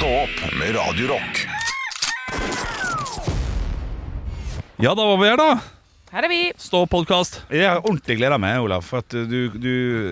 Stå 0.00 0.08
opp 0.08 0.52
med 0.58 0.76
Radio 0.76 1.08
Rock. 1.08 1.46
Ja, 4.76 4.94
da 4.94 5.06
var 5.06 5.16
vi 5.16 5.28
her, 5.28 5.36
da. 5.36 5.58
Her 6.10 6.24
er 6.26 6.32
vi. 6.32 6.38
Stå-podkast. 6.58 7.36
Jeg 7.54 7.68
har 7.68 7.84
ordentlig 7.84 8.16
gleda 8.18 8.34
meg, 8.42 8.56
Olav. 8.64 8.82
For 8.82 8.98
at 8.98 9.12
du, 9.14 9.52
du, 9.54 9.68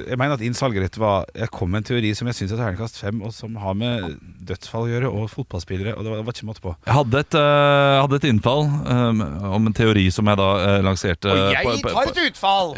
jeg 0.07 0.19
mener 0.21 0.37
at 0.37 0.45
innsalget 0.47 0.85
ditt 0.85 0.99
var 1.03 1.25
Jeg 1.35 1.51
kom 1.51 1.73
med 1.73 1.81
en 1.81 1.89
teori 1.89 2.13
som 2.15 2.29
jeg 2.31 2.39
syns 2.39 2.53
er 2.55 2.61
terningkast 2.61 3.01
fem, 3.01 3.19
og 3.25 3.33
som 3.35 3.57
har 3.59 3.75
med 3.75 4.13
dødsfall 4.47 4.87
å 4.87 4.93
gjøre, 4.93 5.11
og 5.11 5.27
fotballspillere. 5.33 5.97
Og 5.97 6.07
det 6.07 6.13
var, 6.13 6.21
det 6.21 6.29
var 6.29 6.37
ikke 6.37 6.51
måte 6.53 6.63
på. 6.63 6.77
Jeg 6.87 6.97
hadde 7.01 7.25
et, 7.25 7.39
eh, 7.41 7.97
hadde 7.99 8.21
et 8.21 8.29
innfall 8.29 8.63
um, 8.69 9.25
om 9.57 9.67
en 9.73 9.79
teori 9.81 10.05
som 10.15 10.31
jeg 10.31 10.39
da 10.39 10.49
eh, 10.69 10.79
lanserte 10.87 11.35
på, 11.35 11.75
på, 11.83 11.91
på, 11.97 12.05
et 12.13 12.23
utfall! 12.29 12.77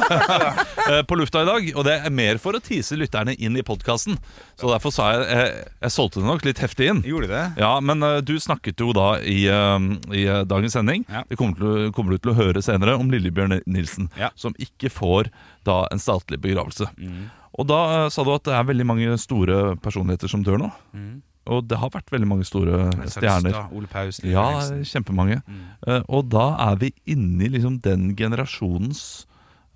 på 1.12 1.20
lufta 1.20 1.44
i 1.44 1.50
dag. 1.52 1.70
Og 1.76 1.86
det 1.86 2.00
er 2.00 2.18
mer 2.24 2.42
for 2.42 2.58
å 2.58 2.64
tease 2.64 2.98
lytterne 2.98 3.36
inn 3.38 3.54
i 3.54 3.66
podkasten. 3.66 4.18
Så 4.60 4.70
derfor 4.70 4.92
sa 4.94 5.08
jeg 5.14 5.26
jeg, 5.30 5.64
jeg 5.86 5.94
solgte 5.94 6.20
det 6.20 6.28
nok 6.28 6.44
litt 6.44 6.60
heftig 6.62 6.88
inn. 6.92 7.02
Gjorde 7.06 7.30
du 7.30 7.34
det? 7.34 7.44
Ja, 7.62 7.72
men 7.80 8.04
uh, 8.04 8.20
du 8.20 8.34
snakket 8.40 8.80
jo 8.84 8.92
da 8.96 9.14
i, 9.24 9.40
uh, 9.48 9.78
i 10.12 10.26
uh, 10.28 10.42
dagens 10.48 10.76
sending 10.76 11.06
Ja. 11.08 11.24
Det 11.28 11.38
kommer, 11.40 11.56
til, 11.56 11.90
kommer 11.96 12.14
du 12.14 12.18
til 12.20 12.34
å 12.34 12.38
høre 12.38 12.62
senere 12.64 12.98
om 13.00 13.10
Lillebjørn 13.12 13.60
Nilsen, 13.66 14.10
Ja. 14.20 14.30
som 14.36 14.54
ikke 14.60 14.92
får 14.92 15.32
da 15.66 15.82
en 15.90 15.98
statlig 16.02 16.40
begravelse. 16.44 16.88
Mm. 17.00 17.28
Og 17.60 17.66
da 17.66 17.80
eh, 18.04 18.08
sa 18.14 18.22
du 18.24 18.30
at 18.32 18.44
det 18.46 18.54
er 18.54 18.68
veldig 18.68 18.84
mange 18.86 19.16
store 19.20 19.74
personligheter 19.82 20.30
som 20.30 20.44
dør 20.46 20.60
nå. 20.62 20.68
Mm. 20.96 21.16
Og 21.50 21.64
det 21.66 21.80
har 21.82 21.90
vært 21.92 22.12
veldig 22.14 22.28
mange 22.30 22.46
store 22.46 22.86
stjerner. 23.10 23.56
Ole 23.74 23.88
Paus, 23.90 24.20
Liv 24.22 24.32
Ja, 24.36 24.44
Eriksen. 24.60 24.84
kjempemange. 24.86 25.40
Mm. 25.48 25.64
Eh, 25.88 26.02
og 26.08 26.28
da 26.32 26.46
er 26.70 26.78
vi 26.80 26.92
inni 27.10 27.50
liksom 27.50 27.80
den 27.84 28.12
generasjonens 28.16 29.26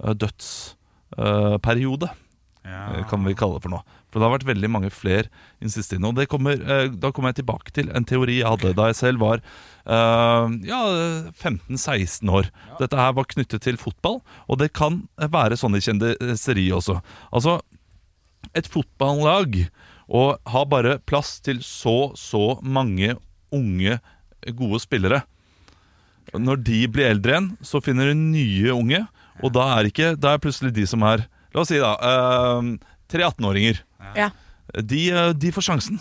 uh, 0.04 0.14
dødsperiode. 0.14 2.08
Kan 3.10 3.24
vi 3.26 3.34
kalle 3.38 3.58
det 3.58 3.64
for 3.64 3.74
nå. 3.74 3.80
For 4.12 4.20
det 4.20 4.26
har 4.28 4.34
vært 4.36 4.46
veldig 4.48 4.70
mange 4.70 4.90
flere 4.94 5.26
i 5.26 5.66
den 5.66 5.72
siste 5.72 5.96
tiden. 5.96 6.06
Og 6.08 6.18
det 6.18 6.28
kommer, 6.30 6.58
eh, 6.60 6.86
da 6.90 7.10
kommer 7.10 7.32
jeg 7.32 7.42
tilbake 7.42 7.74
til 7.74 7.90
en 7.90 8.06
teori 8.06 8.38
jeg 8.38 8.50
hadde 8.50 8.74
da 8.78 8.88
jeg 8.90 8.98
selv 9.00 9.24
var 9.24 9.42
uh, 9.90 10.46
ja, 10.66 10.80
15-16 11.34 12.30
år. 12.30 12.50
Dette 12.78 13.00
her 13.00 13.16
var 13.16 13.28
knyttet 13.30 13.64
til 13.66 13.80
fotball, 13.80 14.20
og 14.46 14.60
det 14.62 14.72
kan 14.76 15.02
være 15.18 15.58
sånn 15.58 15.76
i 15.78 15.82
kjendiseri 15.84 16.68
også. 16.76 17.00
Altså, 17.34 17.58
et 18.54 18.68
fotballag 18.70 19.64
og 20.04 20.38
har 20.52 20.66
bare 20.68 20.98
plass 21.08 21.38
til 21.44 21.62
så, 21.64 22.12
så 22.18 22.58
mange 22.62 23.16
unge, 23.54 23.98
gode 24.54 24.80
spillere. 24.82 25.24
Når 26.34 26.60
de 26.66 26.80
blir 26.90 27.10
eldre 27.12 27.34
igjen, 27.34 27.52
så 27.64 27.80
finner 27.84 28.10
de 28.10 28.16
nye 28.18 28.74
unge, 28.74 29.04
og 29.42 29.54
da 29.54 29.68
er, 29.76 29.88
ikke, 29.90 30.14
da 30.20 30.34
er 30.34 30.42
plutselig 30.42 30.74
de 30.76 30.86
som 30.88 31.04
er 31.06 31.26
La 31.54 31.62
oss 31.62 31.70
si, 31.70 31.78
da. 31.78 31.94
Uh, 32.02 32.74
tre 33.10 33.26
18-åringer. 33.26 33.80
Ja. 34.18 34.30
De, 34.74 35.00
eh, 35.12 35.32
de 35.38 35.52
får 35.54 35.68
sjansen. 35.68 36.00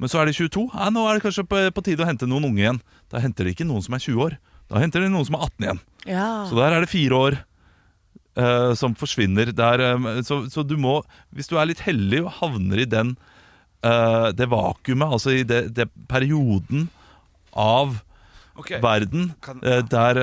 Men 0.00 0.10
så 0.10 0.20
er 0.20 0.28
de 0.28 0.34
22. 0.36 0.66
Ja, 0.74 0.90
nå 0.92 1.04
er 1.06 1.16
det 1.16 1.24
kanskje 1.24 1.46
på, 1.48 1.60
på 1.76 1.84
tide 1.86 2.04
å 2.04 2.08
hente 2.08 2.26
noen 2.28 2.48
unge 2.48 2.60
igjen. 2.64 2.80
Da 3.12 3.22
henter 3.22 3.46
de 3.46 3.54
ikke 3.54 3.66
noen 3.68 3.84
som 3.84 3.94
er 3.96 4.02
20 4.02 4.24
år. 4.26 4.36
Da 4.72 4.82
henter 4.82 5.04
de 5.04 5.10
noen 5.12 5.26
som 5.28 5.36
er 5.38 5.46
18 5.46 5.66
igjen. 5.66 5.80
ja. 6.10 6.28
Så 6.48 6.58
der 6.58 6.76
er 6.76 6.84
det 6.84 6.92
fire 6.92 7.24
år 7.28 7.42
Uh, 8.32 8.72
som 8.72 8.94
forsvinner. 8.96 9.50
Der, 9.52 9.82
eh, 9.84 10.22
så, 10.24 10.38
så 10.48 10.62
du 10.64 10.78
må, 10.80 11.02
hvis 11.36 11.50
du 11.50 11.58
er 11.60 11.66
litt 11.68 11.82
heldig 11.84 12.22
og 12.22 12.30
havner 12.38 12.80
i 12.80 12.86
den 12.88 13.10
uh, 13.84 14.32
det 14.32 14.46
vakuumet, 14.48 15.04
altså 15.04 15.34
i 15.36 15.42
det, 15.44 15.74
det 15.76 15.84
perioden 16.08 16.86
av 17.52 17.98
okay. 18.56 18.80
verden 18.80 19.34
Kan- 19.44 19.60
eh, 19.60 19.82
der 19.84 20.22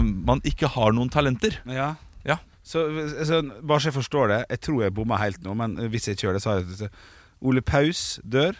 man 0.00 0.40
ikke 0.48 0.70
har 0.72 0.96
noen 0.96 1.12
talenter. 1.12 1.58
Ja. 1.68 1.90
Ja. 2.24 2.38
Så, 2.62 2.84
så 3.26 3.40
bare 3.66 3.80
så 3.82 3.88
jeg 3.90 3.94
forstår 3.96 4.28
det 4.30 4.36
Jeg 4.50 4.60
tror 4.62 4.82
jeg 4.84 4.94
bomma 4.94 5.16
helt 5.18 5.40
nå, 5.42 5.54
men 5.58 5.74
hvis 5.90 6.06
jeg 6.06 6.14
ikke 6.16 6.28
gjør 6.28 6.36
det, 6.38 6.42
så 6.44 6.50
har 6.52 6.60
jeg 6.62 6.78
det. 6.78 6.90
Ole 7.42 7.60
Paus 7.62 8.20
dør. 8.22 8.54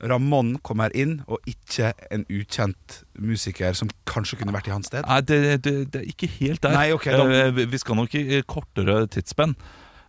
Ramón 0.00 0.54
kommer 0.64 0.88
inn, 0.96 1.18
og 1.28 1.38
ikke 1.46 1.90
en 2.10 2.22
ukjent 2.32 3.02
musiker 3.20 3.74
som 3.76 3.90
kanskje 4.08 4.38
kunne 4.40 4.54
vært 4.56 4.70
i 4.70 4.72
hans 4.72 4.88
sted. 4.88 5.04
Nei, 5.04 5.18
det, 5.28 5.38
det, 5.66 5.74
det 5.92 6.00
er 6.00 6.06
ikke 6.08 6.26
helt 6.38 6.62
der. 6.64 6.72
Nei, 6.72 6.86
okay, 6.96 7.12
da- 7.12 7.26
Eh, 7.28 7.50
vi- 7.68 7.78
skal 7.78 7.96
nok 7.98 8.14
i 8.16 8.40
kortere 8.48 9.06
tidsspenn. 9.12 9.52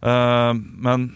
Eh, 0.02 0.54
men 0.56 1.10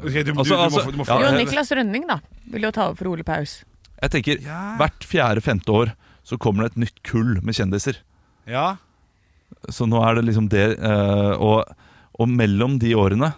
du, 0.00 0.08
Altså, 0.08 0.32
må, 0.32 1.04
få- 1.04 1.20
ja, 1.20 1.30
Jo, 1.30 1.36
Niklas 1.36 1.70
Rønning, 1.76 2.06
da. 2.08 2.18
Vil 2.50 2.62
jo 2.62 2.70
ta 2.72 2.86
over 2.88 2.96
for 2.96 3.08
Ole 3.12 3.22
Paus. 3.22 3.64
jeg 4.02 4.10
tenker 4.10 4.40
Ja. 4.42 4.76
hvert 4.78 5.04
fjerde-femte 5.04 5.68
år 5.72 5.92
så 6.24 6.38
kommer 6.38 6.62
det 6.64 6.72
et 6.72 6.78
nytt 6.88 7.02
kull 7.04 7.38
med 7.42 7.54
kjendiser. 7.54 7.96
Ja. 8.46 8.76
Så 9.72 9.88
nå 9.88 10.00
er 10.04 10.18
det 10.18 10.26
liksom 10.28 10.48
det 10.52 10.66
eh, 10.76 11.34
og, 11.42 11.64
og 12.16 12.30
mellom 12.30 12.78
de 12.82 12.94
årene 12.98 13.32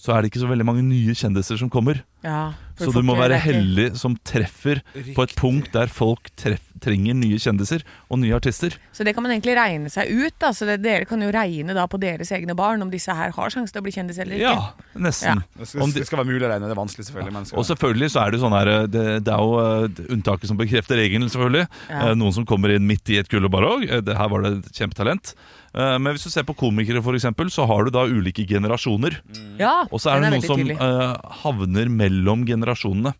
så 0.00 0.14
er 0.14 0.22
det 0.22 0.32
ikke 0.32 0.42
så 0.42 0.50
veldig 0.50 0.66
mange 0.66 0.84
nye 0.86 1.14
kjendiser 1.16 1.58
som 1.60 1.70
kommer. 1.72 2.02
Ja, 2.24 2.54
Så 2.80 2.90
du 2.90 3.02
må 3.06 3.14
være 3.18 3.36
heldig 3.38 3.90
som 4.00 4.16
treffer 4.26 4.80
på 5.14 5.22
et 5.26 5.34
punkt 5.38 5.70
der 5.76 5.86
folk 5.92 6.30
treff, 6.40 6.62
trenger 6.84 7.14
nye 7.16 7.36
kjendiser 7.40 7.84
og 8.12 8.18
nye 8.20 8.34
artister. 8.36 8.74
Så 8.92 9.04
det 9.06 9.12
kan 9.14 9.22
man 9.24 9.32
egentlig 9.32 9.54
regne 9.56 9.88
seg 9.92 10.10
ut. 10.10 10.34
da 10.42 10.50
Så 10.52 10.66
det, 10.68 10.80
Dere 10.82 11.06
kan 11.08 11.20
jo 11.22 11.30
regne 11.32 11.72
da 11.76 11.84
på 11.88 12.00
deres 12.02 12.32
egne 12.34 12.56
barn 12.58 12.82
om 12.84 12.90
disse 12.92 13.14
her 13.14 13.30
har 13.36 13.52
sjanse 13.54 13.72
til 13.72 13.80
å 13.80 13.84
bli 13.86 13.92
kjendis 13.94 14.18
eller 14.20 14.36
ikke. 14.36 14.50
Ja, 14.52 14.98
nesten. 15.06 15.44
Det 15.56 15.68
skal, 15.70 15.92
det 15.94 16.06
skal 16.08 16.18
være 16.22 16.28
mulig 16.32 16.44
å 16.44 16.50
regne. 16.50 16.66
Det 16.68 16.74
er 16.76 16.80
vanskelig, 16.82 17.06
selvfølgelig. 17.08 17.32
Ja. 17.38 17.44
skal, 17.52 17.58
Og 17.62 17.68
selvfølgelig 17.70 18.10
så 18.16 18.24
er 18.24 18.30
det 18.34 18.40
sånn 18.42 18.56
her 18.58 18.72
Det, 18.88 19.04
det 19.24 19.32
er 19.36 19.44
jo 19.44 19.58
eh, 19.64 20.04
unntaket 20.16 20.48
som 20.50 20.60
bekrefter 20.60 21.00
regelen, 21.00 21.28
selvfølgelig. 21.32 21.68
Ja. 21.92 22.00
Eh, 22.08 22.14
Noen 22.20 22.32
som 22.40 22.44
kommer 22.48 22.74
inn 22.74 22.88
midt 22.90 23.08
i 23.14 23.20
et 23.22 23.28
kull 23.32 23.44
og 23.48 23.52
bare 23.54 23.70
òg. 23.76 23.84
eh, 23.88 24.14
Her 24.18 24.28
var 24.34 24.42
det 24.48 24.52
et 24.58 24.72
kjempetalent. 24.82 25.34
Eh, 25.74 25.96
Men 25.98 26.12
hvis 26.14 26.24
du 26.26 26.30
ser 26.30 26.44
på 26.46 26.54
komikere, 26.58 27.00
for 27.02 27.14
eksempel, 27.16 27.48
så 27.50 27.64
har 27.70 27.84
du 27.88 27.90
da 27.94 28.04
ulike 28.06 28.44
generasjoner. 28.46 29.20
Ja, 29.58 29.86
Og 29.90 30.00
så 30.02 30.12
er 30.12 30.20
det 30.20 30.34
noen 30.36 30.44
som 30.44 30.60
eh, 30.70 31.16
havner 31.42 31.88
mellom 31.88 32.13
generasjonene. 32.46 33.14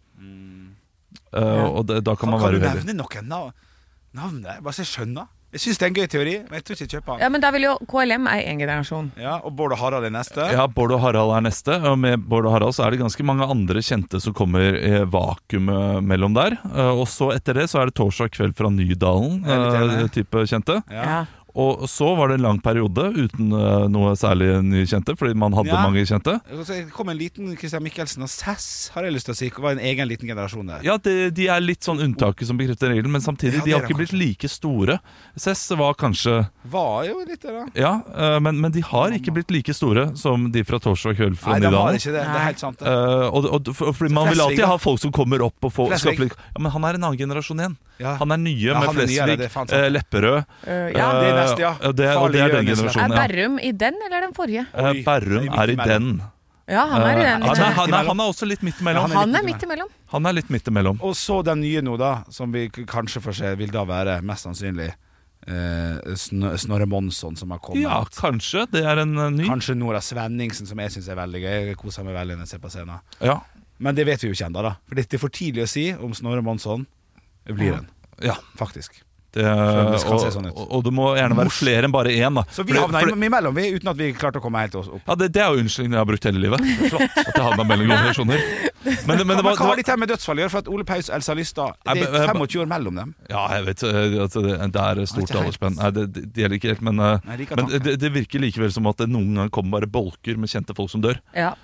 Uh, 1.34 1.41
Ja. 1.43 1.66
Og 1.66 1.87
det, 1.88 2.05
da 2.06 2.15
kan 2.15 2.28
kan, 2.28 2.31
man 2.31 2.41
kan 2.41 2.53
være 2.53 2.60
du 2.60 2.66
nevne 2.87 2.94
noen 3.03 3.27
nav 3.28 3.49
navn 4.15 4.43
der? 4.44 4.60
Bare 4.62 4.72
så 4.77 4.84
jeg 4.84 4.93
skjønner. 4.93 5.27
Jeg 5.55 5.60
syns 5.62 5.78
det 5.78 5.84
er 5.87 5.91
en 5.91 5.94
gøy 5.94 6.06
teori, 6.10 6.32
men 6.49 6.55
jeg 6.59 6.65
tror 6.66 6.75
ikke 6.75 6.82
jeg 6.84 6.91
kjøper 6.91 7.10
den. 7.15 7.21
Ja, 7.22 7.28
men 7.31 7.41
da 7.43 7.50
vil 7.54 7.62
jo 7.62 7.72
KLM 7.91 8.25
er 8.27 8.41
én 8.50 8.59
generasjon. 8.59 9.12
Ja, 9.22 9.37
og 9.47 9.53
Bård 9.54 9.75
og 9.75 9.78
Harald 9.78 10.06
er 10.06 10.10
neste. 10.10 10.47
Ja, 10.50 10.65
Bård 10.66 10.91
og 10.97 10.99
Harald 11.03 11.31
er 11.37 11.44
neste. 11.47 11.77
Og 11.91 11.94
med 11.99 12.25
Bård 12.27 12.47
og 12.47 12.54
Harald 12.56 12.75
så 12.75 12.83
er 12.87 12.91
det 12.94 12.99
ganske 13.04 13.22
mange 13.27 13.47
andre 13.47 13.83
kjente 13.87 14.19
som 14.22 14.34
kommer 14.34 14.75
i 14.75 15.04
vakuumet 15.06 16.03
mellom 16.10 16.34
der. 16.34 16.56
Eh, 16.75 16.91
Og 16.91 17.06
så 17.10 17.31
etter 17.37 17.54
det 17.54 17.69
så 17.71 17.83
er 17.83 17.87
det 17.91 17.94
torsdag 17.94 18.31
kveld 18.34 18.54
fra 18.59 18.71
Nydalen, 18.71 19.44
eh, 19.47 20.06
type 20.15 20.43
kjente. 20.50 20.81
Ja. 20.91 21.25
Og 21.54 21.84
så 21.87 22.09
var 22.19 22.28
det 22.32 22.41
en 22.41 22.42
lang 22.48 22.59
periode 22.62 23.04
uten 23.15 23.53
eh, 23.54 23.84
noe 23.94 24.15
særlig 24.19 24.48
nye 24.66 24.87
kjente, 24.91 25.15
fordi 25.19 25.37
man 25.38 25.53
hadde 25.54 25.70
Ja. 25.70 25.82
mange 25.87 26.03
kjente. 26.03 26.41
Det 26.50 26.91
kom 26.92 27.09
en 27.12 27.19
liten 27.19 27.53
Christian 27.56 27.82
Michelsen 27.84 28.22
og 28.26 28.28
Sass, 28.32 28.91
har 28.94 29.04
jeg 29.06 29.15
lyst 29.15 29.26
til 29.26 29.34
å 29.34 29.38
si. 29.38 29.50
Det 29.54 29.62
var 29.62 29.76
en 29.76 29.82
egen 29.87 30.09
liten 30.10 30.26
generasjon 30.26 30.66
der. 30.66 30.82
Ja, 30.82 30.97
de, 30.98 31.31
de 31.31 31.47
er 31.48 31.60
litt 31.62 31.87
sånn 31.87 32.00
unntaket 32.03 32.48
som 32.48 32.59
bekrefter 32.59 32.91
regelen, 32.91 33.12
men 33.15 33.22
samtidig, 33.22 33.60
Ja, 33.60 33.65
de 33.65 33.72
har 33.76 33.87
ikke 33.87 33.98
blitt 34.00 34.12
like 34.12 34.48
store. 34.50 34.98
Sass 35.37 35.62
var 35.78 35.94
kanskje 35.94 36.48
Var 36.70 37.04
jo 37.06 37.20
litt 37.28 37.42
det, 37.42 37.53
da. 37.54 37.65
Ja, 37.78 37.92
eh, 38.16 38.41
men, 38.42 38.59
men 38.60 38.72
de 38.75 38.82
har 38.82 39.15
ikke 39.15 39.32
blitt 39.38 39.50
like 39.54 39.75
store 39.75 40.16
som 40.19 40.50
de 40.50 40.65
fra 40.66 40.78
torsdag 40.82 41.15
kveld 41.21 41.38
fra 41.38 41.54
Nei, 41.54 41.60
de 41.60 41.71
har 41.76 41.94
ikke 41.94 42.12
det. 42.15 42.25
Det 42.26 42.34
er 42.41 42.47
helt 42.50 42.59
sant. 42.62 42.78
det. 42.82 42.86
Eh, 42.91 43.26
og, 43.31 43.47
og, 43.54 43.71
fordi 43.78 44.10
Man 44.12 44.28
vil 44.32 44.41
alltid 44.42 44.66
ha 44.66 44.76
folk 44.82 44.98
som 45.06 45.12
kommer 45.15 45.42
opp 45.47 45.62
og 45.62 45.72
får 45.72 45.92
Flesvig. 45.94 46.16
skaffe 46.19 46.26
litt 46.26 46.34
Ja, 46.54 46.60
Men 46.66 46.72
han 46.75 46.84
er 46.91 46.98
en 46.98 47.04
annen 47.10 47.19
generasjon 47.22 47.62
igjen. 47.62 47.76
Ja. 48.03 48.16
Han 48.19 48.34
er 48.34 48.41
nye 48.42 48.59
Ja, 48.59 48.78
med 48.81 48.88
han 48.91 48.97
Flesvig, 48.98 49.91
Lepperød. 49.94 50.44
Ja. 50.66 51.09
det 51.21 51.28
er 51.31 51.44
neste, 51.44 51.62
ja. 51.65 51.72
Det, 51.93 52.09
og 52.19 52.32
det 52.34 52.41
er 52.44 52.55
den 52.59 52.66
generasjonen, 52.72 53.15
ja. 53.15 53.22
Er 53.25 53.28
Berrum 53.34 53.59
i 53.60 53.72
den, 53.84 54.00
eller 54.09 54.27
den 54.28 54.34
forrige? 54.37 54.66
Eh, 54.72 54.91
Oi, 54.91 55.03
Berrum 55.06 55.49
er 55.53 55.72
i 55.75 55.77
den. 55.81 56.09
Ja, 56.65 56.87
han 56.88 57.03
er 57.05 57.19
i 57.19 57.21
Eh, 57.21 57.27
den. 57.28 57.43
han, 57.44 57.59
er, 57.60 57.72
han, 57.77 57.93
er, 57.93 58.06
han 58.09 58.21
er 58.25 58.31
også 58.32 58.47
litt 58.49 58.62
midt 58.65 58.78
imellom. 58.81 59.10
han 59.12 59.34
er 59.34 59.43
er 59.43 59.44
midt 59.44 59.62
imellom. 59.66 59.88
Han 60.15 60.27
er 60.31 60.37
litt 60.38 60.49
midt 60.50 60.69
imellom. 60.72 61.00
Og 61.04 61.12
så 61.21 61.43
den 61.44 61.60
nye 61.60 61.83
nå, 61.84 61.97
da, 62.00 62.12
som 62.33 62.53
vi 62.54 62.69
kanskje 62.72 63.21
får 63.21 63.37
se, 63.41 63.50
vil 63.60 63.72
da 63.75 63.83
være 63.84 64.22
mest 64.25 64.47
sannsynlig 64.49 64.88
eh, 64.88 66.15
Sn 66.16 66.47
Snorre 66.56 66.87
Monsson 66.88 67.37
som 67.37 67.50
har 67.53 67.60
kommet. 67.60 67.83
Ja, 67.84 68.00
kanskje. 68.16 68.65
Det 68.72 68.84
er 68.84 69.03
en 69.03 69.12
eh, 69.19 69.31
ny. 69.41 69.49
Kanskje 69.50 69.77
Nora 69.77 70.00
Svenningsen, 70.00 70.66
som 70.71 70.81
jeg 70.81 70.94
syns 70.97 71.09
er 71.12 71.21
veldig 71.21 71.43
gøy. 71.44 71.56
Jeg 71.69 71.77
koser 71.81 72.06
meg 72.06 72.16
veldig 72.16 72.38
når 72.38 72.47
jeg 72.49 72.54
ser 72.54 72.65
på 72.65 72.72
scenen. 72.72 73.03
Ja. 73.21 73.38
Men 73.84 73.97
det 73.99 74.06
vet 74.09 74.22
vi 74.22 74.31
jo 74.31 74.37
ikke 74.37 74.49
ennå, 74.49 74.62
da. 74.65 74.77
For 74.88 74.97
det 74.97 75.04
er 75.12 75.21
for 75.21 75.34
tidlig 75.34 75.66
å 75.66 75.71
si 75.71 75.88
om 75.93 76.15
Snorre 76.16 76.45
Monsson 76.47 76.86
blir 77.45 77.74
en, 77.83 77.89
ja. 78.24 78.39
faktisk. 78.57 79.03
Det, 79.34 79.42
det 79.42 79.98
skal 80.03 80.15
og, 80.15 80.22
se 80.22 80.31
sånn 80.31 80.47
ut. 80.47 80.54
og, 80.54 80.66
og 80.78 80.83
det 80.86 80.92
må 80.95 81.09
gjerne 81.19 81.39
være 81.41 81.53
flere 81.54 81.89
enn 81.89 81.95
bare 81.95 82.13
én. 82.15 82.39
Da. 82.39 82.45
Så 82.54 82.63
vi 82.66 82.77
havna 82.78 83.03
imellom, 83.03 83.57
vi, 83.57 83.66
uten 83.75 83.91
at 83.91 83.98
vi 83.98 84.13
klarte 84.15 84.39
å 84.39 84.45
komme 84.45 84.63
helt 84.63 84.77
oss 84.78 84.91
opp. 84.92 85.03
Ja, 85.09 85.16
det, 85.19 85.33
det 85.34 85.42
er 85.42 85.51
jo 85.51 85.65
unnskyldningen 85.65 85.98
jeg 85.98 86.03
har 86.04 86.10
brukt 86.13 86.28
hele 86.28 86.42
livet. 86.45 86.69
Flott 86.92 87.19
At 87.25 87.33
jeg 87.33 87.47
havna 87.48 87.66
mellom 87.66 87.91
generasjoner. 87.91 88.47
Men, 88.84 88.97
men 89.09 89.19
det 89.19 89.27
Men 89.27 89.42
var, 89.42 89.59
hva 89.59 89.71
har 89.72 89.81
dette 89.81 89.97
med 89.98 90.10
dødsfall 90.13 90.39
å 90.39 90.45
gjøre? 90.45 90.53
For 90.53 90.63
at 90.63 90.71
Ole 90.71 90.86
Paus 90.86 91.09
og 91.09 91.16
Elsa 91.16 91.34
Lystad 91.39 91.78
Det 91.89 92.04
er 92.04 92.28
25 92.31 92.59
år 92.63 92.71
mellom 92.71 93.01
dem. 93.01 93.15
Ja, 93.33 93.45
jeg 93.57 93.66
vet 93.71 93.84
eh, 93.89 94.16
altså, 94.27 94.45
det, 94.45 94.84
er 94.84 95.03
stort 95.10 95.34
aldersspenn. 95.34 95.78
Det, 95.81 96.07
det, 96.15 96.27
det 96.34 96.45
gjelder 96.45 96.60
ikke 96.60 96.75
helt, 96.75 96.84
men, 96.84 97.01
eh, 97.03 97.28
Nei, 97.31 97.39
like 97.42 97.59
men 97.59 97.72
det, 97.72 97.97
det 98.03 98.13
virker 98.15 98.45
likevel 98.45 98.72
som 98.75 98.86
at 98.91 99.01
det 99.03 99.09
noen 99.10 99.41
ganger 99.41 99.54
kommer 99.54 99.78
bare 99.81 99.91
bolker 99.91 100.39
med 100.41 100.53
kjente 100.53 100.77
folk 100.77 100.92
som 100.92 101.03
dør. 101.04 101.19
Ja. 101.36 101.54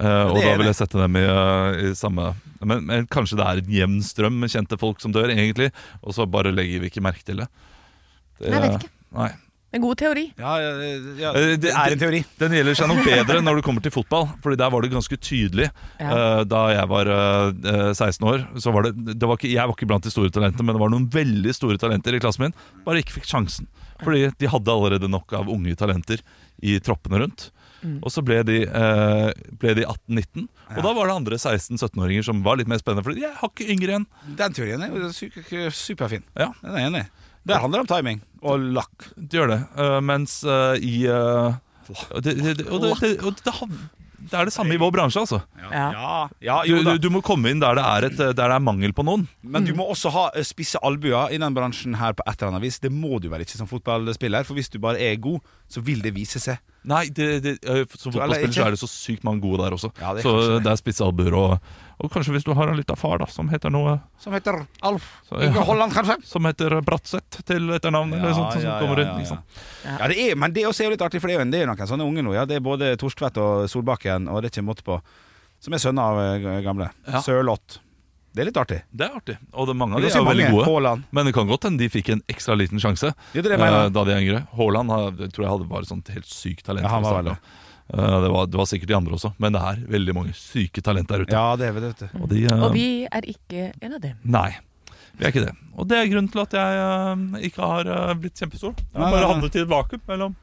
Eh, 0.00 0.26
og 0.26 0.40
da 0.42 0.56
vil 0.58 0.66
jeg 0.66 0.78
sette 0.80 0.98
dem 0.98 1.20
i, 1.20 1.22
uh, 1.22 1.76
i 1.78 1.94
samme 1.94 2.32
men, 2.64 2.82
men 2.88 3.06
kanskje 3.12 3.38
det 3.38 3.46
er 3.46 3.60
en 3.60 3.72
jevn 3.76 4.00
strøm 4.02 4.40
med 4.42 4.50
kjente 4.50 4.78
folk 4.80 5.02
som 5.02 5.12
dør, 5.14 5.30
egentlig, 5.30 5.70
og 6.02 6.16
så 6.16 6.26
bare 6.26 6.54
legger 6.54 6.82
vi 6.82 6.90
ikke 6.90 7.04
merke 7.04 7.22
til 7.26 7.42
det. 7.42 7.48
det 8.40 8.50
jeg 8.50 8.62
vet 8.64 8.78
ikke. 8.80 8.94
Nei. 9.14 9.32
En 9.74 9.82
god 9.82 9.98
teori. 9.98 10.28
Ja, 10.38 10.52
ja, 10.62 10.70
ja, 11.18 11.30
Eh, 11.34 11.56
det 11.58 11.72
er 11.74 11.94
en 11.96 11.98
teori. 11.98 12.20
Den 12.38 12.52
gjelder 12.54 12.76
seg 12.78 12.90
nok 12.92 13.00
bedre 13.02 13.40
når 13.42 13.58
det 13.58 13.64
kommer 13.66 13.82
til 13.82 13.90
fotball, 13.90 14.28
Fordi 14.42 14.58
der 14.60 14.70
var 14.70 14.84
det 14.84 14.92
ganske 14.92 15.16
tydelig. 15.18 15.66
Ja. 15.98 16.10
Eh, 16.14 16.42
Da 16.46 16.60
jeg 16.70 16.88
var 16.92 17.10
eh, 17.10 17.90
16 17.92 18.22
år, 18.22 18.46
så 18.62 18.70
var 18.70 18.86
det, 18.86 19.18
det 19.18 19.26
var 19.26 19.34
ikke, 19.34 19.50
Jeg 19.50 19.66
var 19.66 19.74
ikke 19.74 19.88
blant 19.90 20.06
de 20.06 20.14
store 20.14 20.30
talentene, 20.30 20.62
men 20.62 20.76
det 20.78 20.82
var 20.84 20.94
noen 20.94 21.08
veldig 21.10 21.54
store 21.54 21.78
talenter 21.78 22.14
i 22.14 22.22
klassen 22.22 22.46
min. 22.46 22.54
Bare 22.86 23.02
ikke 23.02 23.18
fikk 23.18 23.26
sjansen. 23.26 23.66
Fordi 24.04 24.30
de 24.38 24.46
hadde 24.46 24.70
allerede 24.70 25.10
nok 25.10 25.32
av 25.32 25.50
unge 25.50 25.74
talenter 25.74 26.22
i 26.62 26.78
troppene 26.78 27.18
rundt. 27.24 27.50
Og 28.02 28.10
så 28.12 28.22
ble 28.24 28.38
de, 28.48 28.62
eh, 28.66 29.32
ble 29.60 29.74
de 29.76 29.84
18-19, 29.84 30.46
og 30.76 30.82
da 30.82 30.92
var 30.96 31.10
det 31.10 31.16
andre 31.18 31.36
16-17-åringer 31.40 32.24
som 32.24 32.42
var 32.46 32.56
litt 32.60 32.68
mer 32.70 32.78
spennende. 32.80 33.04
Fordi 33.04 33.20
jeg 33.26 33.34
har 33.40 33.50
ikke 33.52 33.68
yngre 33.74 33.98
enn 34.00 34.06
Den 34.38 34.52
teorien 34.56 34.82
er 34.82 34.88
jo 34.94 35.10
su- 35.12 35.30
superfin. 35.70 36.22
Ja, 36.36 36.52
Den 36.62 36.70
er 36.74 36.78
jeg 36.84 36.92
enig 36.92 37.04
i. 37.04 37.10
Der 37.46 37.60
handler 37.60 37.82
det 37.82 37.90
om 37.90 37.96
timing 37.96 38.22
og 38.40 38.60
lakk. 38.72 39.10
det 39.20 39.36
gjør 39.36 39.50
det. 39.52 39.60
Eh, 39.76 39.98
mens 40.00 40.38
eh, 40.44 40.78
i 40.80 40.94
eh, 41.04 41.58
det, 42.24 42.32
det, 42.40 42.56
det, 42.62 42.66
Og, 42.72 42.80
det, 42.80 42.94
det, 43.00 43.18
og 43.22 43.36
det, 43.44 43.80
det 44.24 44.38
er 44.40 44.48
det 44.48 44.54
samme 44.54 44.72
i 44.72 44.78
vår 44.80 44.90
bransje, 44.94 45.20
altså. 45.20 45.42
Ja. 45.60 45.90
ja, 45.92 46.28
ja 46.40 46.54
Du, 46.64 46.70
jo 46.70 46.78
da. 46.82 46.94
du, 46.96 47.02
du 47.04 47.10
må 47.12 47.20
komme 47.20 47.50
inn 47.52 47.60
der 47.60 47.76
det 47.76 47.84
er, 47.84 48.06
et, 48.08 48.16
der 48.16 48.32
det 48.32 48.46
er 48.56 48.62
mangel 48.64 48.94
på 48.96 49.04
noen. 49.04 49.26
Men 49.44 49.66
du 49.68 49.74
må 49.76 49.84
også 49.92 50.08
ha 50.14 50.22
eh, 50.32 50.40
spisse 50.48 50.80
albuer 50.80 51.28
i 51.36 51.36
den 51.42 51.52
bransjen 51.52 51.98
her 52.00 52.16
på 52.16 52.24
et 52.24 52.38
eller 52.40 52.54
annet 52.54 52.64
vis. 52.64 52.80
Det 52.80 52.88
må 52.90 53.18
du 53.20 53.28
vel 53.28 53.44
ikke 53.44 53.58
som 53.60 53.68
fotballspiller, 53.68 54.46
for 54.48 54.56
hvis 54.56 54.72
du 54.72 54.78
bare 54.80 54.96
er 55.04 55.20
god, 55.20 55.44
så 55.68 55.84
vil 55.84 56.00
det 56.00 56.14
vise 56.16 56.40
seg. 56.40 56.56
Nei, 56.84 57.06
det, 57.16 57.28
det, 57.40 57.52
eh, 57.64 57.84
som 57.96 58.12
fotballspiller 58.12 58.52
så 58.52 58.66
er 58.66 58.74
det 58.74 58.80
så 58.82 58.88
sykt 58.90 59.24
mange 59.24 59.40
gode 59.40 59.62
der 59.62 59.76
også. 59.76 59.88
Ja, 60.02 60.12
det 60.16 60.24
så 60.26 60.34
det. 60.58 60.68
er 60.68 60.76
spisse 60.76 61.04
albuer 61.06 61.36
og, 61.38 61.70
og 61.96 62.10
kanskje 62.12 62.34
hvis 62.34 62.44
du 62.44 62.52
har 62.58 62.68
en 62.68 62.76
liten 62.76 62.98
far 63.00 63.22
da 63.22 63.28
som 63.30 63.48
heter 63.48 63.72
noe 63.72 63.94
Som 64.20 64.34
heter 64.36 64.58
Alf 64.84 65.06
Så, 65.28 65.38
ja. 65.38 65.48
Inge 65.48 65.64
Holland, 65.64 65.94
kanskje? 65.96 66.18
Som 66.32 66.44
heter 66.48 66.76
Bratseth 66.84 67.44
til 67.48 67.72
etternavn, 67.76 68.12
eller 68.18 68.36
sånt, 68.36 68.58
som 68.58 68.82
kommer 68.82 69.00
inn. 69.00 69.14
Liksom. 69.22 69.40
Ja, 69.86 70.10
det 70.10 70.18
er, 70.26 70.36
men 70.40 70.52
det 70.56 70.66
også 70.68 70.84
er 70.84 70.90
jo 70.90 70.96
litt 70.96 71.06
artig, 71.06 71.22
for 71.22 71.32
det 71.32 71.38
er 71.38 71.40
jo, 71.40 71.48
det 71.52 71.62
er 71.62 71.64
jo 71.64 71.70
noen 71.72 71.92
sånne 71.94 72.08
unge 72.10 72.26
nå. 72.26 72.34
Ja. 72.36 72.44
Det 72.48 72.58
er 72.58 72.64
både 72.64 72.92
Torstvedt 73.00 73.40
og 73.40 73.64
Solbakken, 73.72 74.28
og 74.28 74.42
det 74.42 74.50
er 74.50 74.56
ikke 74.56 74.66
måte 74.66 74.84
på. 74.86 74.98
Som 75.64 75.76
er 75.76 75.80
sønner 75.80 76.12
av 76.12 76.20
eh, 76.20 76.60
gamle. 76.66 76.90
Ja. 77.08 77.24
Sørloth. 77.24 77.80
Det 78.34 78.42
er 78.42 78.48
litt 78.48 78.56
artig. 78.58 78.80
Det 78.90 79.06
er 79.06 79.14
artig. 79.14 79.36
Og 79.54 79.68
det, 79.70 79.76
mange 79.78 79.94
av 79.94 80.02
de 80.02 80.08
er 80.08 80.16
er 80.16 80.18
jo 80.18 80.26
veldig 80.26 80.46
gode. 80.50 80.64
Haaland. 80.66 81.04
Men 81.14 81.28
det 81.28 81.34
kan 81.36 81.46
godt 81.46 81.68
hende 81.68 81.78
de 81.84 81.86
fikk 81.92 82.08
en 82.16 82.22
ekstra 82.26 82.56
liten 82.58 82.82
sjanse 82.82 83.12
Ja, 83.12 83.42
det 83.44 83.44
er 83.46 83.54
det 83.54 83.68
eh, 83.68 83.90
da 83.94 84.02
de 84.08 84.16
er 84.16 84.24
yngre. 84.24 84.40
Haaland 84.58 84.90
tror 85.30 85.44
jeg 85.44 85.52
hadde 85.52 85.68
bare 85.70 85.86
sånt 85.86 86.10
helt 86.10 86.26
sykt 86.26 86.66
talent. 86.66 86.82
Ja, 86.82 86.96
han 86.96 87.06
var 87.06 87.20
starten. 87.20 87.62
Eh, 87.92 88.20
det, 88.24 88.28
var, 88.34 88.46
det 88.50 88.58
var 88.58 88.66
sikkert 88.66 88.90
de 88.90 88.96
andre 88.96 89.14
også, 89.14 89.34
men 89.38 89.54
det 89.54 89.60
er 89.62 89.82
veldig 89.94 90.14
mange 90.16 90.34
syke 90.38 90.82
talent 90.82 91.10
der 91.10 91.22
ute. 91.22 91.34
Ja, 91.36 91.54
det 91.60 91.68
er 91.68 91.76
vet 91.76 92.00
du. 92.00 92.06
Og, 92.22 92.30
de, 92.32 92.44
eh, 92.48 92.62
Og 92.64 92.72
vi 92.74 92.86
er 93.06 93.28
ikke 93.28 93.68
en 93.78 93.98
av 93.98 94.00
dem. 94.02 94.16
Nei, 94.24 94.48
vi 95.14 95.28
er 95.28 95.34
ikke 95.34 95.44
det. 95.44 95.52
Og 95.78 95.86
det 95.90 95.98
er 96.00 96.08
grunnen 96.10 96.30
til 96.30 96.42
at 96.42 96.56
jeg 96.58 96.80
uh, 96.82 97.38
ikke 97.44 97.68
har 97.70 97.90
uh, 97.90 98.14
blitt 98.18 98.38
kjempestor. 98.38 98.74
Jeg 98.78 98.98
har 98.98 99.14
bare 99.14 99.28
havnet 99.30 99.58
i 99.58 99.62
et 99.62 99.70
vakuum 99.70 100.02
mellom 100.10 100.34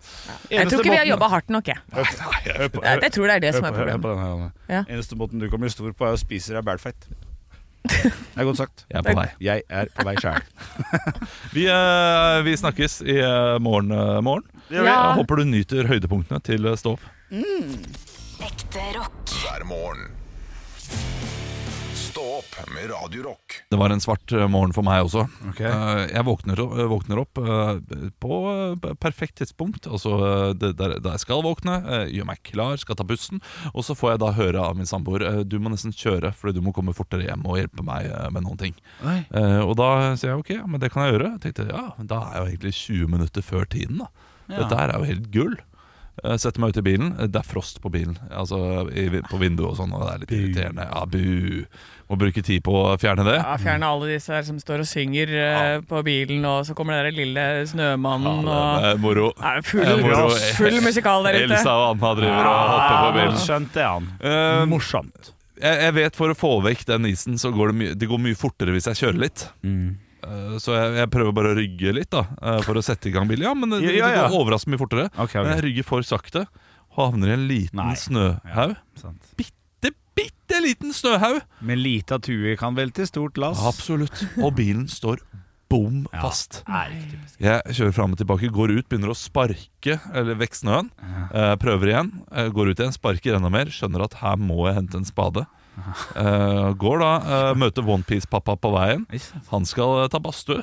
Jeg 0.52 0.68
tror 0.68 0.84
ikke 0.84 0.94
vi 0.94 1.00
har 1.02 1.10
jobba 1.10 1.30
hardt 1.32 1.52
nok, 1.56 1.72
jeg. 1.72 1.84
Nei, 1.96 2.06
nei, 2.22 2.40
Hør 2.48 2.72
på, 2.72 2.86
Jeg, 2.88 3.04
jeg 3.08 3.16
tror 3.18 3.28
det 3.32 3.36
er 3.36 3.44
det 3.48 3.54
som 3.58 3.68
er 3.68 3.76
problemet. 3.80 4.64
Ja. 4.72 4.86
Eneste 4.86 5.20
måten 5.20 5.44
du 5.44 5.50
kommer 5.52 5.72
stor 5.72 5.92
på, 5.92 6.08
er 6.08 6.16
å 6.16 6.24
spise 6.24 6.56
deg 6.56 6.68
bælfeit. 6.68 7.10
Det 7.90 8.38
er 8.38 8.46
godt 8.48 8.60
sagt. 8.62 8.84
Jeg 8.92 9.00
er 9.02 9.06
på 9.08 9.16
vei. 9.18 9.26
Jeg 9.42 9.64
er 9.70 9.90
på 9.96 10.06
vei 10.06 10.14
sjæl. 10.22 10.44
Vi, 11.56 11.66
eh, 11.68 12.38
vi 12.46 12.54
snakkes 12.58 13.00
i 13.04 13.18
eh, 13.20 13.58
morgen. 13.64 13.92
eh, 13.92 14.22
morgen. 14.24 14.46
Ja. 14.72 14.84
Jeg 14.86 15.18
håper 15.20 15.42
du 15.42 15.50
nyter 15.50 15.90
høydepunktene 15.90 16.40
til 16.46 16.70
eh, 16.70 16.78
Stå 16.80 16.94
opp. 16.96 17.08
Ekte 18.46 18.86
rock. 19.00 19.34
hver 19.42 19.66
morgen. 19.68 20.08
Det 23.72 23.80
var 23.80 23.90
en 23.94 24.02
svart 24.04 24.32
eh, 24.36 24.48
morgen 24.52 24.74
for 24.76 24.86
meg 24.88 25.04
også. 25.06 25.24
Ok. 25.52 25.62
Eh, 25.62 26.02
Jeg 26.12 26.26
våkner, 26.28 26.60
eh, 26.62 26.86
våkner 26.92 27.22
opp 27.24 27.40
på 28.22 28.32
perfekt 29.00 29.38
tidspunkt. 29.42 29.88
Altså 29.88 30.54
der, 30.58 30.74
der 31.00 31.12
jeg 31.16 31.24
skal 31.24 31.44
våkne, 31.46 31.80
gjør 32.12 32.28
meg 32.32 32.42
klar, 32.48 32.78
skal 32.82 32.98
ta 33.00 33.06
bussen. 33.08 33.42
Og 33.74 33.86
så 33.88 33.96
får 33.98 34.14
jeg 34.16 34.24
da 34.26 34.32
høre 34.38 34.64
av 34.72 34.78
min 34.80 34.90
samboer 34.90 35.44
du 35.48 35.58
må 35.60 35.72
nesten 35.74 35.94
kjøre, 35.96 36.34
fordi 36.38 36.60
du 36.60 36.66
må 36.66 36.74
komme 36.76 36.94
fortere 36.98 37.26
hjem 37.28 37.46
og 37.48 37.58
hjelpe 37.62 37.86
meg 37.88 38.10
med 38.34 38.46
noen 38.46 38.60
ting. 38.62 38.76
Oi. 39.06 39.20
Eh, 39.32 39.60
Og 39.62 39.76
da 39.80 40.16
sier 40.20 40.34
jeg 40.34 40.42
ok, 40.44 40.52
men 40.68 40.80
det 40.82 40.92
kan 40.94 41.06
jeg 41.08 41.16
gjøre. 41.18 41.34
Jeg 41.38 41.44
tenkte 41.48 41.70
ja, 41.72 41.86
da 42.00 42.22
er 42.22 42.34
jeg 42.34 42.42
jo 42.42 42.52
egentlig 42.52 42.74
20 42.82 43.12
minutter 43.16 43.46
før 43.46 43.66
tiden. 43.72 44.02
da 44.04 44.10
Dette 44.52 44.76
her 44.76 44.92
er 44.92 45.00
jo 45.00 45.08
helt 45.14 45.30
gull. 45.32 45.54
Eh, 46.24 46.36
Setter 46.38 46.60
meg 46.62 46.74
ut 46.74 46.78
i 46.82 46.84
bilen. 46.86 47.14
Det 47.32 47.40
er 47.40 47.48
frost 47.48 47.80
på 47.82 47.90
bilen. 47.94 48.18
Altså 48.30 48.58
i, 48.92 49.08
På 49.30 49.40
vinduet 49.42 49.72
og 49.72 49.78
sånn, 49.80 49.94
og 49.96 50.04
det 50.04 50.12
er 50.12 50.22
litt 50.26 50.34
irriterende. 50.38 50.86
Ja, 50.92 51.06
bu. 51.08 51.66
Må 52.12 52.18
bruke 52.20 52.44
tid 52.44 52.60
på 52.66 52.74
å 52.76 52.98
fjerne 53.00 53.24
det. 53.24 53.38
Ja, 53.40 53.54
Fjerne 53.62 53.88
alle 53.88 54.10
disse 54.12 54.34
her 54.36 54.44
som 54.44 54.58
står 54.60 54.84
og 54.84 54.90
synger 54.90 55.30
ja. 55.32 55.60
på 55.88 56.02
bilen, 56.04 56.44
og 56.46 56.66
så 56.68 56.76
kommer 56.76 57.06
den 57.08 57.16
lille 57.16 57.46
snømannen 57.72 58.44
Ja, 58.44 58.58
og 58.60 58.84
det 58.84 58.90
er 58.92 59.00
moro. 59.06 59.30
Er 59.40 59.62
full, 59.64 59.86
Det 59.88 59.94
er 59.96 60.04
moro. 60.04 60.26
full 60.60 60.80
musikal 60.84 61.24
der 61.30 61.40
ute. 61.40 61.46
Elsa 61.56 61.72
og 61.80 61.94
Anna 61.96 62.12
driver 62.20 62.50
og 62.52 62.74
hopper 62.74 62.98
på 63.06 63.14
bilen. 63.22 63.40
Skjønt 63.48 63.74
det, 63.80 63.88
han. 63.88 64.12
Uh, 64.20 64.66
Morsomt. 64.68 65.32
jeg, 65.62 65.82
jeg 65.88 65.96
vet 66.02 66.20
For 66.20 66.36
å 66.36 66.38
få 66.38 66.52
vekk 66.68 66.84
den 66.92 67.08
isen, 67.14 67.40
så 67.40 67.54
går 67.56 67.72
det, 67.72 67.80
mye, 67.80 67.96
det 68.04 68.12
går 68.12 68.20
mye 68.28 68.36
fortere 68.40 68.76
hvis 68.76 68.92
jeg 68.92 69.00
kjører 69.06 69.22
litt. 69.30 69.48
Eh, 69.64 69.92
så 70.62 70.76
jeg, 70.76 70.92
jeg 71.02 71.12
prøver 71.14 71.36
bare 71.36 71.54
å 71.54 71.58
rygge 71.58 71.94
litt 71.98 72.12
da 72.14 72.26
eh, 72.42 72.60
for 72.66 72.78
å 72.80 72.84
sette 72.86 73.10
i 73.10 73.14
gang 73.16 73.30
bilen. 73.30 73.48
Ja, 73.50 73.56
men 73.58 73.74
det, 73.74 73.82
ja. 73.88 74.10
det 74.12 74.28
går 74.30 74.38
overraskende 74.42 74.76
mye 74.76 74.84
fortere. 74.84 75.08
Okay, 75.16 75.26
okay. 75.26 75.48
Men 75.48 75.58
jeg 75.58 75.66
rygger 75.70 75.88
for 75.88 76.08
sakte 76.08 76.46
og 76.92 77.00
havner 77.00 77.32
i 77.32 77.36
en 77.38 77.48
liten 77.50 77.80
Nei. 77.82 77.96
snøhaug. 78.00 78.76
Ja, 78.76 79.14
Bitte, 79.40 79.94
bitte 80.18 80.60
liten 80.64 80.92
snøhaug! 80.96 81.40
Med 81.64 81.80
lita 81.80 82.20
tue 82.22 82.58
kan 82.60 82.76
velte 82.78 83.08
stort 83.08 83.40
lass. 83.42 83.62
Absolutt. 83.64 84.26
Og 84.44 84.52
bilen 84.58 84.90
står 84.92 85.24
bom 85.72 86.02
fast. 86.12 86.62
Ja. 86.68 86.84
Jeg 87.40 87.78
kjører 87.78 87.96
fram 87.96 88.16
og 88.16 88.20
tilbake, 88.20 88.52
går 88.52 88.74
ut, 88.76 88.88
begynner 88.92 89.14
å 89.14 89.16
sparke 89.16 89.98
Eller 90.12 90.36
vekk 90.42 90.58
snøen. 90.60 90.92
Eh, 91.32 91.54
prøver 91.62 91.94
igjen, 91.94 92.12
eh, 92.36 92.50
går 92.52 92.74
ut 92.74 92.82
igjen, 92.84 92.96
sparker 92.96 93.38
enda 93.38 93.52
mer. 93.54 93.72
Skjønner 93.72 94.04
at 94.04 94.20
her 94.20 94.36
må 94.42 94.66
jeg 94.68 94.82
hente 94.82 95.00
en 95.00 95.08
spade. 95.08 95.46
Eh, 96.16 96.68
går 96.78 97.02
da, 97.02 97.12
uh, 97.24 97.52
møter 97.58 97.86
Onepiece-pappa 97.88 98.58
på 98.60 98.72
veien. 98.76 99.06
Han 99.52 99.66
skal 99.68 100.04
uh, 100.04 100.08
ta 100.12 100.20
badstue. 100.24 100.62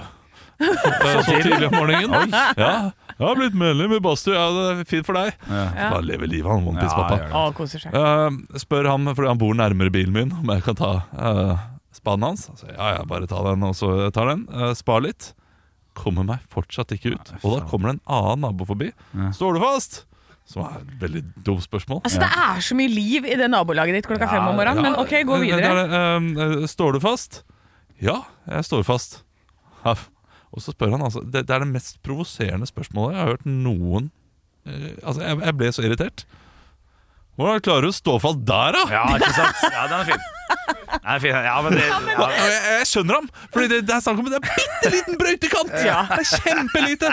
Så 1.24 1.36
tidlig 1.38 1.68
om 1.68 1.76
morgenen. 1.76 2.32
Ja, 2.58 2.90
jeg 3.18 3.22
har 3.22 3.38
blitt 3.38 3.56
medlem 3.58 3.94
i 3.94 4.00
badstue. 4.02 4.34
Ja, 4.34 4.48
det 4.54 4.64
er 4.72 4.84
fint 4.90 5.06
for 5.06 5.18
deg. 5.18 5.34
Ja. 5.46 5.66
Bare 5.94 6.04
lever 6.06 6.30
livet, 6.30 6.50
han 6.50 6.66
Onepiece-pappa. 6.66 7.18
Ja. 7.30 8.00
Eh, 8.02 8.58
spør 8.62 8.90
ham, 8.90 9.06
fordi 9.12 9.30
han 9.30 9.40
bor 9.40 9.54
nærmere 9.58 9.94
bilen 9.94 10.14
min, 10.14 10.34
om 10.40 10.50
jeg 10.54 10.64
kan 10.66 10.78
ta 10.78 10.92
uh, 11.14 11.66
spaden 11.94 12.26
hans. 12.26 12.48
Altså, 12.52 12.70
ja, 12.72 12.96
ja, 12.98 13.06
bare 13.08 13.30
ta 13.30 13.42
den, 13.50 13.66
og 13.66 13.76
så 13.78 14.10
tar 14.14 14.32
den. 14.32 14.46
Uh, 14.50 14.72
spar 14.78 15.04
litt. 15.06 15.32
Kommer 15.98 16.26
meg 16.26 16.42
fortsatt 16.50 16.94
ikke 16.94 17.16
ut. 17.16 17.32
Og 17.42 17.56
da 17.56 17.64
kommer 17.70 17.90
det 17.90 17.98
en 17.98 18.04
annen 18.18 18.46
nabo 18.46 18.66
forbi. 18.68 18.92
Står 19.34 19.58
du 19.58 19.62
fast? 19.62 20.04
Som 20.48 20.64
er 20.64 20.78
et 20.80 20.92
veldig 21.02 21.22
dumt 21.44 21.64
spørsmål. 21.66 22.00
Altså, 22.08 22.22
Det 22.22 22.28
er 22.32 22.60
så 22.64 22.76
mye 22.78 22.88
liv 22.88 23.26
i 23.28 23.36
det 23.36 23.50
nabolaget 23.52 23.98
ditt 23.98 24.08
klokka 24.08 24.28
fem 24.30 24.46
om 24.48 24.56
morgenen, 24.56 24.82
men 24.86 24.96
ok, 24.96 25.12
gå 25.28 25.40
videre. 25.42 25.72
er, 25.84 26.28
eh, 26.62 26.66
står 26.66 26.96
du 26.96 27.00
fast? 27.04 27.42
Ja, 28.00 28.22
jeg 28.48 28.64
står 28.64 28.86
fast. 28.86 29.22
Og 30.48 30.62
så 30.64 30.72
spør 30.72 30.94
han 30.96 31.02
altså 31.04 31.20
Det, 31.24 31.44
det 31.48 31.54
er 31.54 31.62
det 31.64 31.68
mest 31.70 31.98
provoserende 32.04 32.66
spørsmålet 32.68 33.14
jeg 33.16 33.20
har 33.22 33.30
hørt 33.34 33.46
noen 33.48 34.10
eh, 34.66 34.94
Altså, 35.04 35.22
jeg, 35.22 35.40
jeg 35.44 35.56
ble 35.60 35.72
så 35.72 35.84
irritert. 35.84 36.24
Hvordan 37.38 37.62
klarer 37.62 37.86
du 37.86 37.92
å 37.92 37.94
stå 37.94 38.16
fast 38.18 38.40
der, 38.48 38.74
da? 38.74 38.84
Ja, 38.90 39.02
ikke 39.14 39.34
sant? 39.36 39.60
Ja, 39.70 39.84
den 39.86 40.00
er 40.00 40.08
fin. 40.08 40.24
Den 40.88 41.10
er 41.12 41.20
fin. 41.22 41.36
Ja, 41.46 41.58
men 41.62 41.76
det 41.78 41.84
ja. 41.86 42.30
Jeg, 42.34 42.56
jeg 42.80 42.88
skjønner 42.90 43.20
ham, 43.20 43.28
Fordi 43.54 43.68
det, 43.70 43.82
det 43.86 43.94
er 43.94 44.02
snakk 44.02 44.22
om 44.24 44.30
en 44.32 44.48
bitte 44.48 44.90
liten 44.96 45.20
brøytekant! 45.20 45.76
Ja. 45.86 46.00
Det 46.10 46.24
er 46.24 46.32
kjempelite! 46.42 47.12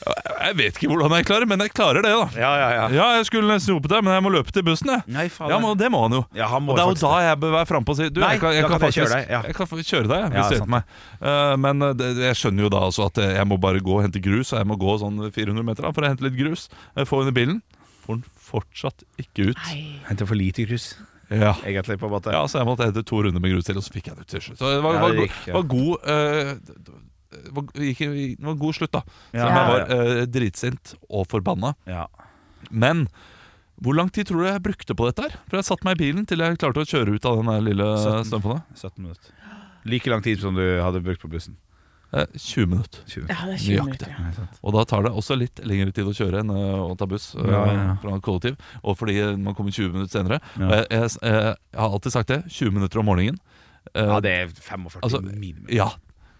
Jeg 0.00 0.56
vet 0.56 0.78
ikke 0.78 0.88
hvordan 0.88 1.12
jeg 1.18 1.26
klarer 1.28 1.46
men 1.50 1.60
jeg 1.60 1.72
klarer 1.76 2.00
det. 2.04 2.10
da 2.10 2.40
Ja, 2.40 2.50
ja, 2.56 2.68
ja. 2.72 2.84
Ja, 2.96 3.06
jeg 3.18 3.26
skulle 3.28 3.50
nesten 3.52 3.74
hjulpet 3.74 3.92
deg, 3.92 4.04
men 4.06 4.14
jeg 4.16 4.24
må 4.24 4.30
løpe 4.32 4.52
til 4.54 4.64
bussen. 4.64 4.88
jeg 4.94 5.02
Nei, 5.12 5.26
faen. 5.28 5.50
Ja, 5.52 5.58
men 5.60 5.76
Det 5.76 5.90
må 5.92 6.00
han 6.06 6.16
jo. 6.16 6.22
Ja, 6.36 6.48
han 6.48 6.64
må 6.64 6.72
og 6.72 6.78
Det 6.80 6.84
er 6.84 6.92
jo 6.94 7.00
da 7.04 7.20
jeg 7.26 7.40
bør 7.42 7.52
være 7.58 7.68
frampå 7.68 7.92
og 7.92 7.98
si 8.00 8.08
Du, 8.08 8.20
Nei, 8.24 8.30
jeg 8.34 8.40
kan, 8.40 8.54
jeg 8.56 8.64
kan, 8.64 8.70
kan 8.70 8.78
jeg 8.78 8.84
faktisk 8.86 9.00
kjøre 9.02 9.12
deg, 9.18 9.34
ja. 9.34 9.42
Jeg 9.50 9.58
kan 9.60 9.70
få 9.70 9.80
kjøre 9.84 10.08
deg, 10.14 10.24
hvis 10.30 10.40
Ja, 10.40 10.46
du 10.48 10.54
hjelper 10.56 10.72
meg. 10.76 10.96
Uh, 11.20 11.56
men 11.66 11.82
eh, 11.90 11.92
det, 12.00 12.08
jeg 12.30 12.40
skjønner 12.40 12.66
jo 12.66 12.72
da 12.72 12.80
altså 12.88 13.06
at 13.10 13.20
jeg 13.26 13.46
må 13.52 13.60
bare 13.60 13.84
gå 13.84 13.98
og 13.98 14.02
hente 14.06 14.22
grus, 14.24 14.52
og 14.54 14.58
jeg 14.62 14.70
må 14.72 14.78
gå 14.80 14.96
sånn 15.04 15.20
400 15.28 15.68
meter 15.68 15.84
da, 15.86 15.92
for 15.92 16.06
å 16.06 16.10
hente 16.14 16.24
litt 16.26 16.38
grus. 16.40 16.68
Få 17.04 17.20
under 17.20 17.28
henne 17.30 17.36
i 17.36 17.38
bilen. 17.42 17.60
Får 18.06 18.16
den 18.20 18.24
fortsatt 18.50 19.04
ikke 19.20 19.50
ut. 19.52 19.60
Nei. 19.68 20.00
Henter 20.08 20.26
for 20.26 20.34
lite 20.40 20.64
grus, 20.66 20.94
Ja. 21.30 21.52
egentlig, 21.62 22.00
på 22.00 22.08
en 22.08 22.14
måte. 22.16 22.32
Ja, 22.34 22.46
Så 22.50 22.58
jeg 22.58 22.66
måtte 22.66 22.88
hente 22.88 23.04
to 23.06 23.20
runder 23.22 23.38
med 23.40 23.52
grus 23.52 23.68
til, 23.68 23.76
og 23.78 23.84
så 23.86 23.92
fikk 23.94 24.08
jeg 24.10 24.16
det 24.16 24.24
ut 24.26 24.32
til 24.32 24.40
slutt. 24.48 24.58
Så 24.58 24.72
det 24.74 24.82
var, 24.82 24.94
Ja, 24.98 25.08
det 25.12 25.28
gikk, 25.28 25.36
ja. 25.46 25.54
var 25.54 25.62
god 25.62 26.10
eh, 26.10 26.54
det 27.30 27.52
var, 27.56 27.66
gikk, 27.78 28.00
det 28.38 28.46
var 28.48 28.56
god 28.60 28.74
slutt, 28.78 28.92
da. 28.96 29.02
Ja, 29.32 29.44
Selv 29.44 29.50
om 29.50 29.58
jeg 29.58 29.70
var 29.72 29.94
eh, 29.96 30.24
dritsint 30.26 30.94
og 31.08 31.26
forbanna. 31.30 31.74
Ja. 31.86 32.06
Men 32.70 33.06
hvor 33.80 33.94
lang 33.96 34.10
tid 34.12 34.28
tror 34.28 34.42
du 34.42 34.48
jeg 34.50 34.62
brukte 34.66 34.94
på 34.98 35.06
dette? 35.08 35.28
her? 35.30 35.38
For 35.48 35.56
jeg 35.60 35.68
satte 35.70 35.86
meg 35.88 35.96
i 35.96 36.02
bilen 36.04 36.26
til 36.28 36.42
jeg 36.44 36.58
klarte 36.60 36.82
å 36.82 36.88
kjøre 36.90 37.14
ut 37.16 37.24
av 37.30 37.38
den 37.40 37.48
der 37.52 37.62
lille 37.70 37.86
17. 37.96 38.28
snøfonna. 38.32 38.62
17 38.76 39.02
minutter. 39.06 39.34
Like 39.88 40.10
lang 40.12 40.20
tid 40.26 40.42
som 40.42 40.52
du 40.58 40.64
hadde 40.82 41.00
brukt 41.06 41.22
på 41.22 41.30
bussen. 41.32 41.54
Eh, 42.12 42.26
20 42.34 42.66
minutter. 42.66 43.04
20 43.06 43.30
Ja, 43.30 43.36
det 43.46 43.54
er 43.54 43.62
20 43.62 43.78
Nøyaktig. 43.78 44.10
minutter. 44.18 44.42
Ja. 44.50 44.58
Og 44.66 44.74
da 44.74 44.82
tar 44.90 45.06
det 45.06 45.12
også 45.14 45.36
litt 45.38 45.62
lengre 45.64 45.94
tid 45.94 46.10
å 46.10 46.12
kjøre 46.18 46.42
enn 46.42 46.50
eh, 46.50 46.82
å 46.82 46.90
ta 46.98 47.06
buss 47.08 47.30
eh, 47.38 47.46
Ja, 47.46 47.60
ja, 47.70 47.76
ja. 47.86 47.94
fra 48.02 48.16
kollektiv. 48.26 48.58
Og 48.82 48.98
fordi 48.98 49.14
man 49.38 49.54
kommer 49.56 49.70
20 49.72 49.94
minutter 49.94 50.18
senere. 50.18 50.40
Ja. 50.58 50.66
Og 50.66 50.74
jeg, 50.74 50.86
jeg, 50.90 51.14
jeg, 51.22 51.54
jeg 51.70 51.80
har 51.84 51.94
alltid 51.96 52.16
sagt 52.18 52.34
det. 52.34 52.40
20 52.50 52.76
minutter 52.76 53.00
om 53.00 53.08
morgenen. 53.08 53.38
Eh, 53.94 54.04
Ja, 54.10 54.18
det 54.20 54.34
er 54.42 54.52
45 54.58 55.00
Altså, 55.06 55.22
minimum. 55.24 55.70
Ja. 55.72 55.88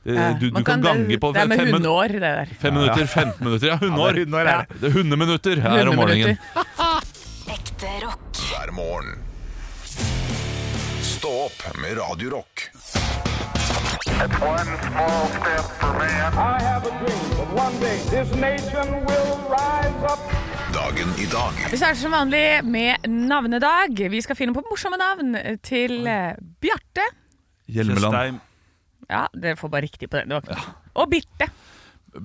Eh, 0.07 0.39
Du, 0.41 0.49
du 0.51 0.55
kan, 0.63 0.65
kan 0.65 0.81
gange 0.83 1.19
på 1.21 1.33
Det 1.35 1.43
er 1.43 1.47
med 1.51 1.59
hundeår, 1.61 2.09
det 2.09 2.21
der. 2.23 2.47
fem 2.61 2.75
minutter, 2.75 3.07
15 3.07 3.45
minutter. 3.45 3.67
Ja, 3.69 3.77
hundeår. 3.77 4.07
Ja, 4.09 4.13
det 4.13 4.21
er 4.21 4.25
hundeår, 4.25 4.47
er 4.47 4.67
det. 4.71 4.81
Det 4.81 4.89
er 4.89 4.95
hundeminutter 4.97 5.61
her 5.61 5.89
om 5.91 5.97
morgenen. 6.01 6.39
Ekte 7.51 7.91
rock. 8.07 8.41
hver 8.51 8.73
morgen. 8.73 9.19
Stå 11.05 11.29
opp 11.47 11.77
med 11.83 11.99
Radio 12.01 12.31
Rock. 12.39 12.71
One 14.41 14.73
small 14.89 15.27
step 15.37 15.67
for 15.81 15.93
man. 15.99 16.33
I 16.33 16.63
have 16.65 16.85
a 16.89 16.93
dream 17.01 17.27
that 17.37 17.51
one 17.65 17.77
day 17.81 17.97
this 18.13 18.29
nation 18.41 18.89
will 19.09 19.31
rise 19.53 20.05
up. 20.13 20.21
Dagen 20.75 21.09
i 21.19 21.27
dag 21.33 21.71
Vi 21.71 21.77
starter 21.77 22.01
som 22.01 22.13
vanlig 22.15 22.65
med 22.65 23.09
navnedag. 23.09 23.97
Vi 24.11 24.21
skal 24.23 24.37
finne 24.39 24.55
på 24.55 24.63
morsomme 24.71 24.97
navn 25.01 25.37
til 25.67 26.07
eh, 26.07 26.33
Bjarte. 26.63 27.07
Hjelmeland. 27.69 28.41
Ja, 29.11 29.25
dere 29.35 29.59
får 29.59 29.73
bare 29.73 29.83
riktig 29.89 30.09
på 30.11 30.21
den. 30.21 30.31
Det 30.31 30.43
var- 30.47 30.71
Og 31.03 31.11
Birte. 31.11 31.51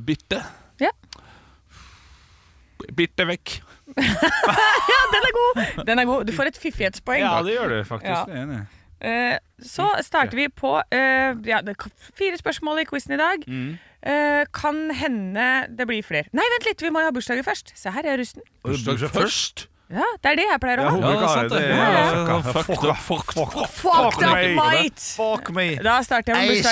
Birte. 0.05 0.41
Ja. 0.81 0.91
Birte 2.95 3.25
vekk. 3.27 3.59
ja, 3.97 5.01
den 5.13 5.25
er 5.27 5.33
god! 5.35 5.85
Den 5.87 5.99
er 6.01 6.05
god. 6.09 6.25
Du 6.27 6.33
får 6.35 6.51
et 6.51 6.57
fiffighetspoeng. 6.59 7.21
Ja, 7.23 7.35
da. 7.39 7.43
det 7.47 7.55
gjør 7.57 7.71
du 7.73 7.77
faktisk. 7.87 8.11
Ja. 8.11 8.25
Jeg 8.29 8.37
er 8.37 8.47
enig. 8.47 8.63
Eh, 9.05 9.37
så 9.61 9.85
starter 10.05 10.37
vi 10.39 10.47
på 10.49 10.71
eh, 10.93 11.35
ja, 11.49 11.59
det 11.65 11.75
er 11.75 11.89
fire 12.17 12.37
spørsmål 12.39 12.81
i 12.83 12.87
quizen 12.89 13.13
i 13.17 13.19
dag. 13.21 13.43
Mm. 13.47 13.75
Eh, 14.05 14.41
kan 14.55 14.79
hende 14.97 15.47
det 15.77 15.87
blir 15.89 16.05
flere. 16.05 16.29
Nei, 16.35 16.45
vent 16.55 16.67
litt, 16.69 16.83
vi 16.85 16.91
må 16.93 17.01
jo 17.03 17.09
ha 17.09 17.15
bursdager 17.15 17.45
først. 17.45 17.73
Se 17.77 17.93
her 17.93 18.07
er 18.13 18.19
rusten. 18.21 18.45
Bursdag 18.65 19.05
først. 19.13 19.65
Ja, 19.89 20.05
det 20.23 20.31
er 20.31 20.35
det 20.39 20.45
jeg 20.49 20.59
pleier 20.63 20.81
å 20.81 20.85
ha. 20.89 20.97
Ja, 20.97 21.07
det 21.07 21.15
er 21.21 21.29
sant 21.29 21.51
det. 21.53 21.61
fucked 23.69 24.23
up, 24.25 24.45
mate! 24.57 25.01
Fuck 25.13 25.51
me. 25.53 25.67
Da 25.85 25.99
starter 26.05 26.33
jeg 26.33 26.47
med 26.55 26.63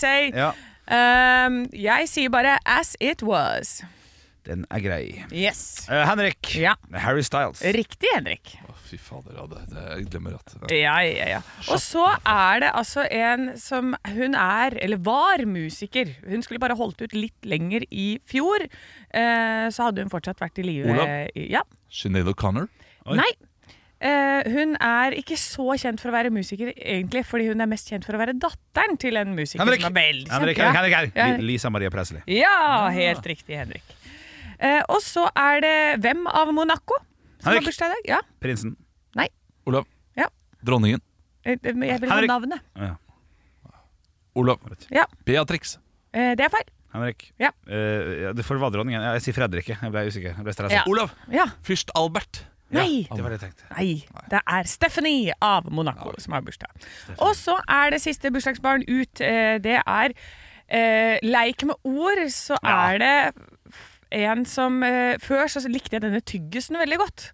sei. 0.00 0.20
Ja, 0.32 0.52
Um, 0.92 1.68
jeg 1.72 2.08
sier 2.10 2.28
bare 2.28 2.58
'as 2.66 2.96
it 3.00 3.22
was'. 3.22 3.84
den 4.44 4.66
er 4.70 4.80
grei. 4.80 5.24
Yes. 5.30 5.86
Uh, 5.88 6.02
Henrik. 6.04 6.56
Ja. 6.56 6.74
Harry 6.92 7.22
Styles. 7.22 7.62
Riktig, 7.62 8.08
Henrik. 8.14 8.58
Fy 8.92 8.98
fader, 9.00 9.36
ja, 9.38 9.44
det, 9.48 9.60
det 9.72 9.82
jeg 9.88 10.08
glemmer 10.12 10.34
at 10.36 10.52
Ja, 10.74 10.98
ja, 11.06 11.28
ja. 11.30 11.38
Og 11.72 11.78
så 11.80 12.04
er 12.28 12.60
det 12.60 12.72
altså 12.76 13.06
en 13.08 13.46
som 13.60 13.94
Hun 14.12 14.36
er, 14.36 14.76
eller 14.84 15.00
var, 15.00 15.44
musiker. 15.48 16.10
Hun 16.28 16.44
skulle 16.44 16.60
bare 16.60 16.76
holdt 16.76 17.00
ut 17.00 17.14
litt 17.16 17.48
lenger 17.48 17.86
i 17.88 18.18
fjor. 18.28 18.66
Eh, 19.08 19.68
så 19.72 19.88
hadde 19.88 20.04
hun 20.04 20.12
fortsatt 20.12 20.42
vært 20.42 20.60
i 20.60 20.66
live. 20.66 20.92
Olav? 20.92 21.32
Ja. 21.38 21.64
Sinead 21.92 22.28
O'Connor. 22.28 22.68
Nei. 23.16 23.30
Eh, 24.02 24.50
hun 24.50 24.74
er 24.82 25.14
ikke 25.14 25.36
så 25.38 25.76
kjent 25.78 26.02
for 26.02 26.10
å 26.10 26.16
være 26.16 26.32
musiker, 26.34 26.72
egentlig, 26.74 27.22
fordi 27.28 27.48
hun 27.52 27.62
er 27.62 27.70
mest 27.70 27.88
kjent 27.92 28.04
for 28.04 28.18
å 28.18 28.20
være 28.20 28.34
datteren 28.42 28.98
til 29.00 29.16
en 29.20 29.30
musiker 29.36 29.62
Henrik. 29.62 29.84
som 29.84 29.92
er 29.94 30.00
veldig 30.00 30.26
kjent. 30.26 30.34
Henrik. 30.36 30.62
Henrik, 30.62 30.96
Henrik, 30.98 31.16
Ja. 31.16 31.28
Lisa 31.38 31.70
Maria 31.70 31.92
Presley. 31.94 32.20
Ja, 32.26 32.88
helt 32.92 33.24
riktig, 33.30 33.56
Henrik. 33.56 33.94
Eh, 34.58 34.82
og 34.88 35.00
så 35.02 35.28
er 35.38 35.62
det 35.62 35.76
hvem 36.02 36.26
av 36.30 36.52
Monaco 36.54 36.98
som 37.42 37.52
har 37.52 37.64
bursdag 37.66 37.90
i 37.90 37.94
dag? 37.96 38.10
Ja. 38.16 38.20
Prinsen. 38.42 38.76
Nei. 39.18 39.28
Olav. 39.66 39.86
Ja. 40.18 40.28
Dronningen. 40.64 41.02
Eh, 41.44 41.56
Jeg 41.62 41.74
vil 41.74 42.08
ha 42.10 42.16
Henrik. 42.16 42.30
navnet. 42.30 42.60
Ja. 42.78 42.94
Olav. 44.34 44.60
Ja. 44.90 45.04
Beatrix. 45.26 45.76
Eh, 46.14 46.32
det 46.38 46.46
er 46.46 46.52
feil. 46.52 46.70
Henrik. 46.92 47.26
Ja. 47.40 47.50
Eh, 47.68 48.22
ja, 48.26 48.32
det 48.36 48.44
får 48.44 48.60
være 48.60 48.74
dronningen. 48.78 49.02
Jeg 49.14 49.24
sier 49.26 49.36
Fredrik. 49.36 49.68
Jeg 49.72 49.92
ble 49.92 50.06
usikker. 50.08 50.34
Jeg 50.36 50.44
ble. 50.46 50.70
Ja. 50.72 50.82
Olav. 50.88 51.12
Ja. 51.32 51.46
Fyrst 51.64 51.92
Albert. 51.96 52.44
Nei. 52.72 53.02
Det 53.04 53.20
var 53.20 53.28
det 53.34 53.36
jeg 53.40 53.50
tenkte. 53.50 53.66
Nei, 53.76 54.22
det 54.32 54.38
er 54.48 54.68
Stephanie 54.70 55.34
av 55.44 55.66
Monaco 55.68 56.14
som 56.22 56.32
har 56.32 56.40
bursdag. 56.46 56.70
Og 57.18 57.34
så 57.36 57.58
er 57.68 57.90
det 57.92 58.00
siste 58.00 58.30
bursdagsbarn 58.32 58.86
ut. 58.88 59.20
eh, 59.20 59.58
Det 59.60 59.76
er 59.84 60.14
eh, 60.72 61.18
leik 61.22 61.64
med 61.68 61.76
ord. 61.84 62.22
Så 62.32 62.56
er 62.64 62.96
det 63.02 63.34
en 64.12 64.44
som 64.48 64.82
eh, 64.86 65.16
Før 65.22 65.46
så 65.50 65.62
likte 65.68 65.96
jeg 65.96 66.04
denne 66.04 66.20
tyggisen 66.20 66.78
veldig 66.80 66.98
godt. 67.00 67.30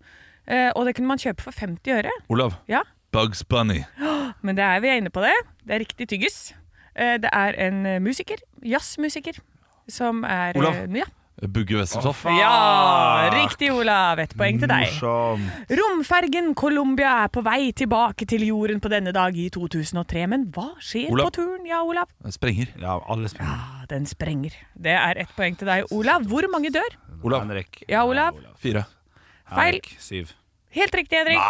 Eh, 0.48 0.70
og 0.76 0.86
det 0.86 0.94
kunne 0.96 1.10
man 1.10 1.20
kjøpe 1.20 1.44
for 1.44 1.52
50 1.52 1.98
øre. 1.98 2.14
Olav. 2.32 2.56
Ja, 2.70 2.80
Bugs 3.12 3.44
Bunny. 3.44 3.82
Men 4.44 4.56
det 4.56 4.64
er 4.64 4.80
vi 4.80 4.88
er 4.88 5.00
inne 5.00 5.12
på 5.12 5.22
det. 5.24 5.34
Det 5.66 5.76
er 5.76 5.84
riktig 5.84 6.08
tyggis. 6.08 6.38
Eh, 6.96 7.16
det 7.22 7.30
er 7.32 7.56
en 7.68 7.84
eh, 7.86 8.00
musiker. 8.02 8.40
Jazzmusiker. 8.64 9.40
Som 9.88 10.24
er 10.24 10.56
eh, 10.56 10.84
Ja. 10.96 11.08
Bugge 11.46 11.76
Westertoft. 11.78 12.24
ja! 12.24 13.30
Riktig, 13.30 13.70
Olav. 13.72 14.18
Ett 14.18 14.32
poeng 14.36 14.58
til 14.58 14.66
deg. 14.70 14.88
Morsom. 14.88 15.44
Romfergen 15.70 16.54
Colombia 16.58 17.12
er 17.24 17.30
på 17.30 17.44
vei 17.46 17.70
tilbake 17.78 18.26
til 18.26 18.42
jorden 18.48 18.80
på 18.82 18.90
denne 18.90 19.12
dag 19.14 19.36
i 19.38 19.46
2003. 19.54 20.24
Men 20.26 20.48
hva 20.54 20.72
skjer 20.82 21.12
Olav. 21.14 21.30
på 21.30 21.36
turen? 21.38 21.62
Ja, 21.68 21.84
Olav? 21.86 22.10
Den 22.24 22.34
Sprenger. 22.34 22.72
Ja, 22.82 22.98
alle 23.06 23.30
sprenger. 23.30 23.54
Ja, 23.54 23.86
den 23.92 24.06
sprenger. 24.10 24.58
Det 24.74 24.96
er 24.98 25.22
ett 25.22 25.30
poeng 25.36 25.54
til 25.60 25.70
deg, 25.70 25.86
Olav. 25.94 26.26
Hvor 26.26 26.48
mange 26.50 26.72
dør? 26.74 26.98
Olav. 27.22 27.46
Henrik. 27.46 27.82
Ja, 27.88 28.02
Olav. 28.06 28.34
Fire. 28.58 28.84
Feil. 29.48 29.78
Henrik. 29.78 29.94
Syv. 30.02 30.34
Helt 30.76 30.92
riktig, 30.94 31.16
Henrik. 31.16 31.38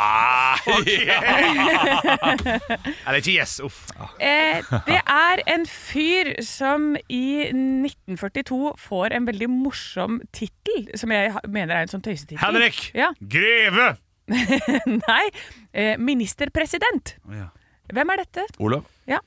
Eller 3.06 3.18
ikke 3.18 3.32
yes. 3.34 3.56
Uff. 3.64 3.80
Eh, 4.22 4.62
det 4.87 5.00
er 5.02 5.42
en 5.50 5.64
fyr 5.66 6.37
som 6.46 6.92
i 7.10 7.48
1942 7.50 8.76
får 8.78 9.16
en 9.18 9.26
veldig 9.26 9.48
morsom 9.50 10.20
tittel, 10.30 10.87
som 10.98 11.10
jeg 11.14 11.32
mener 11.50 11.75
er 11.75 11.88
en 11.88 11.90
sånn 11.90 12.04
tøysetittel. 12.06 12.38
Henrik! 12.44 12.78
Ja. 12.94 13.10
Greve! 13.18 13.96
Nei. 15.08 15.25
Eh, 15.72 15.96
ministerpresident. 15.98 17.16
Oh, 17.26 17.34
ja. 17.34 17.48
Hvem 17.90 18.14
er 18.14 18.22
dette? 18.22 18.46
Olav. 18.62 18.87
Ja. 19.08 19.18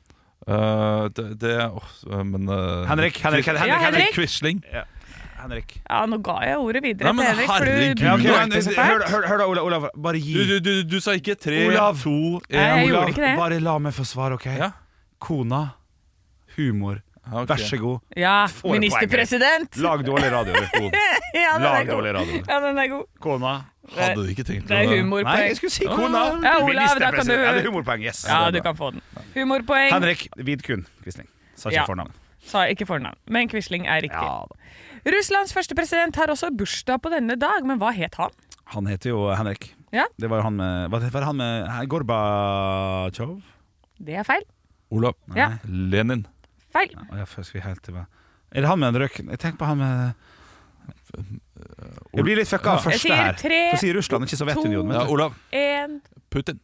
Uh, 0.48 1.06
det, 1.14 1.36
det 1.44 1.54
oh, 1.70 1.86
Men 2.26 2.50
uh, 2.50 2.82
Henrik, 2.90 3.20
Henrik, 3.22 3.46
Henrik, 3.46 3.68
Ja, 3.68 3.76
Henrik. 3.78 3.84
Henrik. 3.84 4.14
Quisling. 4.16 4.64
Henrik. 5.42 5.76
Ja, 5.90 6.00
nå 6.10 6.18
ga 6.26 6.38
jeg 6.46 6.58
ordet 6.62 6.82
videre 6.86 7.10
Nei, 7.10 7.14
men 7.18 7.26
til 7.26 7.34
Henrik, 7.34 7.52
for 7.52 7.66
du 7.66 8.06
Ja, 8.06 8.14
ok, 8.16 8.26
men, 8.52 8.62
så 8.62 8.76
hør, 8.78 9.06
hør, 9.10 9.28
hør 9.32 9.38
da, 9.42 9.48
Olav, 9.52 9.66
Olav. 9.70 9.88
Bare 10.08 10.22
gi. 10.22 10.34
Du, 10.38 10.44
du, 10.54 10.58
du, 10.68 10.74
du 10.96 10.98
sa 11.04 11.16
ikke 11.18 11.36
tre, 11.36 11.66
Olav. 11.68 11.98
to, 12.04 12.14
én. 12.50 12.58
gjorde 12.58 12.90
Olav, 12.92 13.14
ikke 13.14 13.26
det. 13.26 13.36
bare 13.40 13.62
la 13.64 13.78
meg 13.82 13.96
få 13.98 14.06
svar, 14.08 14.36
OK? 14.38 14.46
Ja. 14.58 14.72
Kona. 15.22 15.64
Humor. 16.58 17.02
Okay. 17.32 17.46
Vær 17.52 17.62
så 17.64 17.78
god. 17.78 18.00
Ja, 18.18 18.46
Får 18.50 18.74
ministerpresident. 18.76 19.78
Lag 19.78 20.02
dårlig 20.06 20.32
radio. 20.34 20.54
er. 20.54 20.70
Ja, 21.38 21.54
er 21.56 21.62
Lag 21.64 21.88
dårlig 21.88 22.14
radio. 22.18 22.40
Ja, 22.48 22.58
den 22.66 22.78
er 22.82 22.88
god. 22.92 23.06
Kona. 23.24 23.54
Hadde 23.92 24.24
du 24.24 24.30
ikke 24.32 24.44
tenkt 24.48 24.68
Det 24.70 24.78
er 24.78 24.90
humorpoeng. 24.90 25.28
Nei, 25.28 25.48
jeg 25.50 25.58
skulle 25.60 25.74
si 25.74 25.86
kona. 25.90 26.24
Ja, 26.44 26.56
Olav, 26.64 26.98
da 27.02 27.12
kan 27.16 27.26
du-. 27.28 27.34
Ja, 27.34 27.54
det 27.56 27.64
er 27.64 27.70
humorpoeng. 27.70 28.04
Yes. 28.06 28.24
Ja, 28.28 28.42
er 28.48 28.56
du 28.56 28.62
kan 28.66 28.78
få 28.78 28.92
den. 28.96 29.02
Humorpoeng. 29.36 29.94
Henrik 29.94 30.28
Vidkun 30.38 30.86
Quisling. 31.04 31.30
Sa 31.56 31.70
ikke 31.70 31.82
Ja. 31.82 31.86
fornavn. 31.90 32.14
Sa 32.42 32.66
ikke 32.72 32.88
fornavn, 32.90 33.18
men 33.30 33.50
Quisling 33.52 33.86
er 33.86 34.02
riktig. 34.02 34.18
Ja, 34.18 34.46
da. 34.50 35.12
Russlands 35.14 35.54
første 35.54 35.76
president 35.78 36.18
har 36.18 36.32
også 36.34 36.50
bursdag 36.58 37.02
på 37.04 37.12
denne 37.14 37.38
dag, 37.40 37.66
men 37.66 37.80
hva 37.82 37.92
het 37.96 38.18
han? 38.22 38.34
Han 38.74 38.88
heter 38.90 39.12
jo 39.14 39.28
Henrik. 39.36 39.72
Ja. 39.92 40.06
Det 40.22 40.30
var 40.32 40.40
jo 40.40 40.48
han 40.48 40.56
med 40.56 40.92
Hva 40.94 41.02
var 41.12 41.26
han 41.28 41.36
med 41.42 41.90
Gorbatsjov? 41.92 43.42
Det 44.00 44.16
er 44.22 44.24
feil. 44.28 44.46
Olav. 44.92 45.18
Ja. 45.36 45.50
Lenin. 45.68 46.26
Feil. 46.72 46.94
Ja, 47.12 47.26
først 47.28 47.52
skal 47.52 47.66
helt 47.66 47.84
til 47.84 47.98
Er 48.00 48.62
det 48.64 48.68
han 48.70 48.80
med 48.80 48.96
en 48.96 49.02
røk 49.04 49.20
Jeg 49.20 49.40
tenker 49.40 49.60
på 49.60 49.68
han 49.68 49.78
med 49.78 50.14
Jeg 52.16 52.24
blir 52.24 52.40
litt 52.40 52.48
fucka 52.48 52.78
av. 52.78 52.80
Jeg 52.80 52.88
første 52.88 53.08
sier 53.08 53.20
her. 53.20 53.36
tre, 53.40 53.60
For 53.74 53.84
sier 53.84 53.98
Russland, 54.00 54.28
ikke 54.28 54.40
Sovjetunionen. 54.40 54.96
Ja. 54.96 55.06
Olav. 55.12 55.36
En 55.52 56.00
Putin. 56.32 56.60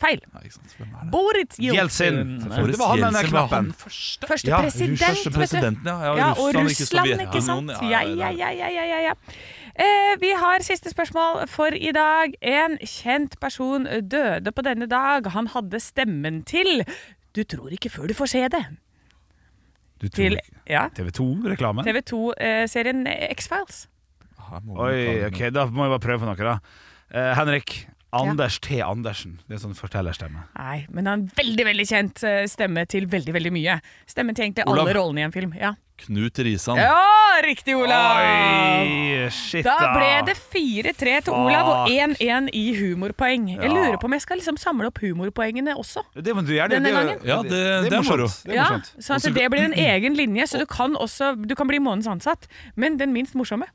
Feil. 0.00 0.20
Det? 0.20 0.88
Boris 1.12 1.58
Jeltsin. 1.60 2.18
Det 2.40 2.78
var 2.78 2.88
han 2.92 3.00
med 3.00 3.06
den 3.06 3.14
der 3.14 3.20
Jeltsin 3.20 3.32
var 3.36 3.48
knappen. 3.48 3.72
første. 3.84 4.26
Første 4.30 4.50
Ja, 4.50 4.60
president, 4.64 4.98
Første 4.98 5.30
vet 5.30 5.34
du. 5.34 5.38
presidenten, 5.40 5.86
ja. 5.86 5.96
ja, 6.04 6.14
Ja, 6.16 6.28
og 6.32 6.54
Russland, 6.56 7.10
ikke, 7.14 7.26
ikke 7.28 7.42
sant? 7.46 7.70
Ja, 7.82 8.00
ja, 8.02 8.30
ja, 8.30 8.50
ja, 8.50 8.68
ja, 8.68 8.84
ja, 8.92 9.00
ja. 9.10 9.14
Eh, 9.80 10.14
vi 10.20 10.30
har 10.36 10.62
siste 10.66 10.90
spørsmål 10.90 11.46
for 11.48 11.72
i 11.76 11.92
dag. 11.94 12.34
En 12.42 12.78
kjent 12.84 13.36
person 13.40 13.86
døde 14.02 14.52
på 14.52 14.62
denne 14.66 14.86
dag. 14.90 15.26
Han 15.32 15.46
hadde 15.54 15.80
stemmen 15.80 16.42
til 16.44 16.82
Du 17.36 17.44
tror 17.44 17.70
ikke 17.70 17.90
før 17.90 18.08
du 18.10 18.14
får 18.14 18.26
se 18.26 18.48
det. 18.50 18.64
Du 20.00 20.08
tror 20.08 20.16
Til 20.16 20.32
ikke 20.40 20.60
ja, 20.72 20.88
TV 20.96 21.10
2-reklame? 21.12 21.84
TV 21.84 22.00
2-serien 22.10 23.06
X-Files. 23.36 23.86
Her 24.50 24.60
må 24.64 24.74
vi 24.88 25.04
Oi, 25.04 25.24
ok, 25.28 25.40
da 25.54 25.66
må 25.70 25.84
jeg 25.86 25.92
bare 25.94 26.00
prøve 26.06 26.18
på 26.22 26.26
noe, 26.30 26.34
da. 26.48 26.54
Eh, 27.14 27.34
Henrik. 27.38 27.74
Anders 28.12 28.58
T. 28.60 28.80
Andersen. 28.82 29.38
Det 29.48 29.54
er 29.54 29.60
sånn 29.62 29.76
fortellerstemme. 29.78 30.46
Nei, 30.58 30.86
men 30.90 31.06
han 31.06 31.20
har 31.20 31.22
en 31.22 31.30
veldig 31.36 31.64
veldig 31.68 31.86
kjent 31.86 32.24
eh, 32.26 32.46
stemme 32.50 32.86
til 32.90 33.06
veldig 33.06 33.32
veldig 33.36 33.52
mye. 33.54 33.80
Stemmen 34.10 34.34
til 34.34 34.44
egentlig 34.48 34.64
alle 34.66 34.82
Olav. 34.82 34.94
rollene 34.96 35.20
i 35.20 35.28
en 35.28 35.32
film. 35.32 35.52
Ja, 35.58 35.74
Knut 36.00 36.38
Risan. 36.40 36.78
ja 36.80 36.96
riktig, 37.44 37.74
Olav! 37.76 38.16
Oi, 38.24 39.28
shit 39.30 39.66
Da 39.66 39.74
ble 39.92 40.08
det 40.24 40.34
4-3 40.38 41.18
til 41.26 41.34
Olav 41.36 41.68
og 41.68 41.90
1-1 41.92 42.48
i 42.56 42.62
humorpoeng. 42.78 43.50
Jeg 43.52 43.68
lurer 43.70 43.98
på 44.00 44.08
om 44.08 44.14
jeg 44.16 44.24
skal 44.24 44.40
liksom 44.40 44.56
samle 44.60 44.88
opp 44.88 45.00
humorpoengene 45.04 45.74
også. 45.76 46.02
Det 46.16 46.34
må 46.36 46.42
du 46.46 46.54
gjerne. 46.56 46.78
Denne 46.78 46.88
er 46.88 46.96
gangen? 46.98 47.20
Ja, 47.28 47.42
det- 47.42 47.50
det 47.52 47.92
er 47.92 48.02
moro. 48.02 48.26
morsomt. 48.28 48.44
Det 48.48 48.54
Ja, 48.56 48.68
sånn 48.98 49.16
at 49.20 49.34
det 49.34 49.50
blir 49.52 49.64
en 49.68 49.76
egen 49.92 50.16
linje, 50.16 50.48
så 50.48 50.58
du 50.58 50.66
kan 50.66 50.96
også 50.96 51.34
Du 51.46 51.54
kan 51.54 51.68
bli 51.68 51.78
månedens 51.78 52.08
ansatt, 52.08 52.48
men 52.76 52.96
den 52.96 53.12
minst 53.12 53.34
morsomme. 53.34 53.66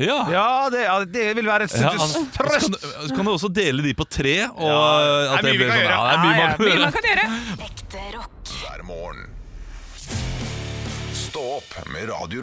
Ja, 0.00 0.18
Ja, 0.32 0.70
det, 0.72 0.82
ja, 0.86 0.94
det 1.04 1.24
vil 1.36 1.46
være 1.46 1.64
et 1.68 1.74
Ja, 1.80 1.90
altså, 1.92 2.22
så 2.38 3.08
så 3.08 3.14
kan 3.16 3.24
du 3.26 3.32
også 3.34 3.50
dele 3.52 3.82
de 3.84 3.92
på 3.94 4.06
tre. 4.08 4.48
Og 4.48 4.68
Ja, 4.68 5.36
det 5.36 5.38
er 5.38 5.42
mye 5.42 5.58
vi 5.58 5.66
kan 5.66 5.72
sånn, 5.72 5.82
gjøre. 5.82 5.92
ja, 5.92 6.02
det 6.04 6.12
er 6.12 6.22
mye 6.22 6.36
man 6.38 6.56
kan 6.56 6.64
gjøre. 6.70 6.92
kan 6.92 7.08
gjøre. 7.10 7.26
Ekte 7.68 8.04
rock. 8.16 8.54
hver 8.62 8.82
morgen. 8.88 9.26
Stå 11.12 11.44
opp 11.58 11.76
med 11.92 12.08
Radio 12.08 12.42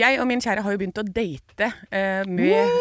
Jeg 0.00 0.20
og 0.22 0.26
min 0.30 0.40
kjære 0.42 0.62
har 0.64 0.74
jo 0.74 0.80
begynt 0.80 0.98
å 1.00 1.04
date 1.06 1.68
eh, 1.92 2.22
med 2.26 2.74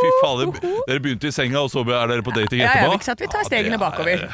Fy 0.00 0.10
fader, 0.20 0.52
dere 0.88 1.00
begynte 1.04 1.28
i 1.30 1.34
senga, 1.34 1.62
og 1.64 1.70
så 1.72 1.82
er 1.86 2.10
dere 2.12 2.24
på 2.26 2.32
dating 2.36 2.60
Ja, 2.62 2.68
ja, 2.68 2.72
etterpå? 2.86 2.98
ikke 3.00 3.08
sant? 3.08 3.20
Vi 3.24 3.30
tar 3.32 3.42
Ja, 3.44 3.48
stegene 3.48 3.76
er- 3.76 3.82
bakover. 3.82 4.24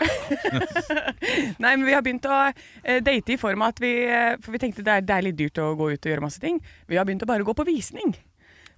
Nei, 1.63 1.73
men 1.77 1.85
vi 1.87 1.95
har 1.97 2.03
begynt 2.07 2.27
å 2.31 2.39
eh, 2.51 3.01
date 3.05 3.35
i 3.35 3.39
form 3.41 3.63
av 3.65 3.75
at 3.75 3.83
vi 3.83 3.93
eh, 4.07 4.33
For 4.43 4.55
vi 4.55 4.61
tenkte 4.63 4.85
det 4.87 4.99
er, 5.01 5.05
det 5.07 5.17
er 5.19 5.27
litt 5.29 5.39
dyrt 5.39 5.61
å 5.63 5.73
gå 5.79 5.91
ut 5.95 6.01
og 6.07 6.11
gjøre 6.13 6.25
masse 6.25 6.43
ting. 6.43 6.61
Vi 6.91 6.99
har 6.99 7.07
begynt 7.09 7.25
å 7.27 7.31
bare 7.31 7.47
gå 7.47 7.55
på 7.57 7.67
visning. 7.69 8.15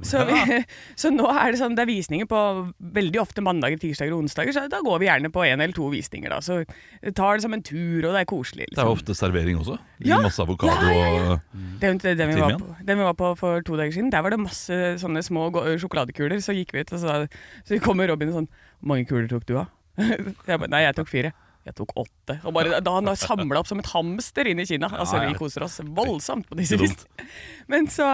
Så, 0.06 0.20
vi, 0.28 0.58
så 1.00 1.10
nå 1.10 1.26
er 1.32 1.50
det 1.52 1.58
sånn 1.58 1.74
det 1.74 1.82
er 1.82 1.90
visninger 1.90 2.28
på 2.30 2.40
veldig 2.98 3.18
ofte 3.22 3.42
mandager, 3.42 3.80
tirsdager 3.82 4.14
og 4.14 4.20
onsdager. 4.22 4.54
Så 4.54 4.62
da 4.70 4.78
går 4.84 5.00
vi 5.02 5.08
gjerne 5.08 5.30
på 5.34 5.42
en 5.42 5.60
eller 5.64 5.74
to 5.74 5.88
visninger. 5.90 6.30
da 6.30 6.38
Så 6.44 6.60
tar 7.18 7.38
det 7.38 7.42
som 7.46 7.56
en 7.56 7.64
tur, 7.66 8.06
og 8.06 8.14
det 8.14 8.20
er 8.22 8.28
koselig. 8.30 8.68
Det 8.70 8.78
er 8.78 8.84
Liksom. 8.84 8.92
ofte 8.94 9.16
servering 9.18 9.58
også. 9.58 9.78
Ja. 10.06 10.20
Masse 10.22 10.38
avokado 10.44 10.70
Ja, 10.86 10.92
ja, 10.94 11.08
ja. 11.16 11.32
og 11.32 11.80
Den, 11.82 11.98
den, 11.98 12.28
vi 12.34 12.40
var 12.40 12.54
på, 12.58 12.70
den 12.86 12.98
vi 13.02 13.08
var 13.08 13.18
på 13.18 13.32
for 13.38 13.60
to 13.66 13.76
dager 13.80 13.92
siden, 13.96 14.12
der 14.14 14.22
var 14.22 14.30
det 14.30 14.38
masse 14.40 14.78
sånne 15.02 15.22
små 15.26 15.48
sjokoladekuler. 15.82 16.38
Så 16.44 16.54
gikk 16.54 16.72
vi 16.76 16.86
ut, 16.86 16.92
og 16.94 17.02
så, 17.02 17.18
så 17.66 17.80
kommer 17.82 18.06
Robin 18.08 18.30
og 18.30 18.38
sånn 18.42 18.48
Hvor 18.78 18.92
mange 18.94 19.08
kuler 19.10 19.26
tok 19.28 19.46
du, 19.50 19.56
av? 19.58 19.66
Jeg 20.46 20.58
bare, 20.62 20.70
Nei, 20.70 20.84
jeg 20.86 20.94
tok 20.94 21.08
fire. 21.10 21.32
Jeg 21.68 21.76
tok 21.76 21.90
åtte. 22.00 22.38
Og 22.48 22.54
bare, 22.56 22.78
da 22.80 22.94
han 22.96 23.10
har 23.10 23.18
samla 23.20 23.60
opp 23.60 23.68
som 23.68 23.80
et 23.82 23.90
hamster 23.92 24.48
inn 24.48 24.62
i 24.62 24.66
Kina. 24.68 24.88
Altså, 24.88 25.20
Vi 25.26 25.34
koser 25.36 25.66
oss 25.66 25.78
voldsomt 25.84 26.46
på 26.48 26.56
disse 26.56 26.78
Ikke 26.80 27.26
Men, 27.68 27.88
så, 27.92 28.06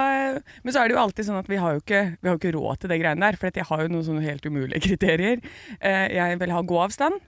men 0.65 0.75
så 0.75 0.83
er 0.83 0.91
det 0.91 0.97
jo 0.97 1.03
alltid 1.05 1.29
sånn 1.29 1.39
at 1.39 1.51
vi 1.53 1.61
har 1.63 1.77
jo 1.77 1.83
ikke, 1.85 2.01
vi 2.19 2.29
har 2.31 2.35
jo 2.35 2.41
ikke 2.43 2.55
råd 2.59 2.81
til 2.83 2.91
det 2.95 2.99
greiene 3.05 3.23
der. 3.29 3.39
For 3.39 3.55
jeg 3.55 3.69
har 3.71 3.85
jo 3.87 3.93
noen 3.95 4.07
sånne 4.09 4.25
helt 4.27 4.49
umulige 4.51 4.83
kriterier. 4.89 5.45
Eh, 5.79 6.09
Jeg 6.19 6.41
vil 6.43 6.55
ha 6.57 6.63
gåavstand 6.75 7.21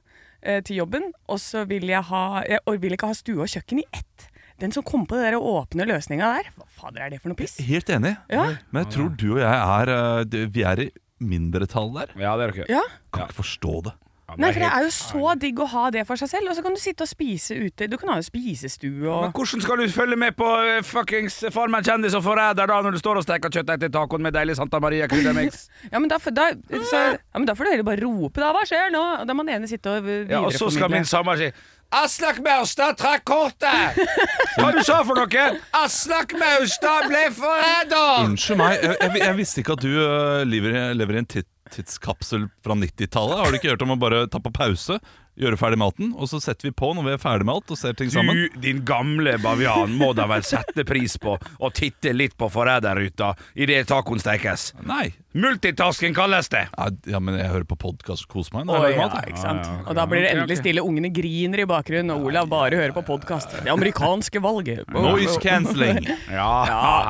eh, 0.42 0.60
til 0.66 0.80
jobben, 0.82 1.12
og 1.30 1.38
så 1.42 1.62
vil 1.70 1.86
jeg 1.90 2.02
ha 2.10 2.24
Jeg 2.48 2.80
vil 2.82 2.96
ikke 2.98 3.12
ha 3.12 3.16
stue 3.18 3.44
og 3.46 3.52
kjøkken 3.54 3.84
i 3.84 3.86
ett. 3.94 4.28
Den 4.58 4.72
som 4.72 4.82
kom 4.88 5.02
på 5.06 5.18
det 5.18 5.28
der 5.30 5.36
åpne 5.36 5.84
løsninga 5.84 6.30
der, 6.38 6.46
hva 6.56 6.64
fader 6.80 7.02
er 7.04 7.10
det 7.12 7.18
for 7.20 7.28
noe 7.28 7.36
piss? 7.36 7.58
Helt 7.60 7.90
enig. 7.92 8.14
Ja. 8.32 8.46
Men 8.72 8.86
jeg 8.86 8.92
tror 8.94 9.10
du 9.20 9.26
og 9.34 9.42
jeg 9.42 9.52
er 9.52 9.92
eh, 9.92 10.46
Vi 10.54 10.64
er 10.64 10.80
i 10.86 10.90
mindretall 11.20 11.92
der. 11.94 12.10
Ja, 12.20 12.34
det 12.40 12.46
er 12.48 12.52
dere. 12.56 12.66
Ja. 12.72 12.82
Kan 13.12 13.28
ikke 13.28 13.38
forstå 13.44 13.74
det. 13.86 13.92
Nei, 14.40 14.52
for 14.52 14.62
det 14.62 14.70
er 14.72 14.86
jo 14.86 14.92
så 14.94 15.34
digg 15.40 15.60
å 15.60 15.68
ha 15.74 15.86
det 15.94 16.06
for 16.08 16.20
seg 16.20 16.30
selv, 16.32 16.50
og 16.52 16.58
så 16.58 16.64
kan 16.66 16.74
du 16.76 16.80
sitte 16.80 17.06
og 17.06 17.10
spise 17.10 17.56
ute. 17.56 17.88
Du 17.90 17.96
kan 18.00 18.14
ha 18.14 18.20
spisestue 18.22 18.56
spisestue 18.56 19.20
Men 19.22 19.32
hvordan 19.34 19.62
skal 19.64 19.80
du 19.80 19.86
følge 19.92 20.16
med 20.20 20.36
på 20.36 20.48
eh, 20.66 20.82
fuckings 20.86 21.38
Farmen 21.54 21.84
kjendis 21.86 22.16
og 22.16 22.24
forræder 22.26 22.68
da, 22.70 22.80
når 22.84 22.96
du 22.96 23.00
står 23.00 23.20
og 23.20 23.26
steker 23.26 23.52
kjøttdeig 23.52 23.80
til 23.84 23.92
tacoen 23.94 24.24
med 24.26 24.34
deilig 24.36 24.56
Santa 24.58 24.80
Maria 24.82 25.08
kryddermix? 25.10 25.66
Ja, 25.92 26.00
men 26.02 26.10
da, 26.10 26.18
da, 26.34 26.50
så, 26.90 27.02
ja, 27.16 27.38
men 27.38 27.46
da 27.48 27.54
får 27.56 27.64
du 27.68 27.70
heller 27.74 27.86
bare 27.86 28.02
rope 28.02 28.42
da, 28.42 28.50
hva 28.56 28.64
skjer 28.68 28.92
nå? 28.94 29.02
Og 29.22 29.26
da 29.28 29.36
må 29.36 29.44
den 29.46 29.56
ene 29.60 29.70
sitte 29.70 29.92
og 29.92 30.04
videreformidle. 30.04 30.34
Ja, 30.34 30.44
og 30.48 30.56
så 30.58 30.70
skal 30.74 30.92
min 30.92 31.08
samboer 31.08 31.40
si 31.40 31.50
Aslak 31.96 32.40
Maurstad 32.42 32.96
trakk 32.98 33.22
kortet! 33.28 34.00
Hva 34.58 34.72
du 34.74 34.80
sa 34.82 34.96
for 35.06 35.20
noe? 35.20 35.44
Aslak 35.84 36.34
Maurstad 36.34 37.06
ble 37.06 37.20
forræder! 37.36 38.24
Unnskyld 38.26 38.58
meg, 38.58 38.80
jeg, 38.82 38.96
jeg, 39.04 39.20
jeg 39.22 39.36
visste 39.38 39.62
ikke 39.62 39.76
at 39.78 39.84
du 39.86 39.92
eh, 39.94 40.40
lever, 40.50 40.80
lever 40.98 41.20
i 41.20 41.22
en 41.22 41.30
tid- 41.36 41.52
tidskapsel 41.74 42.48
fra 42.64 42.76
90-tallet. 42.78 43.40
Har 43.40 43.50
du 43.50 43.58
ikke 43.58 43.72
hørt 43.74 43.84
om 43.86 43.94
å 43.96 44.00
bare 44.00 44.26
ta 44.32 44.40
på 44.42 44.52
pause, 44.54 44.98
gjøre 45.36 45.58
ferdig 45.60 45.78
maten, 45.80 46.12
og 46.16 46.30
så 46.30 46.40
setter 46.42 46.68
vi 46.70 46.74
på 46.76 46.92
når 46.96 47.06
vi 47.08 47.14
er 47.16 47.20
ferdig 47.22 47.46
med 47.48 47.58
alt 47.58 47.74
og 47.74 47.80
ser 47.80 47.96
ting 47.98 48.10
sammen? 48.12 48.38
Du, 48.54 48.58
din 48.64 48.82
gamle 48.88 49.36
bavian, 49.42 49.92
må 50.00 50.12
da 50.16 50.26
vel 50.30 50.44
sette 50.46 50.84
pris 50.88 51.18
på 51.20 51.36
å 51.36 51.70
titte 51.76 52.14
litt 52.16 52.36
på 52.40 52.48
forræderruta 52.52 53.34
idet 53.54 53.84
tacoen 53.90 54.22
stekes. 54.22 54.70
Nei. 54.86 55.10
Multitasking 55.36 56.14
kalles 56.16 56.48
det. 56.48 56.64
Ja, 56.76 56.86
Ja, 57.06 57.18
men 57.20 57.36
jeg 57.36 57.50
hører 57.52 57.66
på 57.68 57.76
podkast 57.76 58.24
og 58.24 58.32
koser 58.32 58.54
meg. 58.56 58.64
Når 58.70 58.86
jeg 58.86 58.96
lager 58.96 59.12
mat, 59.12 59.26
ikke 59.28 59.42
sant? 59.42 59.64
Ja, 59.66 59.72
ja, 59.74 59.80
ok. 59.82 59.90
Og 59.92 59.98
da 59.98 60.04
blir 60.08 60.24
det 60.24 60.30
endelig 60.32 60.56
stille. 60.62 60.84
Ungene 60.86 61.10
griner 61.12 61.60
i 61.60 61.66
bakgrunnen, 61.68 62.12
og 62.14 62.24
Olav 62.30 62.48
bare 62.50 62.78
hører 62.80 62.94
på 62.96 63.02
podkast. 63.04 63.52
Det 63.66 63.72
amerikanske 63.72 64.40
valget. 64.44 64.88
Noise 64.96 65.36
cancelling. 65.44 66.00
Ja, 66.36 66.48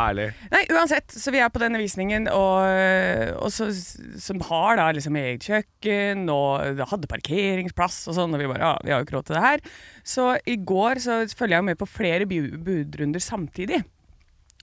herlig. 0.03 0.27
Nei, 0.53 0.63
uansett, 0.75 1.15
så 1.15 1.33
vi 1.35 1.39
er 1.43 1.49
på 1.55 1.61
denne 1.63 1.79
visningen, 1.81 2.27
og, 2.31 2.67
og 3.41 3.53
så, 3.55 3.69
som 4.23 4.43
har 4.51 4.79
da 4.81 4.89
liksom 4.95 5.17
eget 5.21 5.47
kjøkken, 5.47 6.27
og 6.33 6.83
hadde 6.91 7.11
parkeringsplass 7.11 8.03
og 8.11 8.16
sånn, 8.17 8.35
og 8.35 8.43
vi 8.43 8.49
bare, 8.51 8.63
ja, 8.65 8.75
vi 8.85 8.95
har 8.95 9.03
jo 9.03 9.07
ikke 9.09 9.17
råd 9.19 9.29
til 9.29 9.39
det 9.39 9.45
her. 9.47 9.65
Så 10.17 10.29
i 10.49 10.57
går 10.73 11.03
så 11.05 11.19
følger 11.39 11.59
jeg 11.59 11.69
med 11.71 11.81
på 11.81 11.89
flere 11.91 12.27
budrunder 12.29 13.23
samtidig. 13.23 13.83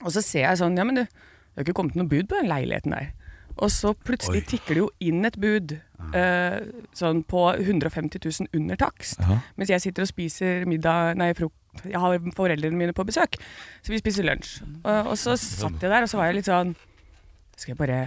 Og 0.04 0.12
så 0.16 0.24
ser 0.26 0.48
jeg 0.50 0.62
sånn, 0.62 0.78
ja 0.80 0.86
men 0.88 1.02
du, 1.02 1.04
det 1.06 1.60
har 1.62 1.68
ikke 1.68 1.78
kommet 1.80 1.98
noe 2.00 2.10
bud 2.10 2.28
på 2.32 2.40
den 2.40 2.50
leiligheten 2.52 2.96
der. 2.96 3.12
Og 3.62 3.70
så 3.70 3.92
plutselig 3.94 4.48
tikker 4.50 4.74
det 4.74 4.82
jo 4.82 4.88
inn 5.06 5.28
et 5.30 5.36
bud 5.38 5.76
eh, 6.18 6.56
sånn 6.98 7.20
på 7.30 7.44
150 7.54 8.18
000 8.18 8.50
under 8.58 8.80
takst. 8.82 9.22
Mens 9.60 9.70
jeg 9.70 9.84
sitter 9.84 10.08
og 10.08 10.10
spiser 10.10 10.66
middag, 10.70 11.14
nei, 11.22 11.30
frok 11.38 11.54
jeg 11.82 11.98
har 11.98 12.20
foreldrene 12.38 12.78
mine 12.78 12.94
på 12.94 13.02
besøk, 13.08 13.40
så 13.82 13.94
vi 13.94 13.98
spiser 13.98 14.28
lunsj. 14.28 14.60
Og, 14.84 15.08
og 15.10 15.16
så 15.18 15.34
satt 15.42 15.82
jeg 15.82 15.90
der, 15.90 16.06
og 16.06 16.12
så 16.12 16.20
var 16.20 16.30
jeg 16.30 16.38
litt 16.38 16.50
sånn 16.50 16.76
Skal 17.58 17.74
jeg 17.74 17.80
bare 17.80 17.98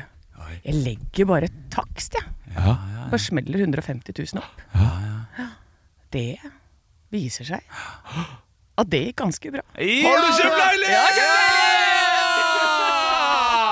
Jeg 0.63 0.77
legger 0.85 1.27
bare 1.27 1.49
takst, 1.75 2.15
jeg. 2.15 2.31
Ja. 2.55 2.77
ja. 2.77 3.09
Bare 3.11 3.23
smeller 3.23 3.65
150 3.67 4.15
000 4.35 4.43
opp. 4.43 4.63
Ja, 4.75 4.91
Ja. 5.07 5.16
Det 6.17 6.53
viser 7.13 7.45
seg 7.45 7.61
at 8.77 8.89
det 8.93 8.99
gikk 9.07 9.17
ganske 9.23 9.51
bra. 9.53 9.63
Har 9.77 10.25
du 10.25 10.31
kjøpt 10.41 10.59
leilighet?! 10.61 11.21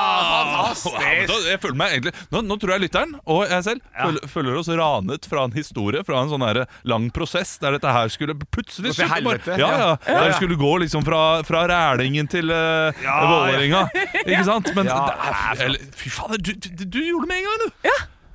Ja, 0.04 0.74
men 0.98 1.26
da- 1.28 1.50
jeg 1.50 1.60
føler 1.62 1.76
meg 1.78 1.92
egentlig 1.94 2.12
nå, 2.34 2.40
nå 2.44 2.56
tror 2.60 2.72
jeg 2.74 2.82
lytteren 2.84 3.12
og 3.30 3.44
jeg 3.48 3.64
selv 3.66 3.80
føler, 3.94 4.28
føler 4.32 4.56
oss 4.60 4.68
ranet 4.80 5.26
fra 5.30 5.44
en 5.48 5.54
historie, 5.56 6.02
fra 6.06 6.20
en 6.22 6.30
sånn 6.32 6.44
her 6.44 6.60
lang 6.90 7.06
prosess 7.14 7.54
der 7.62 7.76
dette 7.76 7.92
her 7.94 8.08
skulle 8.12 8.34
plutselig 8.52 8.92
Gå 8.92 8.98
til 8.98 9.08
bare- 9.08 9.14
helvete. 9.14 9.58
Ja, 9.60 9.70
ja. 9.70 9.90
Ja. 10.06 10.18
Der 10.18 10.28
det 10.32 10.34
skulle 10.40 10.58
gå 10.60 10.72
liksom 10.84 11.04
fra, 11.06 11.22
fra 11.46 11.64
Rælingen 11.70 12.28
til 12.30 12.50
uh, 12.50 12.92
Ja, 13.04 13.16
Vålerenga. 13.30 13.84
Ikke 14.24 14.44
sant? 14.50 14.72
Men 14.76 14.90
Ja, 14.90 14.98
det 15.08 15.14
er, 15.14 15.64
eller, 15.68 15.86
fy 15.96 16.10
fader, 16.12 16.38
du, 16.42 16.52
du, 16.52 16.84
du 16.84 17.00
gjorde 17.00 17.24
det 17.24 17.32
med 17.32 17.38
en 17.38 17.48
gang, 17.48 17.58
du! 17.64 17.70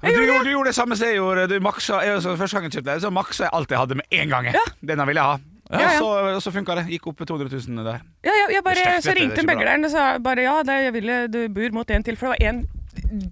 Men 0.02 0.16
du, 0.16 0.22
gjorde, 0.24 0.44
du 0.48 0.52
gjorde 0.54 0.72
det 0.72 0.76
samme 0.78 0.96
som 0.96 1.08
jeg 1.08 1.20
gjorde. 1.20 1.48
Du 1.52 1.60
maksa, 1.64 2.02
jeg, 2.08 2.22
så 2.24 2.36
første 2.40 2.56
gang 2.56 2.68
jeg 2.70 2.78
kjøpte 2.78 2.94
det, 2.94 3.02
så 3.04 3.10
maksa 3.12 3.48
jeg 3.48 3.54
alt 3.58 3.74
jeg 3.74 3.82
hadde 3.82 3.98
med 4.00 4.20
en 4.22 4.30
gang. 4.36 4.52
Ja. 4.56 4.66
Denne 4.92 5.08
ville 5.10 5.24
jeg 5.24 5.34
ha. 5.34 5.40
Ja, 5.70 5.80
ja. 5.80 5.90
Og 5.90 5.98
så, 6.02 6.36
og 6.36 6.42
så 6.42 6.54
funka 6.56 6.76
det. 6.80 6.86
Gikk 6.90 7.08
opp 7.12 7.20
med 7.22 7.30
200 7.30 7.60
000 7.68 7.86
der. 7.86 8.00
Ja, 8.26 8.34
ja, 8.34 8.46
jeg 8.56 8.64
bare, 8.66 8.86
er 8.96 9.04
så 9.06 9.14
ringte 9.14 9.44
ikke 9.44 9.52
megleren 9.52 9.86
og 9.86 9.92
sa 9.94 10.06
bare 10.24 10.46
ja, 10.48 10.56
det, 10.66 10.78
jeg 10.88 10.94
ville 10.96 11.18
du 11.30 11.40
bur 11.54 11.76
mot 11.76 11.92
en 11.94 12.06
til. 12.08 12.18
For 12.18 12.32
det 12.32 12.40
var 12.40 12.54
en 12.54 12.64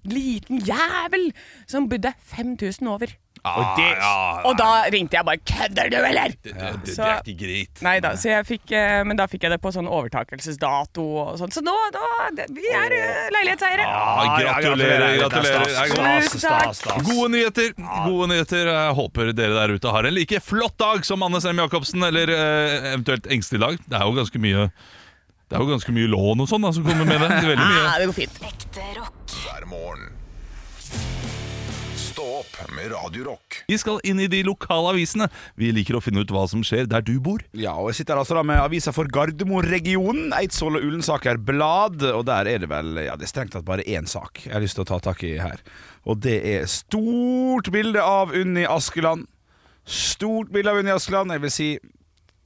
liten 0.06 0.62
jævel 0.68 1.32
som 1.68 1.88
bodde 1.90 2.14
5000 2.36 2.92
over. 2.94 3.16
Og, 3.46 4.46
Og 4.48 4.58
da 4.58 4.70
ringte 4.92 5.18
jeg 5.18 5.26
bare 5.26 5.38
'kødder 5.38 5.90
du, 5.92 5.98
eller?' 5.98 6.34
det, 6.44 6.54
det, 6.54 6.72
det 6.86 6.96
Så- 6.96 7.04
er 7.04 7.22
ikke 7.24 7.38
greit. 7.44 7.82
Nei 7.82 8.00
da, 8.00 8.12
så 8.16 8.30
jeg 8.30 8.46
fikk, 8.46 8.72
eh, 8.72 9.04
men 9.04 9.18
da 9.18 9.28
fikk 9.28 9.44
jeg 9.44 9.52
det 9.52 9.62
på 9.62 9.72
sånn 9.72 9.88
overtakelsesdato 9.88 11.04
og 11.04 11.38
sånn. 11.40 11.52
Så 11.54 11.62
nå, 11.62 11.76
da, 11.94 12.46
vi 12.52 12.66
er 12.74 12.92
eh, 12.98 13.30
leilighetseiere. 13.36 13.86
Ah, 13.86 14.38
gratulerer, 14.40 15.18
gratulerer. 15.20 15.68
gratulerer. 15.70 16.22
Stas, 16.28 16.78
stas, 16.82 17.04
Gode 17.08 17.32
nyheter. 17.32 17.74
Gode 17.78 18.28
nyheter. 18.34 18.66
Jeg 18.68 18.96
håper 18.96 19.34
dere 19.34 19.54
der 19.54 19.76
ute 19.78 19.92
har 19.92 20.06
en 20.06 20.14
like 20.14 20.40
flott 20.44 20.78
dag 20.78 21.06
som 21.06 21.24
Anne 21.24 21.42
Sem 21.42 21.58
Jacobsen, 21.58 22.04
eller 22.04 22.30
eh, 22.30 22.94
eventuelt 22.94 23.28
engstelig 23.32 23.60
dag. 23.60 23.78
Det 23.88 24.00
er 24.00 24.06
jo 24.06 24.14
ganske 24.18 24.40
mye 24.40 24.70
Det 25.48 25.56
er 25.56 25.64
jo 25.64 25.70
ganske 25.72 25.94
mye 25.96 26.08
lån 26.12 26.42
og 26.44 26.48
sånn 26.52 26.74
som 26.74 26.84
kommer 26.84 27.06
med 27.08 27.22
det. 27.24 27.30
Veldig 27.48 27.68
mye. 27.72 27.84
Ja, 27.86 27.98
det 28.02 28.08
går 28.10 28.18
fint. 28.18 28.40
Ekte 28.44 28.84
rock. 28.98 29.14
hver 29.48 29.66
morgen. 29.72 30.17
Med 32.58 32.90
Radio 32.92 33.24
Rock. 33.24 33.60
Vi 33.70 33.78
skal 33.78 34.00
inn 34.08 34.18
i 34.20 34.26
de 34.32 34.40
lokale 34.48 34.90
avisene. 34.90 35.28
Vi 35.62 35.70
liker 35.76 36.00
å 36.00 36.02
finne 36.02 36.24
ut 36.26 36.32
hva 36.34 36.48
som 36.50 36.64
skjer 36.66 36.88
der 36.90 37.04
du 37.06 37.20
bor. 37.22 37.44
Ja, 37.54 37.76
og 37.78 37.92
jeg 37.92 38.00
sitter 38.00 38.18
altså 38.18 38.34
da 38.34 38.42
med 38.48 38.58
avisa 38.58 38.94
for 38.96 39.10
Gardermoen-regionen, 39.14 40.32
Eidsvoll 40.34 40.80
og 40.80 40.88
Ullensaker 40.88 41.38
Blad. 41.38 42.02
Og 42.10 42.26
der 42.26 42.50
er 42.50 42.64
det 42.64 42.72
vel 42.72 42.98
ja, 43.04 43.14
det 43.14 43.28
er 43.28 43.32
strengt 43.32 43.54
tatt 43.54 43.68
bare 43.68 43.86
én 43.86 44.10
sak 44.10 44.42
jeg 44.48 44.56
har 44.56 44.64
lyst 44.64 44.80
til 44.80 44.88
å 44.88 44.90
ta 44.90 44.98
tak 45.06 45.22
i 45.28 45.36
her. 45.38 45.62
Og 46.10 46.18
det 46.26 46.40
er 46.50 46.66
stort 46.72 47.70
bilde 47.74 48.02
av 48.02 48.34
Unni 48.34 48.66
Askeland. 48.66 49.28
Stort 49.86 50.50
bilde 50.56 50.74
av 50.74 50.82
Unni 50.82 50.96
Askeland. 50.96 51.36
Jeg 51.38 51.46
vil 51.46 51.54
si 51.54 51.70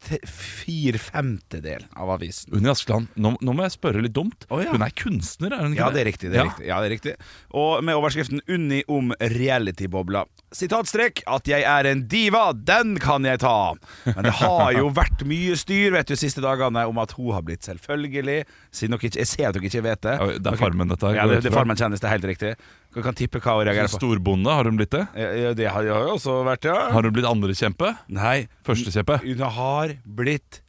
fire 0.02 0.98
femtedel 0.98 1.84
av 1.96 2.10
avisen. 2.16 2.54
Unni 2.58 2.70
Askeland, 2.72 3.08
nå, 3.16 3.36
nå 3.42 3.54
må 3.54 3.64
jeg 3.68 3.76
spørre 3.76 4.02
litt 4.02 4.16
dumt. 4.16 4.48
Oh, 4.50 4.60
ja. 4.64 4.72
Hun 4.74 4.82
er 4.86 4.94
kunstner, 4.98 5.54
er 5.54 5.62
hun 5.66 5.76
ikke 5.76 5.84
Ja, 5.86 5.90
det 5.94 6.02
er 6.02 6.10
riktig. 6.10 6.32
det 6.32 6.40
er 6.40 6.44
Ja. 6.44 6.50
riktig, 6.50 6.66
ja, 6.68 6.80
det 6.82 6.88
er 6.90 6.96
riktig 6.96 7.14
Og 7.54 7.84
med 7.84 7.96
overskriften 7.96 8.42
'Unni 8.48 8.84
om 8.90 9.14
reality-bobla'. 9.20 10.26
Sitatstrek 10.52 11.22
'At 11.28 11.48
jeg 11.48 11.64
er 11.64 11.86
en 11.92 12.08
diva, 12.08 12.52
den 12.54 12.98
kan 12.98 13.24
jeg 13.24 13.40
ta'. 13.40 13.78
Men 14.16 14.24
det 14.24 14.34
har 14.34 14.72
jo 14.74 14.90
vært 15.02 15.24
mye 15.26 15.56
styr 15.56 15.92
vet 15.92 16.08
du, 16.08 16.16
siste 16.16 16.42
dagene 16.42 16.88
om 16.88 16.98
at 16.98 17.12
hun 17.14 17.32
har 17.34 17.42
blitt 17.42 17.62
selvfølgelig. 17.64 18.46
Ikke, 18.82 19.16
jeg 19.18 19.28
ser 19.28 19.48
at 19.50 19.54
dere 19.56 19.64
ikke 19.70 19.84
vet 19.84 20.02
det. 20.02 20.18
Ja, 20.20 20.28
det 20.40 20.48
er 20.54 20.58
Farmen, 20.58 20.90
dette 20.90 21.08
her. 21.08 21.16
Ja, 21.16 21.28
det, 21.28 21.44
det 21.44 21.52
er 21.52 21.56
Farmen 21.56 21.78
kjennes, 21.78 22.00
det 22.02 22.08
er 22.10 22.18
helt 22.18 22.26
riktig. 22.26 22.56
Dere 22.92 23.04
kan 23.06 23.16
tippe 23.16 23.40
hva 23.40 23.54
hun 23.58 23.66
reagerer 23.70 23.88
på. 23.88 24.00
Storbonde, 24.02 24.52
har 24.52 24.68
hun 24.68 24.76
blitt 24.80 24.92
det? 24.92 25.06
Ja, 25.16 25.30
ja, 25.46 25.54
Det 25.56 25.68
har 25.72 25.84
jeg 25.88 26.10
også 26.16 26.42
vært, 26.44 26.66
ja. 26.68 26.90
Har 26.92 27.08
hun 27.08 27.14
blitt 27.16 27.28
andrekjempe? 27.30 27.94
Nei, 28.12 28.48
Førstekjempe? 28.68 29.22
hun 29.24 29.46
har 29.60 29.94
blitt 30.06 30.62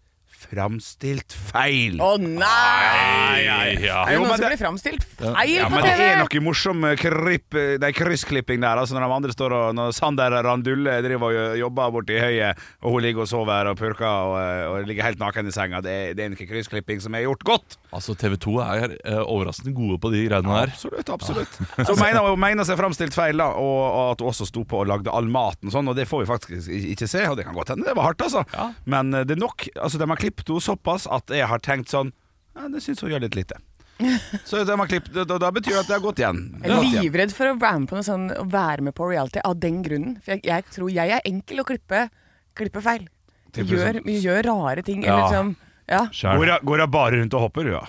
framstilt 0.51 1.33
feil. 1.53 1.99
Å 2.03 2.17
nei! 2.21 3.43
Ja. 3.83 4.03
Er 4.05 4.13
det 4.13 4.15
Jo, 4.17 4.21
noen 4.23 4.29
men 4.29 4.37
som 4.37 4.41
det- 4.43 4.51
blir 4.53 4.61
framstilt 4.67 5.05
feil 5.05 5.55
Ja, 5.55 5.67
på 5.69 5.71
men 5.75 5.83
det 5.85 5.93
er 5.93 6.17
TV? 6.17 6.23
noe 6.23 6.41
morsom 6.47 6.85
eh, 6.85 6.97
krypp, 6.97 7.55
er 7.55 7.79
nei, 7.79 7.93
kryssklipping 7.93 8.61
der. 8.61 8.77
Altså 8.79 8.95
Når 8.95 9.07
de 9.07 9.13
andre 9.17 9.33
står 9.33 9.53
og 9.53 9.75
Når 9.75 9.93
Sander 9.95 10.31
Randulle 10.43 11.03
driver 11.03 11.33
og 11.53 11.59
jobber 11.59 11.91
borti 11.93 12.19
høyet, 12.21 12.57
og 12.83 12.93
hun 12.93 13.03
ligger 13.03 13.23
og 13.23 13.29
sover 13.29 13.67
og 13.71 13.77
purker 13.79 14.07
og, 14.07 14.37
eh, 14.41 14.67
og 14.71 14.87
ligger 14.89 15.05
helt 15.05 15.19
naken 15.19 15.47
i 15.49 15.51
senga, 15.55 15.81
det 15.85 15.91
er, 15.93 16.15
det 16.15 16.25
er 16.25 16.29
noe 16.31 16.47
kryssklipping 16.49 17.01
som 17.01 17.15
er 17.15 17.25
gjort 17.27 17.45
godt. 17.45 17.77
Altså, 17.93 18.15
TV 18.17 18.37
2 18.41 18.57
er 18.65 18.97
eh, 19.05 19.21
overraskende 19.23 19.75
gode 19.77 19.99
på 20.01 20.11
de 20.13 20.25
greiene 20.29 20.49
der. 20.49 20.73
Absolutt. 20.73 21.09
absolutt 21.13 21.87
Så 21.87 21.97
mener 22.01 22.21
hun 22.25 22.41
mener 22.41 22.65
seg 22.65 22.79
framstilt 22.81 23.13
feil, 23.15 23.37
da 23.37 23.51
og, 23.53 23.81
og 23.93 24.13
at 24.13 24.21
hun 24.25 24.29
også 24.33 24.47
sto 24.49 24.65
på 24.65 24.81
og 24.83 24.87
lagde 24.89 25.11
all 25.13 25.29
maten 25.29 25.69
og 25.69 25.73
sånn, 25.75 25.89
og 25.89 25.97
det 25.97 26.09
får 26.09 26.25
vi 26.25 26.31
faktisk 26.33 26.69
ikke 26.73 27.09
se. 27.09 27.27
Og 27.29 27.37
det 27.37 27.45
kan 27.45 27.55
godt 27.55 27.69
hende 27.75 27.85
det 27.87 27.95
var 27.97 28.09
hardt, 28.11 28.23
altså. 28.25 28.45
Ja. 28.55 28.71
Men 28.87 29.13
eh, 29.15 29.25
det 29.29 29.37
er 29.37 29.41
nok. 29.43 29.67
Altså 29.77 29.99
De 29.99 30.07
har 30.09 30.17
klippet 30.17 30.32
henne 30.41 30.61
såpass 30.61 31.07
at 31.07 31.31
jeg 31.31 31.47
har 31.47 31.59
tenkt 31.59 31.93
sånn 31.93 32.13
ja, 32.57 32.69
Det 32.69 32.83
syns 32.85 33.01
hun 33.01 33.11
gjør 33.11 33.23
litt 33.25 33.37
lite. 33.37 33.57
Så 34.49 34.65
de 34.65 34.75
har 34.79 34.89
klippet, 34.91 35.15
da, 35.15 35.39
da 35.39 35.51
betyr 35.55 35.73
det 35.73 35.81
at 35.81 35.89
det 35.89 35.97
har 35.97 36.05
gått 36.05 36.21
igjen. 36.21 36.41
Jeg 36.65 36.73
er 36.73 37.03
livredd 37.03 37.33
for 37.37 37.53
å 37.53 37.57
være 37.57 37.81
med 37.81 37.89
på 37.89 37.97
noe 37.99 38.07
sånn 38.07 38.27
Å 38.35 38.45
være 38.51 38.85
med 38.89 38.97
på 38.99 39.09
reality 39.09 39.41
av 39.45 39.57
den 39.63 39.81
grunnen. 39.85 40.17
For 40.25 40.35
jeg, 40.35 40.45
jeg 40.49 40.67
tror 40.75 40.93
jeg 40.93 41.15
er 41.17 41.25
enkel 41.29 41.63
å 41.63 41.67
klippe, 41.69 42.07
klippe 42.59 42.83
feil. 42.85 43.07
Gjør, 43.53 44.01
sånn. 44.01 44.13
gjør 44.25 44.47
rare 44.49 44.85
ting. 44.85 45.05
Ja. 45.05 45.13
Eller 45.13 45.27
liksom 45.29 45.57
Ja. 45.93 46.07
Går 46.09 46.47
jeg, 46.49 46.65
Går 46.69 46.85
jeg 46.85 46.93
bare 46.93 47.19
rundt 47.21 47.35
og 47.37 47.47
hopper, 47.47 47.69
ja? 47.69 47.83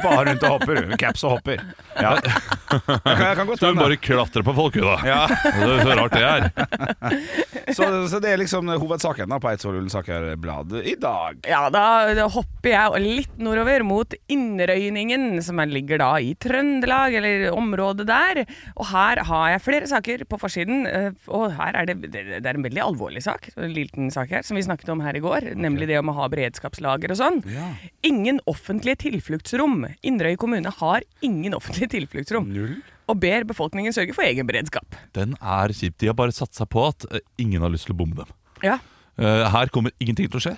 Bare 0.00 0.24
rundt 0.30 0.44
og 0.46 0.56
hopper, 0.56 0.80
Med 0.88 0.98
Caps 1.00 1.24
og 1.26 1.36
hopper. 1.36 1.62
Ja. 2.00 2.14
Jeg 2.20 3.02
kan, 3.04 3.24
jeg 3.26 3.36
kan 3.36 3.48
godt 3.48 3.60
Så 3.60 3.72
hun 3.72 3.80
bare 3.80 3.96
klatrer 4.00 4.46
på 4.46 4.54
folk, 4.56 4.76
hun 4.78 4.86
da. 4.86 4.96
ja. 5.06 5.20
Det 5.28 5.68
er 5.68 5.82
så 5.84 5.96
rart 5.98 6.14
det 6.14 6.24
er. 6.26 6.40
så, 7.76 7.88
så 8.10 8.20
det 8.22 8.32
er 8.32 8.40
liksom 8.40 8.70
hovedsaken 8.80 9.30
da 9.30 9.40
på 9.42 9.50
Eidsvoll 9.50 9.80
i 9.80 10.94
dag. 11.00 11.40
Ja, 11.48 11.62
da, 11.72 11.84
da 12.16 12.26
hopper 12.32 12.72
jeg 12.72 13.02
litt 13.04 13.40
nordover 13.42 13.84
mot 13.86 14.14
Innrøyningen, 14.30 15.42
som 15.44 15.60
er- 15.60 15.70
ligger 15.70 16.00
da 16.02 16.10
i 16.18 16.32
Trøndelag, 16.40 17.14
eller 17.20 17.50
området 17.54 18.06
der. 18.08 18.42
Og 18.76 18.86
her 18.90 19.22
har 19.28 19.50
jeg 19.54 19.62
flere 19.64 19.90
saker 19.90 20.24
på 20.28 20.38
forsiden, 20.40 20.86
eh, 20.88 21.10
og 21.28 21.54
her 21.58 21.76
er 21.78 21.90
det, 21.90 22.10
det, 22.10 22.24
er 22.42 22.54
en 22.56 22.66
veldig 22.66 22.82
alvorlig 22.84 23.22
sak, 23.24 23.50
en 23.56 23.74
liten 23.74 24.10
sak 24.14 24.32
her, 24.34 24.42
som 24.46 24.58
vi 24.58 24.64
snakket 24.66 24.92
om 24.92 25.02
her 25.04 25.16
i 25.16 25.22
går, 25.24 25.52
nemlig 25.54 25.88
det 25.90 26.00
om 26.00 26.10
å 26.12 26.16
ha 26.18 26.28
beredskapslager 26.32 27.14
og 27.14 27.20
sånn. 27.20 27.40
Ingen 28.06 28.40
offentlige 28.50 28.98
tilfluktsrom. 29.50 29.86
Inderøy 30.06 30.36
kommune 30.38 30.70
har 30.70 31.02
ingen 31.22 31.54
offentlige 31.54 31.90
tilfluktsrom. 31.96 32.50
Og 33.10 33.18
ber 33.18 33.44
befolkningen 33.44 33.92
sørge 33.92 34.14
for 34.14 34.22
egen 34.22 34.46
beredskap. 34.46 34.94
Den 35.14 35.34
er 35.40 35.72
kjip. 35.74 35.98
De 35.98 36.06
har 36.06 36.14
bare 36.14 36.32
satt 36.32 36.54
seg 36.54 36.68
på 36.70 36.86
at 36.86 37.06
eh, 37.10 37.20
ingen 37.38 37.62
har 37.62 37.70
lyst 37.70 37.88
til 37.88 37.94
å 37.94 37.98
bombe 37.98 38.22
dem. 38.22 38.34
Ja. 38.62 38.78
Eh, 39.18 39.46
her 39.50 39.70
kommer 39.74 39.90
ingenting 39.98 40.30
til 40.30 40.38
å 40.38 40.44
skje, 40.44 40.56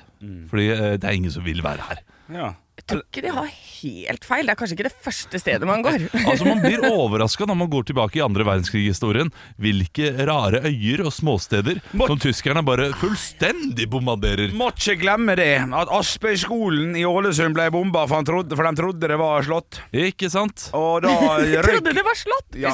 fordi 0.50 0.68
eh, 0.74 0.98
det 1.00 1.08
er 1.08 1.16
ingen 1.16 1.32
som 1.32 1.44
vil 1.44 1.62
være 1.64 1.86
her. 1.88 2.02
Ja. 2.32 2.50
Jeg 2.72 2.86
tror 2.88 3.02
ikke 3.04 3.22
de 3.26 3.30
har 3.36 3.48
helt 3.52 4.24
feil. 4.24 4.46
Det 4.48 4.52
er 4.54 4.58
kanskje 4.58 4.74
ikke 4.78 4.86
det 4.88 4.94
første 5.04 5.38
stedet 5.42 5.66
man 5.68 5.82
går. 5.84 6.06
Altså 6.32 6.46
Man 6.48 6.62
blir 6.64 6.80
overraska 6.88 7.44
når 7.46 7.58
man 7.60 7.68
går 7.70 7.84
tilbake 7.90 8.16
i 8.18 8.22
andre 8.24 8.46
verdenskrig-historien. 8.48 9.28
Hvilke 9.60 10.08
rare 10.26 10.62
øyer 10.70 11.02
og 11.04 11.12
småsteder 11.12 11.82
Mot 12.00 12.08
som 12.10 12.20
tyskerne 12.22 12.62
bare 12.64 12.88
fullstendig 12.98 13.86
bombarderer. 13.92 14.54
Må 14.56 14.70
ikke 14.72 14.96
glemme 15.02 15.36
det, 15.38 15.50
at 15.68 15.92
Aspøyskolen 15.92 16.96
i 16.98 17.04
Ålesund 17.08 17.54
ble 17.56 17.68
bomba 17.74 18.06
for, 18.08 18.18
han 18.22 18.28
trodde, 18.28 18.56
for 18.56 18.66
de 18.66 18.72
trodde 18.80 19.10
det 19.12 19.18
var 19.20 19.44
slått. 19.46 19.82
Ikke 19.92 20.32
sant? 20.32 20.66
Og 20.76 21.04
da 21.04 21.12
røyk 21.36 21.68
trodde 21.68 21.94
det 22.00 22.06
var 22.08 22.18
slått! 22.18 22.58
Ja, 22.62 22.72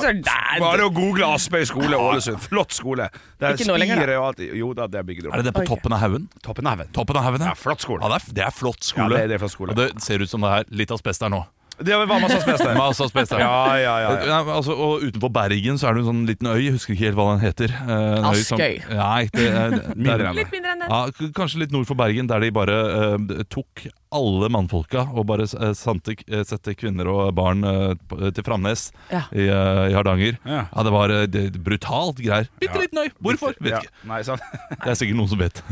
Bare 0.62 0.86
å 0.86 0.94
google 0.94 1.32
Aspøy 1.34 1.66
skole 1.68 1.98
Ålesund. 1.98 2.38
Flott 2.46 2.74
skole. 2.76 3.10
Det 3.38 3.50
er 3.50 3.58
Ikke 3.58 3.68
nå 3.70 3.76
lenger, 3.82 4.04
da. 4.06 4.16
og 4.22 4.30
alt. 4.30 4.40
Jo 4.62 4.70
da, 4.78 4.86
det 4.90 5.02
er 5.02 5.06
bygd 5.10 5.28
Er 5.30 5.42
det 5.42 5.50
det 5.50 5.56
på 5.58 5.66
toppen 5.68 5.94
av 5.94 6.02
haugen? 6.06 6.30
Toppen 6.42 6.66
av 6.70 6.78
haugen. 6.78 6.94
Toppen 6.94 7.18
av 7.18 7.26
haugen, 7.28 7.44
Ja, 7.50 7.54
flott 7.58 7.82
skole. 7.84 8.02
Ja, 8.02 8.14
det, 8.14 8.22
er, 8.22 8.34
det 8.38 8.46
er 8.48 8.54
flott 8.54 8.80
Ja, 8.82 8.88
skole. 8.94 9.20
er, 9.20 9.30
det 9.30 9.36
er 9.38 9.42
flott 9.44 9.54
skole. 9.54 9.76
Det 9.78 9.88
ser 10.04 10.22
ut 10.22 10.30
som 10.30 10.44
det 10.44 10.50
er 10.54 10.74
litt 10.82 10.92
asbest 10.94 11.24
der 11.24 11.32
nå. 11.32 11.42
Det 11.78 11.94
var 11.94 12.06
masse 12.10 12.38
asbest 12.40 12.64
der. 12.64 12.74
Masse 12.78 13.04
asbest 13.06 13.30
der. 13.30 13.40
Ja, 13.44 13.76
ja, 13.78 13.94
ja. 14.02 14.10
ja. 14.26 14.38
Altså, 14.56 14.74
og 14.74 15.02
utenfor 15.06 15.30
Bergen 15.30 15.78
så 15.78 15.88
er 15.90 15.94
det 15.94 16.02
en 16.04 16.08
sånn 16.10 16.24
liten 16.26 16.48
øy, 16.50 16.58
jeg 16.64 16.74
husker 16.74 16.94
ikke 16.96 17.04
helt 17.06 17.18
hva 17.20 17.26
den 17.36 17.44
heter. 17.44 17.70
Eh, 17.70 18.18
en 18.18 18.24
øy 18.32 18.42
som- 18.42 18.58
Askøy. 18.58 18.80
Nei, 18.98 19.28
det, 19.32 19.46
er- 19.46 19.70
det, 19.78 19.94
Mindre 19.96 20.16
er- 20.16 20.26
enn 20.26 20.34
det. 20.34 20.42
Litt 20.42 20.52
mindre 20.56 20.72
enn 20.74 20.82
det. 20.82 20.88
Ja, 20.90 21.00
k- 21.14 21.32
kanskje 21.38 21.62
litt 21.62 21.72
nord 21.76 21.86
for 21.86 21.94
Bergen, 22.00 22.26
der 22.26 22.40
de 22.42 22.50
bare 22.50 22.78
eh, 22.98 23.42
tok 23.52 23.86
alle 24.10 24.48
mannfolka 24.48 25.02
og 25.12 25.26
bare 25.28 25.44
sendte, 25.76 26.14
eh, 26.32 26.40
sette 26.48 26.72
kvinner 26.80 27.10
og 27.12 27.34
barn 27.36 27.62
eh, 27.68 27.92
på- 28.08 28.30
til 28.32 28.42
Framnes 28.46 28.88
Ja. 29.12 29.22
i, 29.36 29.44
eh, 29.46 29.82
i 29.90 29.94
Hardanger. 29.94 30.38
Ja. 30.48 30.64
Ja, 30.74 30.82
Det 30.88 30.92
var 30.94 31.10
eh, 31.14 31.26
det, 31.28 31.44
brutalt 31.62 32.16
greier. 32.24 32.48
Bitte 32.58 32.80
liten 32.80 33.02
øy! 33.04 33.10
Hvorfor? 33.22 33.54
Vet 33.60 33.70
Ja, 33.76 33.80
ikke. 33.84 33.92
Nei, 34.08 34.22
sant. 34.26 34.40
Det 34.82 34.88
er 34.94 34.96
sikkert 34.98 35.18
noen 35.20 35.28
som 35.28 35.38
vet. 35.38 35.62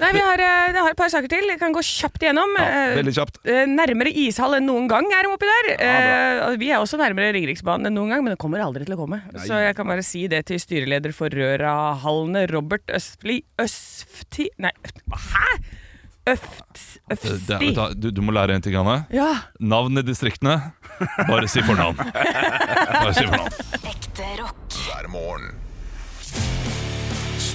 Nei, 0.00 0.10
vi 0.16 0.18
har, 0.24 0.42
eh, 0.42 0.72
jeg 0.74 0.82
har 0.82 0.90
et 0.90 0.98
par 0.98 1.08
saker 1.12 1.30
til. 1.30 1.46
Jeg 1.52 1.60
kan 1.62 1.72
gå 1.72 1.82
kjapt 1.86 2.24
igjennom. 2.26 2.56
Ja, 2.58 2.94
Veldig 2.98 3.14
kjapt. 3.20 3.38
eh, 3.46 3.64
Nærmere 3.70 4.10
ishall 4.26 4.58
enn 4.58 4.66
noen 4.66 4.88
gang 4.90 5.06
er 5.14 5.29
oppi 5.34 5.48
der. 5.50 5.68
Eh, 5.80 6.56
vi 6.60 6.70
er 6.70 6.78
også 6.82 6.98
nærmere 7.00 7.32
Ringeriksbanen 7.36 7.88
enn 7.90 7.96
noen 7.98 8.10
gang, 8.14 8.24
men 8.24 8.34
det 8.34 8.40
kommer 8.42 8.62
aldri 8.64 8.84
til 8.88 8.96
å 8.96 9.00
komme. 9.00 9.20
Så 9.44 9.58
jeg 9.62 9.76
kan 9.78 9.88
bare 9.90 10.04
si 10.06 10.26
det 10.30 10.44
til 10.50 10.60
styreleder 10.62 11.14
for 11.16 11.32
Rørahallene, 11.32 12.46
Robert 12.52 12.86
Østfli 12.96 13.40
Østfti 13.60 14.48
Nei, 14.62 14.72
hæ?! 15.10 15.46
Øfts, 16.30 16.82
Det, 17.08 17.16
det, 17.16 17.30
Øfsti. 17.56 17.70
du, 17.74 17.94
du, 17.96 18.10
du 18.12 18.20
må 18.22 18.30
lære 18.36 18.54
en 18.54 18.62
ting, 18.62 18.74
Anne. 18.76 18.98
Ja. 19.10 19.30
Navn 19.58 19.96
i 19.98 20.02
distriktene. 20.04 20.58
Bare 21.26 21.48
si 21.50 21.62
fornavn. 21.64 21.96
Bare 23.00 23.14
si 23.16 23.24
fornavn. 23.24 23.56
Ekte 23.88 24.28
rock. 24.42 24.76
hver 24.84 25.08
morgen. 25.10 25.48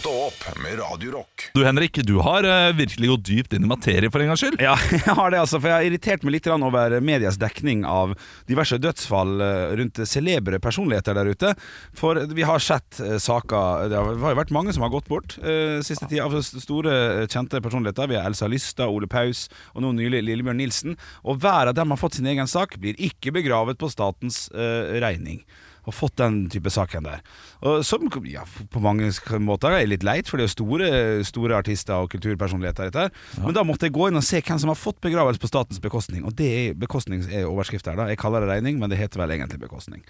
Stå 0.06 0.14
opp 0.28 0.58
med 0.62 0.78
Radio 0.78 1.12
Rock. 1.12 1.48
Du 1.54 1.64
Henrik, 1.66 1.98
du 2.06 2.20
har 2.22 2.46
eh, 2.46 2.76
virkelig 2.78 3.08
gått 3.10 3.24
dypt 3.26 3.54
inn 3.58 3.64
i 3.66 3.70
materie 3.72 4.12
for 4.14 4.22
en 4.22 4.30
gangs 4.30 4.44
skyld. 4.44 4.60
Ja, 4.62 4.76
jeg 4.92 5.16
har 5.18 5.34
det 5.34 5.40
altså, 5.42 5.58
for 5.58 5.72
jeg 5.72 5.80
har 5.80 5.88
irritert 5.88 6.22
meg 6.22 6.36
litt 6.36 6.46
grann 6.46 6.62
over 6.68 6.94
medias 7.02 7.40
dekning 7.42 7.82
av 7.90 8.14
diverse 8.46 8.78
dødsfall 8.78 9.42
eh, 9.42 9.74
rundt 9.82 10.04
celebre 10.06 10.62
personligheter 10.62 11.18
der 11.18 11.32
ute. 11.34 11.56
For 11.98 12.22
vi 12.38 12.46
har 12.46 12.62
sett 12.62 13.02
eh, 13.02 13.18
saker 13.18 13.90
Det 13.90 13.98
har 13.98 14.22
har 14.28 14.36
jo 14.36 14.42
vært 14.44 14.54
mange 14.54 14.78
som 14.78 14.86
har 14.86 14.94
gått 14.94 15.10
bort 15.10 15.40
eh, 15.42 15.82
siste 15.82 16.06
tida. 16.06 16.30
Av 16.30 16.38
store, 16.38 16.94
eh, 17.24 17.26
kjente 17.26 17.66
personligheter. 17.66 18.14
Vi 18.14 18.22
har 18.22 18.30
Elsa 18.30 18.46
Lysta, 18.46 18.86
Ole 18.86 19.10
Paus 19.10 19.48
og 19.74 19.88
nå 19.88 19.96
nylig 20.04 20.22
Lillebjørn 20.30 20.62
Nilsen. 20.62 21.00
Og 21.26 21.42
hver 21.42 21.74
av 21.74 21.80
dem 21.82 21.98
har 21.98 22.06
fått 22.06 22.22
sin 22.22 22.30
egen 22.30 22.46
sak, 22.46 22.78
blir 22.78 22.94
ikke 23.10 23.34
begravet 23.42 23.82
på 23.82 23.90
statens 23.90 24.52
eh, 24.54 25.00
regning. 25.02 25.42
Og 25.86 25.94
fått 25.94 26.18
den 26.22 26.46
type 26.50 26.72
saken 26.74 27.06
der. 27.06 27.22
Og 27.66 27.84
som 27.86 28.08
ja, 28.30 28.44
på 28.72 28.82
mange 28.84 29.12
måter 29.42 29.76
er 29.76 29.88
litt 29.90 30.06
leit, 30.06 30.30
for 30.30 30.38
det 30.38 30.46
er 30.46 30.50
jo 30.50 30.56
store, 30.56 30.90
store 31.28 31.60
artister 31.60 31.98
og 31.98 32.12
kulturpersonligheter. 32.14 32.90
Dette 32.90 33.06
her. 33.06 33.44
Men 33.44 33.56
da 33.56 33.64
måtte 33.66 33.88
jeg 33.88 33.96
gå 33.96 34.10
inn 34.10 34.20
og 34.20 34.26
se 34.26 34.42
hvem 34.42 34.62
som 34.62 34.72
har 34.72 34.80
fått 34.80 35.00
begravelse 35.06 35.42
på 35.42 35.50
statens 35.50 35.82
bekostning. 35.84 36.26
Og 36.26 36.36
det 36.38 36.50
er 36.50 36.80
bekostning 36.80 37.24
er 37.30 37.50
overskrift 37.50 37.88
her. 37.90 37.98
da 38.00 38.10
Jeg 38.12 38.22
kaller 38.22 38.44
det 38.46 38.52
regning, 38.52 38.80
men 38.82 38.92
det 38.92 39.00
heter 39.00 39.22
vel 39.22 39.36
egentlig 39.38 39.62
bekostning. 39.62 40.04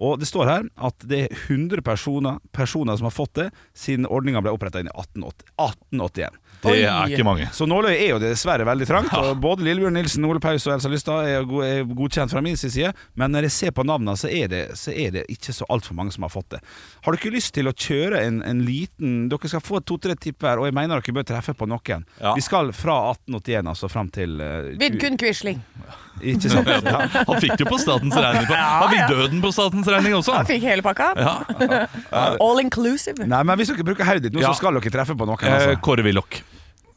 Og 0.00 0.18
det 0.20 0.28
står 0.28 0.48
her 0.48 0.68
at 0.80 1.08
det 1.08 1.24
er 1.26 1.34
100 1.46 1.82
personer, 1.84 2.38
personer 2.56 2.96
som 2.96 3.08
har 3.08 3.14
fått 3.14 3.34
det 3.36 3.48
siden 3.76 4.08
ordninga 4.08 4.40
ble 4.40 4.54
oppretta 4.54 4.80
i 4.80 4.86
1880 4.88 5.44
1881. 5.60 6.38
Det 6.60 6.72
Oi. 6.72 6.80
er 6.84 7.12
ikke 7.12 7.24
mange. 7.24 7.48
Så 7.56 7.66
nåløyet 7.68 8.02
er 8.04 8.10
jo 8.14 8.20
dessverre 8.20 8.66
veldig 8.68 8.88
trangt. 8.88 9.12
Og 9.16 9.38
både 9.40 9.64
Lillebjørn 9.64 9.96
Nilsen, 9.96 10.24
Ole 10.28 10.40
Paus 10.42 10.66
og 10.68 10.74
Elsa 10.74 10.90
Lystad 10.92 11.28
er, 11.28 11.46
er 11.64 11.84
godkjent 11.88 12.32
fra 12.32 12.42
min 12.44 12.58
side. 12.60 12.92
Men 13.16 13.32
når 13.32 13.48
jeg 13.48 13.56
ser 13.56 13.76
på 13.76 13.84
navnene, 13.88 14.16
så 14.20 14.28
er 14.28 14.50
det, 14.52 14.62
så 14.80 14.92
er 14.92 15.14
det 15.14 15.19
ikke 15.28 15.52
så 15.56 15.66
altfor 15.68 15.96
mange 15.98 16.12
som 16.14 16.24
har 16.26 16.30
fått 16.32 16.50
det. 16.54 16.60
Har 17.04 17.16
dere 17.16 17.32
lyst 17.34 17.52
til 17.56 17.68
å 17.68 17.72
kjøre 17.74 18.20
en, 18.26 18.40
en 18.46 18.62
liten 18.66 19.28
Dere 19.30 19.48
skal 19.50 19.62
få 19.64 19.80
to-tre 19.84 20.14
tipp 20.16 20.40
hver, 20.44 20.60
og 20.62 20.68
jeg 20.68 20.74
mener 20.76 21.00
dere 21.00 21.14
bør 21.16 21.26
treffe 21.28 21.54
på 21.56 21.68
noen. 21.68 22.04
Ja. 22.20 22.34
Vi 22.36 22.44
skal 22.44 22.72
fra 22.76 22.96
1881 23.12 23.70
altså 23.74 23.90
fram 23.92 24.08
til 24.14 24.38
uh, 24.40 24.70
Vidkun 24.80 25.18
Quisling. 25.20 25.60
Ikke 26.32 26.50
sant? 26.52 26.68
Ja. 26.90 27.00
Han 27.26 27.40
fikk 27.40 27.56
det 27.56 27.64
jo 27.64 27.70
på 27.70 27.78
statens 27.80 28.16
regning. 28.16 28.46
på- 28.48 28.58
Han 28.60 28.90
fikk 28.94 29.12
døden 29.14 29.42
på 29.44 29.50
statens 29.56 29.88
regning 29.88 30.16
også. 30.18 30.34
Han 30.36 30.48
fikk 30.48 30.64
hele 30.68 30.84
pakka. 30.84 31.10
Ja. 31.16 31.86
All 32.44 32.60
inclusive. 32.62 33.24
Nei, 33.28 33.42
men 33.46 33.60
hvis 33.60 33.70
dere 33.72 33.86
bruker 33.86 34.08
hodet 34.08 34.26
ditt 34.28 34.36
nå, 34.36 34.42
Ja. 34.44 34.52
så 34.52 34.60
skal 34.60 34.76
dere 34.78 34.92
treffe 34.92 35.16
på 35.16 35.28
noen. 35.28 35.40
Eh, 35.44 35.56
Altså. 35.60 35.76
Kåre 35.84 36.04
Willoch 36.06 36.40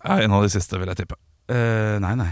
er 0.04 0.26
en 0.26 0.34
av 0.36 0.44
de 0.44 0.50
siste, 0.52 0.76
vil 0.80 0.90
jeg 0.92 1.04
tippe. 1.04 1.16
Uh, 1.52 2.00
nei, 2.04 2.14
nei. 2.20 2.32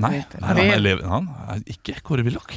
Nei, 0.00 0.10
nei 0.40 0.48
han, 0.48 0.58
er 0.88 1.02
han 1.04 1.26
er 1.52 1.64
ikke 1.68 1.98
Kåre 2.04 2.24
Willoch. 2.24 2.54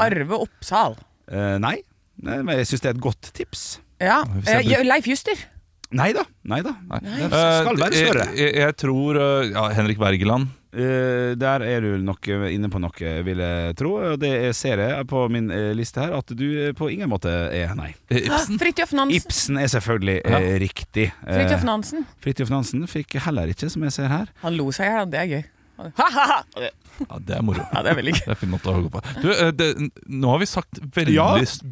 Arve 0.00 0.38
Oppsal. 0.40 0.94
Uh, 1.28 1.58
nei. 1.60 1.80
Nei, 2.26 2.40
men 2.42 2.60
jeg 2.60 2.70
syns 2.70 2.84
det 2.84 2.92
er 2.92 2.98
et 2.98 3.02
godt 3.08 3.32
tips. 3.36 3.64
Ja. 4.00 4.22
Jeg 4.46 4.68
Eh, 4.70 4.86
Leif 4.86 5.08
Juster. 5.10 5.36
Nei 5.90 6.12
da. 6.14 6.22
Nei 6.46 6.60
da. 6.62 6.76
Nei. 6.86 7.00
Den 7.02 7.32
skal 7.34 7.76
være 7.80 7.90
Eh, 7.90 8.06
større. 8.06 8.26
Jeg, 8.30 8.38
jeg, 8.54 8.56
jeg 8.62 8.76
tror 8.78 9.18
eh, 9.18 9.50
ja, 9.50 9.68
Henrik 9.74 9.98
Wergeland. 10.00 10.48
Uh, 10.70 11.34
der 11.34 11.64
er 11.66 11.80
du 11.82 11.96
nok 11.98 12.28
inne 12.30 12.68
på 12.70 12.78
noe, 12.78 13.08
vil 13.26 13.40
jeg 13.42 13.74
tro. 13.74 13.96
Og 14.12 14.20
det 14.22 14.54
ser 14.54 14.78
jeg 14.78 15.06
på 15.10 15.24
min 15.34 15.48
eh, 15.50 15.72
liste 15.74 15.98
her, 15.98 16.12
at 16.14 16.30
du 16.30 16.44
eh, 16.46 16.70
på 16.78 16.86
ingen 16.94 17.10
måte 17.10 17.26
er 17.50 17.72
nei. 17.74 17.88
Eh, 18.06 18.20
Ibsen. 18.28 18.54
Fridtjof 18.62 18.92
Nansen. 18.94 19.16
Ibsen 19.18 19.58
er 19.58 19.66
selvfølgelig 19.72 20.20
ja. 20.22 20.38
riktig. 20.62 21.08
Eh, 21.26 21.40
Fridtjof 21.40 21.66
Nansen. 21.66 22.06
Fridtjof 22.22 22.52
Nansen 22.54 22.86
fikk 22.86 23.18
heller 23.26 23.50
ikke, 23.50 23.66
som 23.74 23.82
jeg 23.88 23.96
ser 23.98 24.12
her. 24.14 24.30
Han 24.44 24.54
lo 24.60 24.70
seg 24.70 24.86
i 24.86 24.94
hjel, 24.94 25.10
det 25.10 25.18
er 25.24 25.32
gøy. 25.34 25.42
Ha-ha-ha! 25.96 26.38
Ja, 27.00 27.16
det 27.24 27.32
er 27.38 27.42
moro. 27.46 27.62
Ja, 27.72 27.80
det 27.86 27.92
er 27.92 27.96
veldig 27.96 28.12
gøy. 28.12 28.24
Det 28.26 28.32
er 28.34 28.38
fin 28.42 28.50
måte 28.52 28.68
å 28.68 28.82
gå 28.84 28.90
på. 28.92 29.00
Du, 29.22 29.28
eh, 29.32 29.50
det, 29.56 29.68
nå 30.12 30.28
har 30.34 30.38
vi 30.42 30.48
sagt 30.50 30.80
veldig, 30.96 31.14
Ja. 31.16 31.28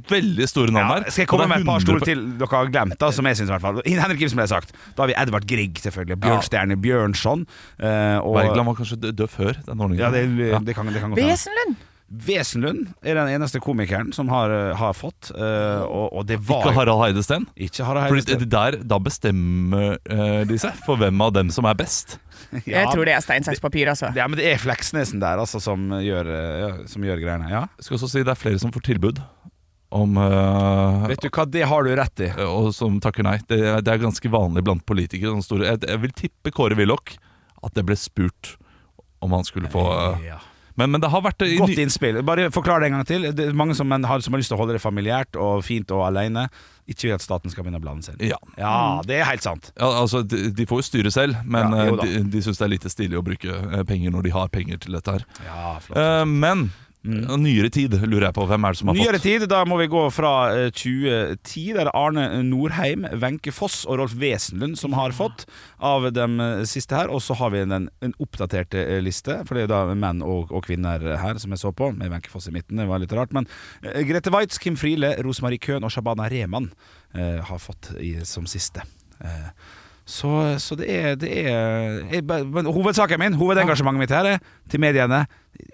veldig 0.08 0.46
store 0.48 0.72
navn 0.72 0.88
her. 0.94 1.04
Ja, 1.04 1.10
skal 1.12 1.22
jeg 1.26 1.28
og 1.28 1.32
komme 1.34 1.44
er 1.44 1.52
med 1.52 1.60
et 1.60 1.68
par 1.68 1.82
100 1.82 1.86
store 1.88 2.08
til 2.08 2.22
dere 2.40 2.48
har 2.54 2.70
glemt, 2.72 2.96
da, 3.02 3.10
som 3.12 3.28
jeg 3.28 3.36
syns 3.42 3.50
i 3.50 3.52
hvert 3.52 3.66
fall. 3.66 3.82
Henrik 3.84 4.24
Ibsen 4.24 4.40
ble 4.40 4.46
sagt. 4.48 4.72
Da 4.96 5.02
har 5.04 5.12
vi 5.12 5.18
Edvard 5.20 5.44
Grieg, 5.50 5.74
selvfølgelig. 5.84 6.16
Bjørnstjerne 6.24 6.80
Bjørnson. 6.80 7.44
eh, 7.78 8.16
og 8.22 8.38
Wergeland 8.40 8.66
var 8.72 8.74
kanskje 8.80 8.96
dø- 9.04 9.12
død 9.20 9.28
før 9.36 9.52
den 9.68 9.78
ordningen. 9.84 10.00
ja, 10.00 10.10
det, 10.10 10.24
det, 10.64 10.74
kan, 10.74 10.86
det 10.88 11.00
kan 11.04 11.12
godt 11.12 11.20
hende. 11.20 11.76
Wesenlund 12.08 12.86
er 13.04 13.18
den 13.18 13.28
eneste 13.36 13.60
komikeren 13.60 14.14
som 14.16 14.30
har, 14.32 14.48
eh, 14.48 14.74
har 14.80 14.94
fått, 14.96 15.28
eh, 15.36 15.82
og, 15.84 16.06
og 16.16 16.24
det 16.26 16.38
var 16.40 16.62
Ikke 16.64 16.72
Harald 16.78 17.02
Heidesteen. 17.04 17.44
Ikke 17.54 17.84
Harald 17.84 18.08
Fordi 18.08 18.22
Heidesteen. 18.24 18.40
det 18.40 18.48
der, 18.48 18.78
Da 18.88 18.98
bestemmer 18.98 19.98
eh, 20.08 20.44
de 20.48 20.56
seg 20.56 20.72
for 20.86 20.96
hvem 20.96 21.20
av 21.20 21.34
dem 21.36 21.50
som 21.52 21.68
er 21.68 21.76
best. 21.76 22.16
Jeg 22.68 22.86
tror 22.92 23.04
det 23.08 23.14
er 23.16 23.24
stein, 23.24 23.44
saks, 23.46 23.60
papir, 23.60 23.88
altså. 23.92 24.10
Ja, 24.16 24.26
men 24.30 24.38
det 24.40 24.46
er 24.50 24.60
Fleksnesen 24.62 25.20
der 25.20 25.40
altså, 25.42 25.60
som, 25.60 25.88
gjør, 26.02 26.30
eh, 26.32 26.54
ja, 26.62 26.70
som 26.88 27.04
gjør 27.04 27.20
greiene. 27.20 27.50
Ja. 27.52 27.66
Jeg 27.78 27.88
skal 27.88 27.98
også 27.98 28.10
si 28.14 28.22
Det 28.24 28.32
er 28.34 28.40
flere 28.40 28.60
som 28.62 28.72
får 28.74 28.86
tilbud 28.88 29.20
om 29.94 30.18
uh, 30.20 31.06
Vet 31.08 31.22
du 31.24 31.30
hva, 31.32 31.46
det 31.48 31.62
har 31.64 31.86
du 31.86 31.94
rett 31.96 32.20
i. 32.20 32.26
Og 32.44 32.70
som 32.76 32.98
takker 33.00 33.24
nei. 33.24 33.38
Det, 33.48 33.56
er- 33.64 33.80
det 33.84 33.94
er 33.94 34.02
ganske 34.02 34.28
vanlig 34.32 34.60
blant 34.66 34.84
politikere. 34.88 35.32
Store. 35.44 35.64
Jeg, 35.70 35.80
jeg 35.88 36.02
vil 36.02 36.12
tippe 36.24 36.52
Kåre 36.52 36.76
Willoch 36.76 37.14
at 37.64 37.72
det 37.74 37.86
ble 37.88 37.96
spurt 37.98 38.56
om 39.24 39.32
han 39.34 39.46
skulle 39.48 39.70
få 39.72 39.84
uh, 39.88 40.20
Ja. 40.26 40.36
Men, 40.78 40.92
men 40.94 41.02
det 41.02 41.10
har 41.10 41.22
vært 41.24 41.42
Godt 41.58 41.80
innspill. 41.82 42.20
Bare 42.26 42.48
forklar 42.54 42.80
det 42.82 42.90
en 42.90 42.98
gang 42.98 43.06
til. 43.08 43.28
Det 43.34 43.48
er 43.50 43.56
mange 43.56 43.74
som 43.74 43.90
har, 43.90 44.22
som 44.24 44.34
har 44.34 44.42
lyst 44.42 44.52
til 44.52 44.58
å 44.58 44.60
holde 44.62 44.76
det 44.76 44.82
familiært 44.82 45.38
og 45.40 45.64
fint 45.66 45.90
og 45.94 46.04
alene. 46.06 46.46
Ikke 46.88 47.08
vil 47.08 47.16
at 47.18 47.24
staten 47.24 47.52
skal 47.52 47.66
begynne 47.66 47.80
å 47.80 47.84
blande 47.84 48.06
seg 48.06 48.16
inn. 48.16 48.30
Ja. 48.30 48.38
Ja, 48.56 48.76
det 49.04 49.18
er 49.18 49.26
helt 49.28 49.44
sant. 49.44 49.72
Ja, 49.74 49.90
altså, 50.00 50.22
de, 50.24 50.48
de 50.56 50.66
får 50.70 50.80
jo 50.80 50.86
styre 50.88 51.12
selv, 51.12 51.40
men 51.44 51.74
Ja, 51.74 51.88
eh, 51.90 52.04
de, 52.04 52.22
de 52.32 52.44
syns 52.46 52.60
det 52.62 52.68
er 52.68 52.72
lite 52.78 52.92
stilig 52.92 53.18
å 53.20 53.24
bruke 53.26 53.58
eh, 53.58 53.82
penger 53.88 54.14
når 54.14 54.28
de 54.28 54.36
har 54.38 54.52
penger 54.54 54.80
til 54.86 54.96
dette 54.96 55.18
her. 55.18 55.26
Ja, 55.44 55.74
flott. 55.84 55.98
Eh, 56.00 56.24
men 56.30 56.68
nyere 57.04 57.70
tid 57.70 57.94
lurer 58.02 58.26
jeg 58.28 58.34
på. 58.34 58.46
Hvem 58.50 58.64
er 58.64 58.74
det 58.74 58.78
som 58.80 58.88
har 58.88 58.94
Mm. 58.94 59.02
Nyere 59.02 59.18
fått? 59.18 59.22
tid, 59.22 59.48
da 59.48 59.64
må 59.64 59.78
vi 59.78 59.86
gå 59.86 60.02
fra 60.12 60.32
eh, 60.50 60.70
2010, 60.70 61.72
der 61.72 61.84
det 61.84 61.86
er 61.86 61.96
Arne 61.96 62.42
Norheim, 62.42 63.06
Wenche 63.22 63.52
Foss 63.52 63.84
og 63.86 63.98
Rolf 64.00 64.16
Wesenlund 64.18 64.76
som 64.76 64.92
har 64.92 65.12
fått 65.12 65.46
av 65.80 66.10
de 66.12 66.26
eh, 66.40 66.64
siste 66.64 66.96
her. 66.96 67.08
Og 67.08 67.22
så 67.22 67.34
har 67.38 67.50
vi 67.54 67.62
en, 67.62 67.88
en 67.88 68.14
oppdatert 68.18 68.74
eh, 68.74 68.98
liste, 69.00 69.40
for 69.46 69.54
det 69.54 69.68
er 69.68 69.72
da 69.72 69.94
menn 69.94 70.22
og, 70.22 70.50
og 70.52 70.64
kvinner 70.66 70.98
her 71.22 71.38
som 71.38 71.50
jeg 71.54 71.62
så 71.62 71.72
på, 71.72 71.92
med 71.94 72.10
Wenche 72.10 72.30
Foss 72.30 72.48
i 72.48 72.54
midten. 72.54 72.76
Det 72.76 72.88
var 72.90 72.98
litt 72.98 73.12
rart. 73.12 73.32
Men 73.32 73.46
eh, 73.82 74.02
Grete 74.08 74.32
Waitz, 74.34 74.58
Kim 74.58 74.76
Friele, 74.76 75.14
Rosemarie 75.22 75.58
Køhn 75.62 75.84
og 75.86 75.94
Shabana 75.94 76.28
Rehman 76.28 76.72
eh, 77.14 77.38
har 77.44 77.58
fått 77.62 77.92
i, 78.00 78.16
som 78.26 78.46
siste. 78.50 78.82
Eh, 79.22 79.52
så, 80.08 80.30
så 80.62 80.76
det 80.80 80.86
er, 80.88 81.16
det 81.20 81.28
er 81.50 81.98
jeg, 82.14 82.22
men 82.48 82.64
Hovedsaken 82.72 83.20
min, 83.20 83.34
hovedengasjementet 83.36 84.00
mitt 84.00 84.14
her 84.14 84.24
er 84.24 84.38
til 84.72 84.80
mediene. 84.80 85.26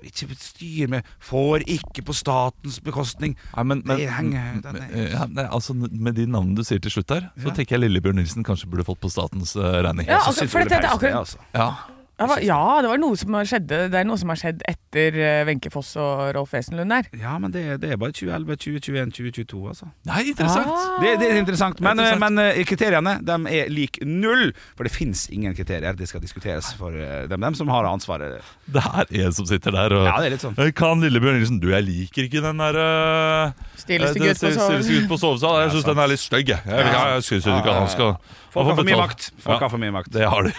Ikke 0.02 0.26
styr 0.40 0.88
med 0.90 1.02
'får 1.22 1.62
ikke 1.68 2.02
på 2.08 2.14
statens 2.16 2.80
bekostning'. 2.82 3.36
Nei, 3.56 3.62
men, 3.64 3.82
men, 3.84 3.98
Det 4.00 4.08
henger- 4.10 4.62
den 4.64 4.76
er- 4.80 5.10
ja, 5.12 5.26
nei, 5.28 5.44
altså, 5.44 5.74
Med 5.74 6.14
de 6.16 6.26
navnene 6.26 6.56
du 6.56 6.64
sier 6.64 6.80
til 6.80 6.90
slutt 6.90 7.06
der, 7.08 7.30
så 7.38 7.48
Ja. 7.48 7.54
tenker 7.54 7.76
jeg 7.78 7.80
Lillebjørn 7.84 8.16
Nilsen 8.16 8.42
kanskje 8.44 8.66
burde 8.70 8.84
fått 8.84 9.00
på 9.00 9.10
statens 9.10 9.54
uh, 9.56 9.62
regning. 9.84 10.06
Ja, 10.08 10.18
altså, 10.26 10.48
for 10.48 10.58
det, 10.60 10.68
det 10.70 10.78
er 10.78 10.80
det, 10.80 10.90
akkurat- 10.90 11.20
altså. 11.20 11.36
Ja. 11.54 11.70
Ja, 12.14 12.78
det 12.78 12.86
var 12.92 13.00
noe 13.02 13.16
som 13.18 13.34
har 13.34 13.48
skjedde, 13.48 13.78
det 13.90 13.98
er 13.98 14.06
noe 14.06 14.18
som 14.20 14.30
har 14.30 14.38
skjedd 14.38 14.60
etter 14.70 15.16
eh, 15.18 15.40
Wenche 15.48 15.70
Foss 15.74 15.96
og 15.98 16.28
Rolf 16.36 16.52
Wesenlund 16.54 16.92
der. 16.94 17.08
Ja, 17.18 17.32
men 17.42 17.50
det, 17.50 17.64
det 17.82 17.90
er 17.90 17.98
bare 17.98 18.14
2011, 18.14 18.54
2021, 18.62 19.10
2022, 19.16 19.62
altså. 19.72 19.88
Nei, 20.06 20.20
interessant! 20.30 20.70
Ah. 20.70 21.00
Det, 21.02 21.16
det 21.18 21.30
er 21.32 21.40
interessant. 21.40 21.82
Men, 21.82 21.98
Interessant. 21.98 22.22
men 22.22 22.38
eh, 22.44 22.60
kriteriene 22.68 23.16
de 23.26 23.38
er 23.58 23.72
lik 23.72 23.98
null. 24.06 24.52
For 24.78 24.86
det 24.86 24.94
fins 24.94 25.24
ingen 25.34 25.56
kriterier. 25.58 25.98
Det 25.98 26.06
skal 26.06 26.22
diskuteres 26.22 26.70
for 26.78 26.94
eh, 26.94 27.24
dem, 27.30 27.42
dem 27.42 27.58
som 27.58 27.72
har 27.74 27.88
ansvaret. 27.90 28.38
Det 28.70 28.84
er 28.84 29.10
en 29.26 29.34
som 29.34 29.50
sitter 29.50 29.74
der 29.74 29.96
og 29.98 30.06
Ja, 30.06 30.14
det 30.22 30.30
er 30.30 30.36
litt 30.36 30.46
sånn. 30.46 30.54
Kan 30.78 31.02
Lillebjørn 31.02 31.40
Nilsen 31.40 31.58
Du, 31.62 31.68
jeg 31.74 31.84
liker 31.88 32.28
ikke 32.28 32.44
den 32.44 32.62
der 32.62 32.78
uh, 32.78 33.66
Stilleste 33.80 34.22
gutt 34.22 34.38
på 34.38 34.54
Stilleste 34.54 34.94
gutt 35.00 35.10
på 35.10 35.20
sovesal. 35.20 35.58
Jeg 35.64 35.74
syns 35.74 35.90
den 35.90 36.04
er 36.06 36.14
litt 36.14 36.22
stygg. 36.22 36.54
jeg. 36.54 36.62
Jeg, 36.70 36.88
jeg, 36.94 37.12
jeg 37.18 37.28
synes 37.32 37.50
ikke 37.58 37.76
han 37.80 37.90
skal 37.92 38.16
Folk 38.54 38.68
har 38.70 38.76
for 38.78 38.86
mye 38.86 38.98
makt. 39.00 39.30
Folk 39.42 39.64
har 39.66 39.70
for 39.72 39.82
mye 39.82 39.94
makt. 39.96 40.12
Det 40.14 40.28
har 40.30 40.46
de. 40.46 40.52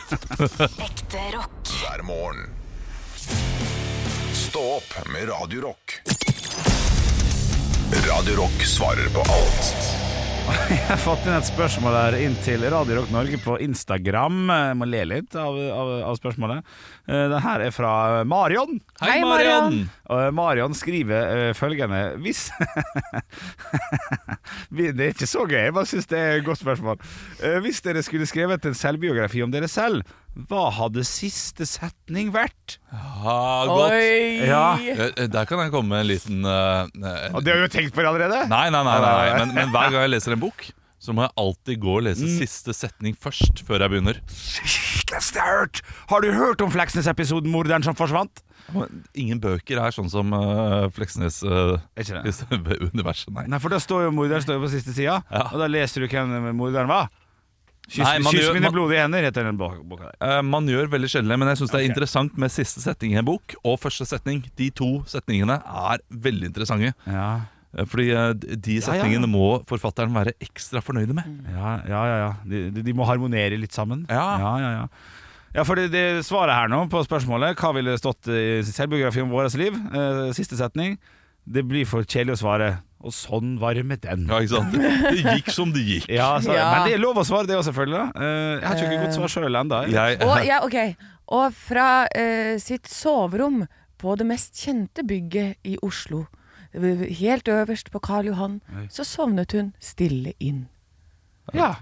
Ekte 0.83 1.21
rock. 1.45 1.67
hver 1.81 2.03
morgen. 2.03 2.49
Stå 4.33 4.59
opp 4.77 5.07
med 5.13 5.29
Radio 5.29 5.61
Rock. 5.61 5.99
Radio 8.09 8.35
Rock 8.41 8.63
svarer 8.65 9.09
på 9.13 9.19
alt 9.21 9.91
Jeg 10.69 10.77
har 10.85 10.99
fått 11.01 11.23
inn 11.25 11.33
et 11.33 11.47
spørsmål 11.47 11.95
her 11.97 12.15
inn 12.21 12.35
til 12.45 12.61
Radio 12.69 12.99
Rock 12.99 13.09
Norge 13.13 13.37
på 13.41 13.55
Instagram. 13.65 14.43
Jeg 14.51 14.75
må 14.77 14.85
le 14.85 14.99
litt 15.09 15.33
av, 15.41 15.55
av, 15.57 15.89
av 16.11 16.17
spørsmålet. 16.19 16.61
Eh, 17.09 17.23
Det 17.31 17.39
her 17.41 17.63
er 17.65 17.73
fra 17.73 17.93
Marion. 18.29 18.77
Hei, 19.01 19.23
Marion. 19.25 19.79
Og 20.13 20.21
eh, 20.21 20.29
Marion 20.37 20.77
skriver 20.77 21.31
eh, 21.49 21.53
følgende 21.57 22.03
Hvis 22.21 22.43
Det 24.75 24.91
er 24.93 25.15
ikke 25.15 25.25
så 25.29 25.47
gøy, 25.49 25.63
jeg 25.65 25.73
bare 25.79 25.89
syns 25.89 26.09
det 26.13 26.21
er 26.21 26.37
et 26.37 26.45
godt 26.45 26.61
spørsmål. 26.61 27.01
Eh, 27.41 27.57
Hvis 27.65 27.81
dere 27.85 28.05
skulle 28.05 28.29
skrevet 28.29 28.69
en 28.69 28.77
selvbiografi 28.77 29.41
om 29.45 29.49
dere 29.53 29.69
selv, 29.71 30.05
hva 30.35 30.65
hadde 30.75 31.03
siste 31.07 31.63
setning 31.69 32.31
vært? 32.35 32.77
Ja, 32.91 33.65
godt. 33.69 33.93
Oi! 33.95 34.43
Ja. 34.43 34.63
Eh, 34.75 35.27
Der 35.31 35.45
kan 35.47 35.61
jeg 35.63 35.71
komme 35.71 35.93
med 35.95 36.03
en 36.03 36.09
liten 36.11 36.41
uh, 36.43 36.83
uh, 36.91 37.39
det 37.39 37.53
har 37.55 37.63
du 37.63 37.71
tenkt 37.71 37.95
på 37.95 38.03
det 38.03 38.09
allerede? 38.11 38.41
Nei, 38.51 38.65
nei, 38.69 38.81
nei, 38.83 38.97
nei. 39.05 39.29
Men, 39.39 39.53
men 39.55 39.71
hver 39.71 39.93
gang 39.95 40.03
jeg 40.05 40.11
leser 40.17 40.35
en 40.35 40.43
bok, 40.43 40.67
så 40.99 41.13
må 41.15 41.23
jeg 41.25 41.35
alltid 41.39 41.79
gå 41.83 41.95
og 41.99 42.03
lese 42.07 42.25
Mm. 42.27 42.35
siste 42.41 42.73
setning 42.75 43.15
først, 43.15 43.63
før 43.67 43.85
jeg 43.85 43.93
begynner. 43.93 44.19
Jeg 45.15 45.81
har 46.09 46.21
du 46.25 46.31
hørt 46.33 46.61
om 46.65 46.71
Fleksnes-episoden 46.73 47.51
'Morderen 47.51 47.83
som 47.85 47.95
forsvant'? 47.95 48.41
Ingen 49.13 49.39
bøker 49.39 49.77
er 49.79 49.93
sånn 49.93 50.09
som 50.09 50.33
uh, 50.33 50.89
Fleksnes 50.89 51.43
uh, 51.45 51.77
Er 51.95 52.03
universet, 52.91 53.29
nei. 53.35 53.45
Nei, 53.47 53.59
for 53.61 53.69
da 53.69 53.77
står 53.79 54.07
jo 54.07 54.11
morderen 54.15 54.41
står 54.41 54.57
jo 54.57 54.63
på 54.65 54.71
siste 54.73 54.95
sida, 54.97 55.19
Ja. 55.29 55.43
og 55.53 55.59
da 55.61 55.67
leser 55.69 56.01
du 56.01 56.09
hvem 56.09 56.49
morderen 56.57 56.89
var. 56.89 57.07
Kyss, 57.87 57.99
Nei, 58.01 58.17
kyss 58.25 58.41
gjør- 58.47 58.53
mine 58.57 58.71
blodige 58.73 59.01
hender, 59.03 59.21
heter 59.27 59.43
den 59.45 59.57
bo- 59.57 59.83
boka 59.83 60.11
der. 60.11 60.15
Eh, 60.37 60.41
man 60.41 60.65
gjør 60.67 60.87
veldig 60.89 61.09
sjelden 61.11 61.29
det, 61.29 61.37
men 61.39 61.47
jeg 61.51 61.57
syns 61.61 61.71
det 61.71 61.81
er 61.83 61.89
interessant 61.93 62.37
med 62.37 62.49
siste 62.49 62.81
setning 62.81 63.13
i 63.13 63.19
en 63.21 63.25
bok 63.25 63.53
og 63.63 63.79
første 63.79 64.07
setning. 64.09 64.43
De 64.57 64.69
to 64.71 65.03
setningene 65.05 65.59
er 65.63 65.99
veldig 66.11 66.51
interessante. 66.53 66.93
Ja, 67.05 67.41
Eh, 67.77 67.83
Fordi 67.83 68.05
de 68.39 68.55
de 68.55 68.75
ja. 68.79 68.81
setningene 68.87 69.27
må 69.27 69.59
forfatteren 69.67 70.13
være 70.15 70.31
ekstra 70.39 70.79
fornøyde 70.81 71.13
med. 71.13 71.25
ja, 71.51 71.81
ja. 71.85 72.05
ja, 72.07 72.17
ja. 72.23 72.33
De, 72.47 72.69
de- 72.71 72.93
må 72.93 73.03
harmonere 73.05 73.59
litt 73.59 73.73
sammen. 73.73 74.05
Ja. 74.07 74.37
ja, 74.39 74.57
ja, 74.59 74.69
ja. 74.79 74.87
Ja, 75.55 75.63
for 75.63 75.75
det, 75.75 75.91
det 75.91 76.23
svaret 76.23 76.55
her 76.55 76.67
nå 76.69 76.87
på 76.89 77.03
spørsmålet 77.05 77.53
Hva 77.59 77.73
ville 77.75 77.97
stått 77.97 78.27
i 78.31 78.61
selvbiografien 78.63 79.23
om 79.23 79.29
vårt 79.29 79.53
liv? 79.59 79.73
Eh, 79.93 80.31
siste 80.31 80.55
setning. 80.55 80.97
Det 81.45 81.67
blir 81.67 81.85
for 81.85 82.03
kjedelig 82.03 82.37
å 82.39 82.41
svare. 82.45 82.69
Og 83.05 83.13
sånn 83.13 83.55
var 83.61 83.77
det 83.77 83.83
med 83.85 84.01
den. 84.01 84.25
Ja, 84.25 84.39
ikke 84.41 84.55
sant? 84.57 84.73
Det 84.73 85.19
gikk 85.21 85.51
som 85.53 85.73
det 85.75 85.83
gikk. 85.85 86.07
Ja, 86.09 86.31
så, 86.41 86.55
Ja. 86.55 86.69
Men 86.73 86.87
det 86.89 86.95
er 86.97 87.03
lov 87.03 87.19
å 87.21 87.25
svare, 87.27 87.45
det 87.49 87.57
òg, 87.57 87.65
selvfølgelig. 87.67 88.05
Eh, 88.17 88.53
jeg 88.55 88.65
har 88.65 88.81
ikke 88.81 89.01
godt 89.03 89.17
svar 89.19 89.33
sjøl 89.35 89.59
ennå. 89.61 89.81
Og, 90.25 90.37
ja, 90.47 90.61
ok. 90.65 90.77
og 91.37 91.57
fra 91.57 91.89
uh, 92.09 92.55
sitt 92.61 92.89
soverom 92.89 93.65
på 94.01 94.15
det 94.17 94.27
mest 94.29 94.57
kjente 94.57 95.05
bygget 95.07 95.61
i 95.69 95.77
Oslo, 95.85 96.25
helt 96.75 97.47
øverst 97.47 97.87
på 97.93 98.01
Karl 98.03 98.27
Johan, 98.33 98.57
så 98.91 99.05
sovnet 99.07 99.53
hun 99.55 99.71
stille 99.79 100.33
inn. 100.43 100.65
Ja. 101.55 101.75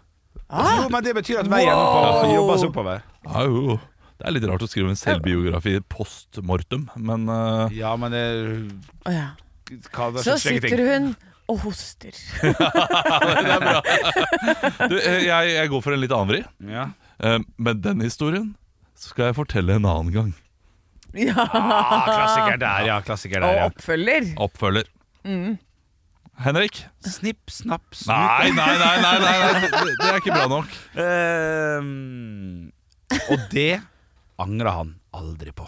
Ah. 0.54 0.84
Jo, 0.84 0.90
men 0.94 1.02
det 1.06 1.16
betyr 1.18 1.40
at 1.42 1.50
veien 1.50 1.74
Wow. 1.74 2.30
jobbes 2.30 2.68
oppover. 2.68 3.02
Au. 3.26 3.80
Det 4.20 4.28
er 4.30 4.36
litt 4.36 4.46
rart 4.48 4.64
å 4.64 4.70
skrive 4.70 4.92
en 4.94 5.00
selvbiografi 5.00 5.80
post 5.90 6.38
mortem, 6.46 6.86
men 6.96 7.26
uh, 7.28 7.66
Ja, 7.74 7.96
men 8.00 8.14
det 8.14 8.24
oh, 9.08 9.12
ja. 9.12 9.32
Det 9.70 10.22
er 10.22 10.26
Så 10.26 10.38
sitter 10.42 10.82
hun 10.88 11.12
og 11.52 11.58
hoster. 11.66 12.16
du, 14.90 14.96
eh, 15.00 15.24
jeg, 15.28 15.44
jeg 15.58 15.68
går 15.74 15.82
for 15.84 15.92
en 15.96 16.02
litt 16.04 16.14
annen 16.16 16.30
vri. 16.32 16.42
Ja. 16.72 16.86
Eh, 17.20 17.40
Men 17.58 17.76
den 17.84 18.00
historien 18.06 18.48
skal 19.00 19.24
jeg 19.32 19.38
fortelle 19.42 19.72
en 19.80 19.88
annen 19.90 20.12
gang. 20.16 20.32
Ja. 21.14 21.34
Ah, 21.46 22.08
klassiker 22.08 22.58
der, 22.62 22.80
ja. 22.88 22.96
Klassiker 23.06 23.40
der, 23.44 23.50
Og 23.50 23.56
ja. 23.60 23.66
oppfølger. 24.42 24.86
Mm. 25.28 25.54
Henrik? 26.44 26.76
Snipp, 27.06 27.44
snapp, 27.54 27.86
snup. 27.94 28.16
Nei, 28.16 28.50
nei, 28.56 28.74
nei, 28.82 28.96
nei, 29.04 29.18
nei, 29.22 29.38
nei. 29.44 29.52
Det, 29.70 29.94
det 30.00 30.08
er 30.10 30.18
ikke 30.18 30.34
bra 30.34 30.48
nok. 30.50 30.70
Um, 30.98 32.72
og 33.30 33.38
det 33.54 33.76
angrer 34.42 34.74
han 34.80 34.90
aldri 35.14 35.52
på. 35.54 35.68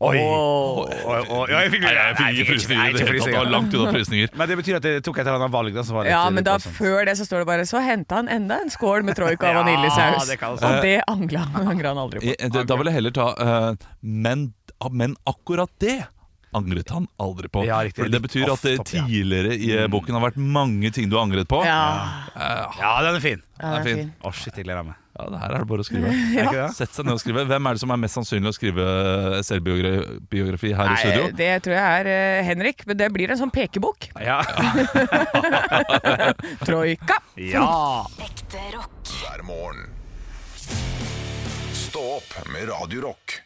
Oi. 0.00 0.16
Oh, 0.16 0.86
oh, 1.12 1.42
jeg 1.50 1.72
fikk 1.74 1.82
Nei, 1.84 1.90
jeg 1.92 2.14
fikk 2.16 2.30
ikke 2.32 2.44
frysninger 2.48 2.94
det. 2.96 3.02
Det 3.20 3.34
var 3.34 3.50
langt 3.52 3.74
unna 3.76 3.90
frysninger. 3.92 4.30
Men 4.40 4.48
det 4.48 4.56
betyr 4.62 4.78
at 4.78 4.86
det 4.86 4.92
tok 5.04 5.18
et 5.20 5.26
eller 5.26 5.42
annet 5.42 5.52
valg. 5.52 5.74
Da, 5.76 5.84
som 5.84 5.98
var 5.98 6.06
litt, 6.08 6.14
Ja, 6.14 6.22
men 6.32 6.46
da 6.46 6.54
før 6.62 7.04
det 7.04 7.18
så 7.20 7.26
står 7.28 7.42
det 7.42 7.48
bare 7.50 7.66
Så 7.68 7.82
henta 7.84 8.22
han 8.22 8.30
enda 8.32 8.62
en 8.64 8.72
skål 8.72 9.04
med 9.04 9.18
troika 9.18 9.50
og 9.50 9.58
Ja, 9.58 9.64
vaniljesaus. 9.66 10.30
det 10.30 10.38
og 10.40 10.80
det 10.86 10.94
angla 11.04 11.44
han 11.90 12.00
aldri 12.00 12.24
på. 12.24 12.64
Da 12.64 12.80
vil 12.80 12.88
jeg 12.88 12.96
heller 12.96 13.14
ta 13.20 13.28
uh, 13.36 13.90
men, 14.00 14.48
men 14.88 15.18
akkurat 15.28 15.72
det 15.84 15.98
angret 16.56 16.90
han 16.90 17.06
aldri 17.22 17.50
på. 17.52 17.64
Ja, 17.68 17.82
riktig. 17.86 18.02
For 18.02 18.12
det 18.12 18.22
betyr 18.24 18.50
at 18.52 18.64
det 18.66 18.76
ja. 18.78 18.86
tidligere 18.88 19.54
i 19.54 19.70
mm. 19.76 19.92
boken 19.92 20.18
har 20.18 20.24
vært 20.30 20.40
mange 20.40 20.90
ting 20.94 21.10
du 21.10 21.18
har 21.18 21.28
angret 21.28 21.50
på. 21.50 21.62
Ja, 21.66 22.26
Ja, 22.80 22.96
den 23.06 23.20
er 23.20 23.22
fin. 23.24 23.44
ja, 23.60 23.76
er 23.76 23.78
er 23.80 23.86
fin. 23.86 24.10
Å, 24.24 24.32
shit, 24.34 24.56
jeg 24.56 24.66
gleder 24.66 24.86
meg. 24.88 24.98
Ja, 25.20 25.26
det 25.28 25.40
her 25.42 25.52
er 25.52 25.64
det 25.64 25.68
bare 25.68 25.84
å 25.84 25.86
skrive. 25.86 26.12
ja. 26.38 26.66
Sett 26.72 26.94
seg 26.96 27.06
ned 27.06 27.18
og 27.18 27.22
skrive. 27.22 27.44
Hvem 27.50 27.68
er 27.68 27.76
det 27.76 27.82
som 27.82 27.92
er 27.92 28.00
mest 28.00 28.16
sannsynlig 28.16 28.52
å 28.52 28.56
skrive 28.56 28.86
selvbiografi 29.46 30.72
her 30.78 30.94
i 30.94 30.98
studio? 31.02 31.28
Det 31.36 31.50
tror 31.66 31.76
jeg 31.76 32.00
er 32.00 32.10
eh, 32.14 32.40
Henrik, 32.46 32.86
men 32.88 33.00
det 33.00 33.10
blir 33.14 33.34
en 33.34 33.40
sånn 33.40 33.52
pekebok. 33.54 34.10
Ja. 34.22 34.40
Troika. 36.68 37.20
ja. 37.36 37.68
Ekte 38.30 38.64
rock. 38.78 39.14
hver 39.20 39.44
morgen. 39.48 39.86
Stå 41.74 42.02
opp 42.20 42.34
med 42.54 42.68
Radio 42.70 43.08
Rock. 43.10 43.40